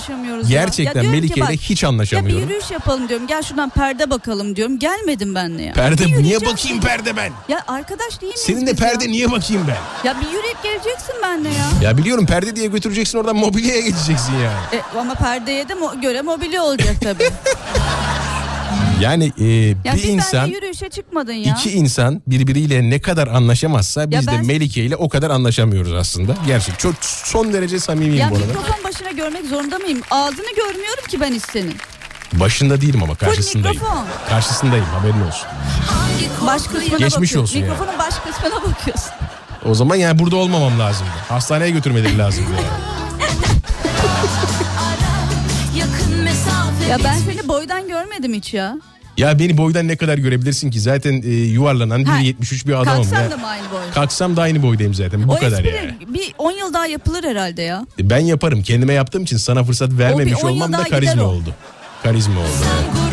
[0.49, 2.43] gerçekten Ya Melike ile hiç ya bir anlaşamıyorum.
[2.43, 3.27] yürüyüş yapalım diyorum.
[3.27, 4.79] Gel şuradan perde bakalım diyorum.
[4.79, 5.73] Gelmedim benle ya.
[5.73, 7.31] Perde Bir niye bakayım perde ben?
[7.49, 9.09] Ya arkadaş değil miyiz Seninle biz perde ya?
[9.11, 10.07] niye bakayım ben?
[10.09, 11.65] Ya bir yürüyüp geleceksin benle ya.
[11.89, 14.81] Ya biliyorum perde diye götüreceksin oradan mobilyaya geçeceksin yani.
[14.95, 17.23] E, ama perdeye de mo- göre mobilya olacak tabii.
[18.99, 21.53] Yani e, Ya bir bir insan yürüyüşe çıkmadın ya.
[21.59, 26.35] iki insan birbiriyle ne kadar anlaşamazsa biz de ben- Melike ile o kadar anlaşamıyoruz aslında.
[26.47, 28.45] Gerçek çok son derece samimiyim ya bu arada.
[28.47, 30.01] mikrofon başına görmek zorunda mıyım?
[30.11, 31.75] Ağzını görmüyorum ki ben hiç senin.
[32.33, 33.81] Başında değilim ama karşısındayım.
[34.29, 35.47] Karşısındayım haberin olsun.
[36.47, 37.39] Baş kısmına Geçmiş bakıyorsun.
[37.39, 37.65] olsun ya.
[37.65, 39.11] Mikrofonun baş kısmına bakıyorsun.
[39.65, 41.09] O zaman yani burada olmamam lazımdı.
[41.29, 42.65] Hastaneye götürmeleri lazımdı yani.
[46.89, 48.77] Ya ben seni boydan görmedim hiç ya.
[49.17, 50.79] Ya beni boydan ne kadar görebilirsin ki?
[50.79, 53.31] Zaten e, yuvarlanan Ha, 1.73 bir adamım Kalksam ya.
[53.31, 53.79] da mı aynı boy?
[53.93, 55.27] Kalksam da aynı boydayım zaten.
[55.27, 55.93] Bu o kadar yani.
[56.07, 57.85] bir 10 yıl daha yapılır herhalde ya.
[57.99, 58.63] Ben yaparım.
[58.63, 61.53] Kendime yaptığım için sana fırsat vermemiş olmam da karizma oldu.
[62.03, 62.49] Karizma oldu.
[62.93, 63.08] Gurur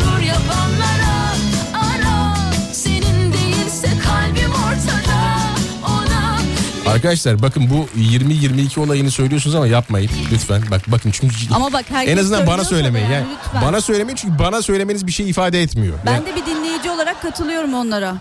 [6.97, 10.61] Arkadaşlar bakın bu 20-22 olayını söylüyorsunuz ama yapmayın lütfen.
[10.71, 13.05] Bak bakın çünkü Ama bak en azından bana söylemeyin.
[13.05, 13.61] yani Yani lütfen.
[13.61, 15.97] bana söylemeyin çünkü bana söylemeniz bir şey ifade etmiyor.
[16.05, 18.15] Ben Yani de bir dinleyici olarak katılıyorum onlara.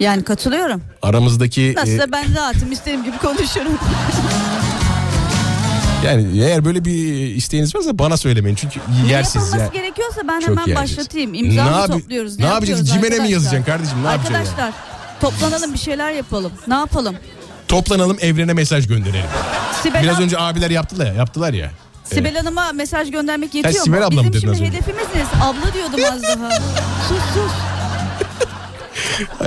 [0.00, 0.82] Yani katılıyorum.
[1.02, 3.72] aramızdaki e, Nasılsa ben rahatım istediğim gibi konuşurum.
[6.06, 9.66] yani eğer böyle bir isteğiniz varsa bana söylemeyin çünkü ne yersiz ya.
[9.66, 10.98] gerekiyorsa ben Çok hemen yersiz.
[10.98, 11.34] başlatayım.
[11.34, 12.38] İmza Ne yapı- topluyoruz?
[12.38, 12.84] ne yapacaksın?
[12.84, 13.32] yapıyoruz Cimene mi arkadaşlar?
[13.32, 14.02] yazacaksın kardeşim?
[14.04, 14.46] Ne yapacaksın yani?
[14.46, 14.72] Arkadaşlar
[15.20, 16.52] toplanalım bir şeyler yapalım.
[16.68, 17.16] Ne yapalım?
[17.68, 19.26] Toplanalım evrene mesaj gönderelim.
[19.82, 21.70] Sibel, Biraz önce abiler yaptılar ya, yaptılar ya.
[22.04, 24.10] Sibel Hanım'a mesaj göndermek yetiyor Sibel mu?
[24.10, 24.64] Bizim şimdi önce?
[24.66, 25.44] hedefimiz ne?
[25.44, 26.50] Abla diyordum az daha.
[27.08, 27.52] sus sus.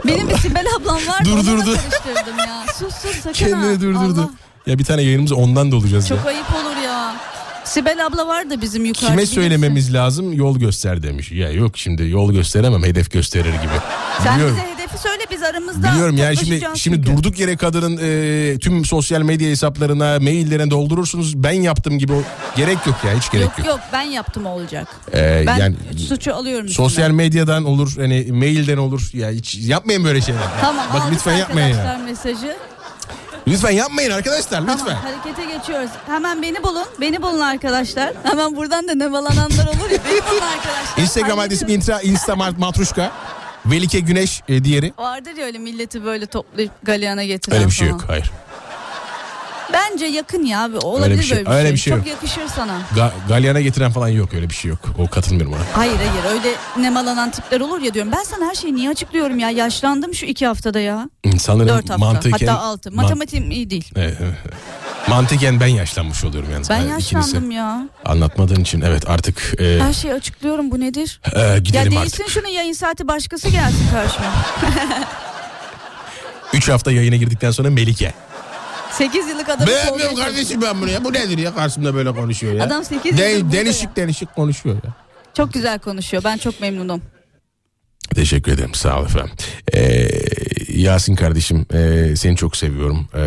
[0.08, 1.26] Benim bir Sibel ablam var.
[1.26, 1.76] Dur, Dur dur, dur dur.
[1.78, 2.64] Karıştırdım ya.
[2.74, 3.32] Sus sus sakın ha.
[3.34, 4.22] Kendini durdurdu.
[4.22, 4.30] Allah.
[4.68, 6.18] Ya bir tane yayınımız ondan da olacağız ya.
[6.18, 7.16] Çok ayıp olur ya.
[7.64, 9.08] Sibel abla var da bizim yukarıda.
[9.08, 10.34] Kime söylememiz lazım?
[10.34, 11.32] Yol göster demiş.
[11.32, 13.74] Ya yok şimdi yol gösteremem hedef gösterir gibi.
[14.24, 14.58] Sen Biliyorum.
[14.58, 17.06] bize hedefi söyle biz aramızda Biliyorum yani şimdi şimdi çünkü.
[17.18, 21.44] durduk yere kadının e, tüm sosyal medya hesaplarına, maillerine doldurursunuz.
[21.44, 22.24] Ben yaptım gibi o-
[22.58, 23.68] gerek yok ya hiç gerek Yok yok.
[23.68, 24.88] yok ben yaptım olacak.
[25.14, 25.76] Ee, ben yani
[26.08, 26.70] suçu alıyorum.
[26.70, 29.10] sosyal medyadan olur, hani mailden olur.
[29.14, 30.42] Ya hiç yapmayın böyle şeyler.
[30.62, 32.06] Tamam Bak lütfen yapmayın arkadaşlar ya.
[32.06, 32.56] mesajı.
[33.48, 34.78] Lütfen yapmayın arkadaşlar lütfen.
[34.78, 35.90] Tamam harekete geçiyoruz.
[36.08, 36.86] Hemen beni bulun.
[37.02, 38.14] Beni bulun arkadaşlar.
[38.24, 39.98] Hemen buradan da nemalananlar olur ya.
[40.10, 41.04] Beni bulun arkadaşlar.
[41.04, 43.12] Instagram adresim insta, insta matruşka.
[43.72, 44.94] Velike Güneş e, diğeri.
[44.98, 48.00] Vardır ya öyle milleti böyle toplayıp galyana getiren Öyle bir şey falan.
[48.00, 48.10] yok.
[48.10, 48.32] Hayır.
[49.74, 50.78] Bence yakın ya abi.
[50.78, 51.74] Olabilir bir şey- böyle bir öyle şey.
[51.74, 52.08] bir şey Çok yok.
[52.08, 52.82] yakışır sana.
[52.96, 54.80] Ga- galyana getiren falan yok öyle bir şey yok.
[54.98, 55.62] O katılmıyorum ona.
[55.74, 58.12] Hayır hayır öyle nemalanan tipler olur ya diyorum.
[58.12, 59.50] Ben sana her şeyi niye açıklıyorum ya?
[59.50, 61.10] Yaşlandım şu iki haftada ya.
[61.40, 62.48] Sanırım Dört hafta mantıken...
[62.48, 62.92] hatta altı.
[62.92, 63.92] man- Matematiğim iyi değil.
[63.96, 64.34] Evet, evet.
[65.08, 66.70] Mantıken ben yaşlanmış oluyorum yalnız.
[66.70, 67.88] Ben yaşlandım ya.
[68.06, 71.22] Anlatmadığın için evet artık e, Her şeyi açıklıyorum bu nedir?
[71.36, 72.30] e, Ya gidelim değilsin artık.
[72.30, 74.26] şunun yayın saati başkası gelsin karşıma.
[76.54, 78.14] 3 hafta yayına girdikten sonra Melike.
[78.92, 81.04] 8 yıllık adamı Beğenmiyorum kardeşim ben bunu ya.
[81.04, 82.64] Bu nedir ya karşımda böyle konuşuyor ya.
[82.64, 84.94] Adam sekiz De- yıldır burada denişik denişik konuşuyor ya.
[85.34, 86.24] Çok güzel konuşuyor.
[86.24, 87.02] Ben çok memnunum.
[88.16, 89.32] Teşekkür ederim sağ ol efendim.
[89.74, 90.10] Ee,
[90.68, 93.08] Yasin kardeşim e, seni çok seviyorum.
[93.16, 93.24] E,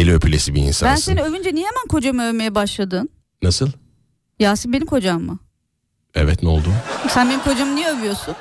[0.00, 1.16] eli öpülesi bir insansın.
[1.16, 3.08] Ben seni övünce niye hemen kocamı övmeye başladın?
[3.42, 3.70] Nasıl?
[4.38, 5.38] Yasin benim kocam mı?
[6.14, 6.68] Evet ne oldu?
[7.08, 8.34] Sen benim kocamı niye övüyorsun?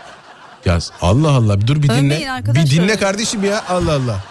[0.66, 2.56] Ya Allah Allah bir dur bir Övmeyin dinle.
[2.56, 4.24] Bir dinle kardeşim ya Allah Allah.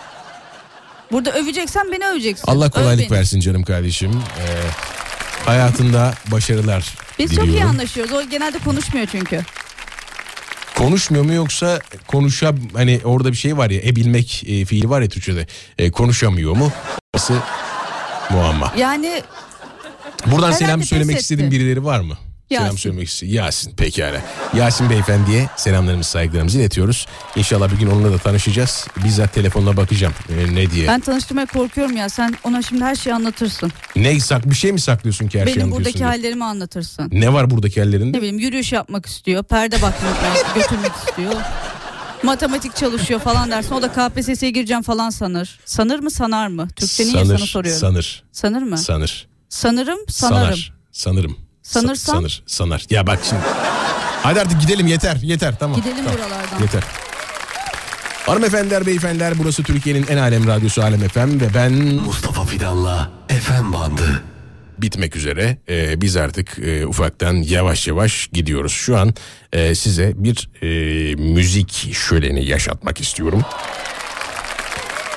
[1.13, 2.45] Burada öveceksen beni öveceksin.
[2.51, 3.19] Allah Öv kolaylık beni.
[3.19, 4.11] versin canım kardeşim.
[4.13, 4.45] E,
[5.47, 7.51] hayatında başarılar Biz diliyorum.
[7.53, 8.13] çok iyi anlaşıyoruz.
[8.13, 9.41] O genelde konuşmuyor çünkü.
[10.79, 15.09] Konuşmuyor mu yoksa konuşa hani orada bir şey var ya ebilmek e, fiili var ya
[15.09, 15.47] Türkçe'de.
[15.79, 16.73] E, konuşamıyor mu?
[17.15, 17.35] Nasıl
[18.31, 18.73] muamma.
[18.77, 19.23] Yani
[20.27, 21.23] Buradan selam söylemek etti.
[21.23, 22.19] istediğin birileri var mı?
[22.49, 22.77] Selam Yasin.
[22.77, 24.21] söylemek istediğin Yasin pekala.
[24.55, 27.07] Yasin beyefendiye selamlarımızı saygılarımızı iletiyoruz.
[27.37, 28.87] İnşallah bir gün onunla da tanışacağız.
[29.05, 30.89] Bizzat telefonla bakacağım e, ne diye.
[30.89, 32.09] ben tanıştırmaya korkuyorum ya.
[32.09, 33.73] Sen ona şimdi her şeyi anlatırsın.
[33.97, 36.07] Ne sak bir şey mi saklıyorsun ki her şeyi Benim buradaki diye?
[36.09, 37.09] hallerimi anlatırsın.
[37.13, 38.17] Ne var buradaki hallerinde?
[38.17, 39.45] Ne bileyim yürüyüş yapmak istiyor.
[39.45, 40.15] Perde bakmaya
[40.55, 41.35] götürmek istiyor.
[42.23, 43.75] Matematik çalışıyor falan dersin.
[43.75, 45.61] O da KPSS'ye gireceğim falan sanır.
[45.65, 46.69] Sanır mı sanar mı?
[46.77, 47.81] Türkçe niye sana soruyorum.
[47.81, 48.25] Sanır.
[48.33, 48.79] Sanır mı?
[48.79, 49.29] Sanır.
[49.49, 50.45] Sanırım sanarım.
[50.45, 50.73] Sanar.
[50.93, 51.37] Sanırım.
[51.65, 52.17] Sa- Sanırsam?
[52.17, 52.43] sanır.
[52.47, 52.87] Sanar.
[52.91, 53.43] Ya bak şimdi.
[54.23, 55.17] Hadi artık gidelim yeter.
[55.23, 55.77] Yeter tamam.
[55.81, 56.13] Gidelim tamam.
[56.15, 56.61] buralardan.
[56.63, 56.83] Yeter.
[58.27, 61.73] Hanımefendiler, beyefendiler burası Türkiye'nin en alem radyosu Alem FM ve ben
[62.07, 64.23] Mustafa Fidan'la FM bandı.
[64.79, 65.59] bitmek üzere.
[65.69, 68.73] Ee, biz artık e, ufaktan yavaş yavaş gidiyoruz.
[68.73, 69.15] Şu an
[69.53, 73.43] e, size bir e, müzik şöleni yaşatmak istiyorum.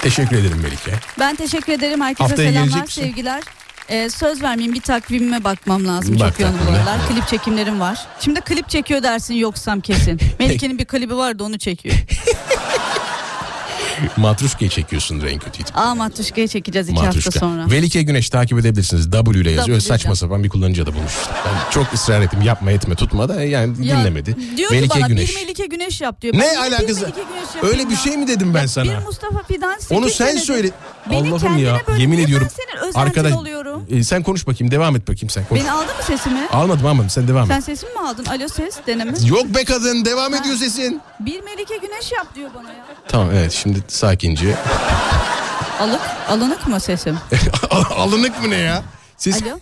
[0.01, 0.91] Teşekkür ederim Melike.
[1.19, 2.01] Ben teşekkür ederim.
[2.01, 3.43] Herkese Haftaya selamlar, sevgiler.
[3.89, 6.19] Ee, söz vermeyeyim bir takvimime bakmam lazım.
[6.19, 7.07] Bak Çok yoğun bu aralar.
[7.07, 8.07] Klip çekimlerim var.
[8.19, 10.19] Şimdi klip çekiyor dersin yoksam kesin.
[10.39, 11.95] Melike'nin bir klibi vardı onu çekiyor.
[14.17, 15.81] Matruşka'yı çekiyorsun en kötü ihtimal.
[15.91, 17.31] Aa Matruşka'yı çekeceğiz iki hafta Matruşka.
[17.39, 17.71] sonra.
[17.71, 19.11] Velike Güneş takip edebilirsiniz.
[19.11, 19.79] W ile yazıyor.
[19.79, 21.13] Saçma sapan bir kullanıcı da bulmuş.
[21.45, 24.35] Ben çok ısrar ettim yapma etme tutma da yani Ya, dinlemedi.
[24.57, 25.29] Diyor ki Melike bana Güneş.
[25.29, 26.33] bir Melike Güneş yap diyor.
[26.33, 27.11] Ne Ben alakası?
[27.63, 28.85] Öyle bir şey mi dedim ben Ya sana?
[28.99, 30.39] Bir Mustafa Fidan 8 Onu sen senedir.
[30.45, 30.69] söyle.
[31.11, 32.47] Beni Allah'ım ya böyle yemin ediyorum.
[32.95, 33.85] Ben Arkadaş oluyorum.
[33.91, 35.61] e, sen konuş bakayım devam et bakayım sen konuş.
[35.61, 36.47] Beni aldın mı sesimi?
[36.51, 37.63] Almadım almadım sen devam Sen et.
[37.63, 38.25] sesimi mi aldın?
[38.25, 39.11] Alo ses deneme.
[39.25, 40.39] Yok be kadın devam Ha.
[40.39, 41.01] ediyor sesin.
[41.19, 42.85] Bir Melike Güneş yap diyor bana ya.
[43.07, 44.55] Tamam evet şimdi sakince.
[45.79, 47.17] Alık, alınık mı sesim?
[47.95, 48.83] Alınık mı ne ya?
[49.17, 49.43] Ses...
[49.43, 49.59] Alo?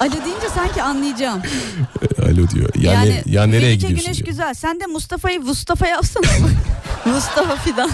[0.00, 1.42] Alo deyince sanki anlayacağım.
[2.22, 2.68] Alo diyor.
[2.74, 4.26] Ya, yani ne- ya nereye gidiyorsun Güneş diyor.
[4.28, 4.54] güzel.
[4.54, 6.26] Sen de Mustafa'yı Mustafa yapsana.
[7.04, 7.90] Mustafa Fidan.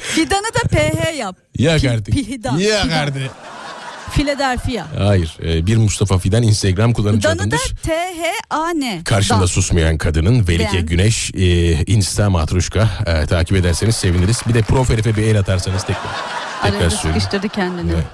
[0.00, 1.36] Fidan'ı da PH yap.
[1.56, 2.98] Fidan, Yak Fidan.
[2.98, 3.30] artık.
[4.10, 4.86] Philadelphia.
[4.98, 7.58] Hayır e, bir Mustafa Fidan Instagram kullanıcı Danı da adındır.
[7.82, 9.00] T-H-A-N.
[9.04, 9.46] Karşında Dan.
[9.46, 10.86] susmayan kadının Velike Ben.
[10.86, 14.40] Güneş e, Insta Matruşka e, takip ederseniz seviniriz.
[14.48, 16.12] Bir de prof herife bir el atarsanız tekrar.
[16.62, 17.92] Tekrar Arada sıkıştırdı kendini.
[17.92, 18.04] Evet.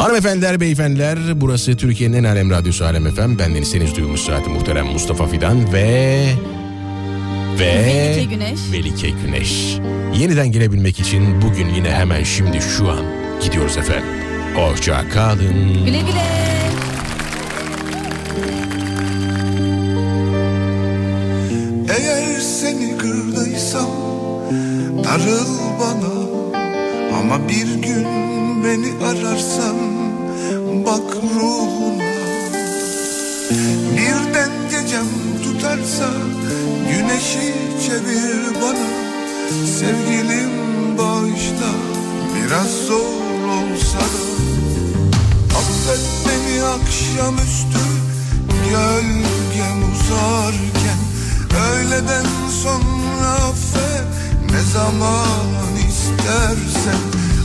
[0.00, 3.38] Hanımefendiler, beyefendiler burası Türkiye'nin en alem radyosu Alem FM.
[3.38, 6.26] Bendeniz henüz duyulmuş saati muhterem Mustafa Fidan ve...
[7.60, 7.74] Ve...
[7.74, 8.60] Melike Güneş.
[8.70, 9.76] Melike Güneş.
[10.14, 13.04] Yeniden gelebilmek için bugün yine hemen şimdi şu an
[13.42, 14.04] gidiyoruz efendim.
[14.54, 15.84] Hoşça kalın.
[15.86, 16.30] Güle güle.
[21.98, 23.90] Eğer seni kırdıysam
[25.04, 26.20] darıl bana
[27.18, 28.06] Ama bir gün
[28.64, 29.76] beni ararsan
[30.86, 32.10] bak ruhuna
[33.96, 35.04] Birden gecem
[35.44, 36.10] tutarsa
[37.10, 37.54] güneşi
[37.86, 38.86] çevir bana.
[39.78, 40.50] Sevgilim
[40.98, 41.72] bağışla
[42.34, 44.22] biraz zor olsa da.
[45.58, 47.84] Affet beni akşamüstü
[48.70, 51.00] gölgem uzarken.
[51.70, 52.26] Öğleden
[52.62, 54.04] sonra affet
[54.50, 57.00] ne zaman istersen.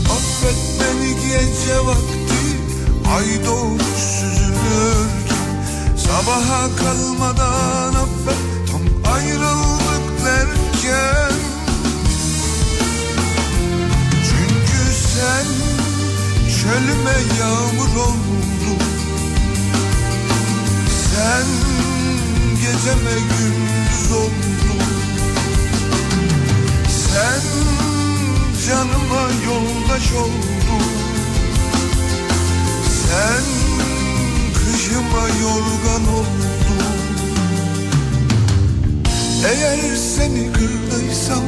[0.05, 2.45] Affet beni gece vakti
[3.17, 5.45] ay doğmuş süzülürken.
[5.97, 8.55] Sabaha kalmadan affet
[9.15, 10.25] ayrıldık
[14.29, 15.45] Çünkü sen
[16.61, 18.79] çölüme yağmur oldun.
[21.11, 21.47] Sen
[22.55, 24.81] geceme gündüz oldun.
[26.89, 27.41] Sen
[28.67, 30.11] canıma yoldaş
[32.89, 33.43] Sen
[34.53, 36.55] kışıma yorgan oldun
[39.45, 41.43] Eğer seni kırdıysam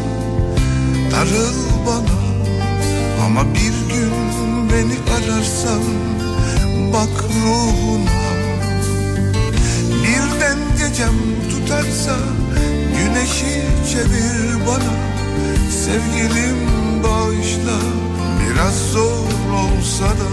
[1.12, 2.18] darıl bana.
[3.26, 4.12] Ama bir gün
[4.72, 5.82] beni ararsan
[6.94, 8.28] bak ruhuna.
[10.04, 11.16] Birden gecem
[11.52, 12.18] tutarsa
[12.98, 14.94] güneşi çevir bana.
[15.72, 16.58] Sevgilim
[17.04, 17.80] bağışla
[18.40, 20.30] biraz zor olsa da.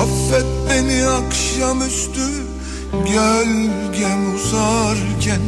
[0.00, 2.46] Affet beni akşamüstü
[2.92, 5.40] Gölgem uzarken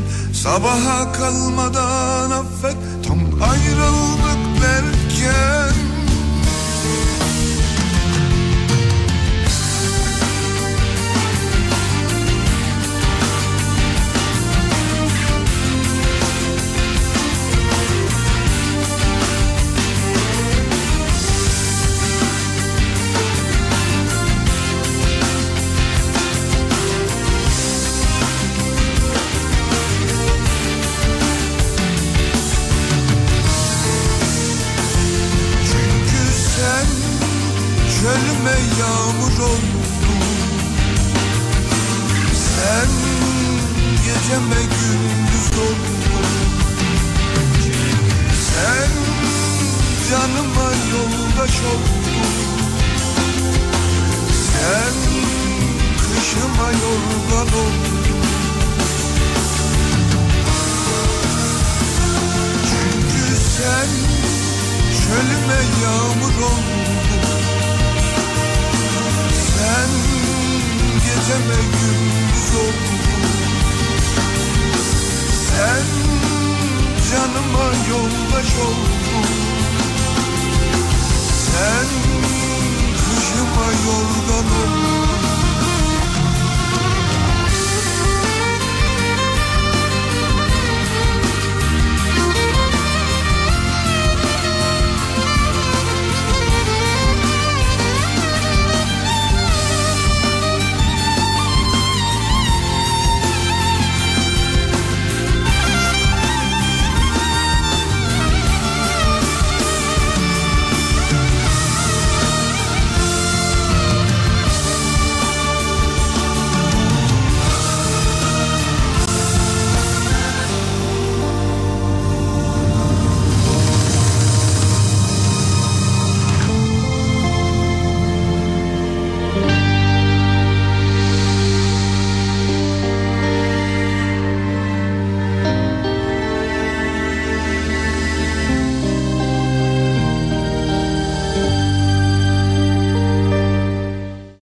[0.43, 3.19] Sabaha kalmadan affet Tam
[3.51, 5.78] ayrıldık derken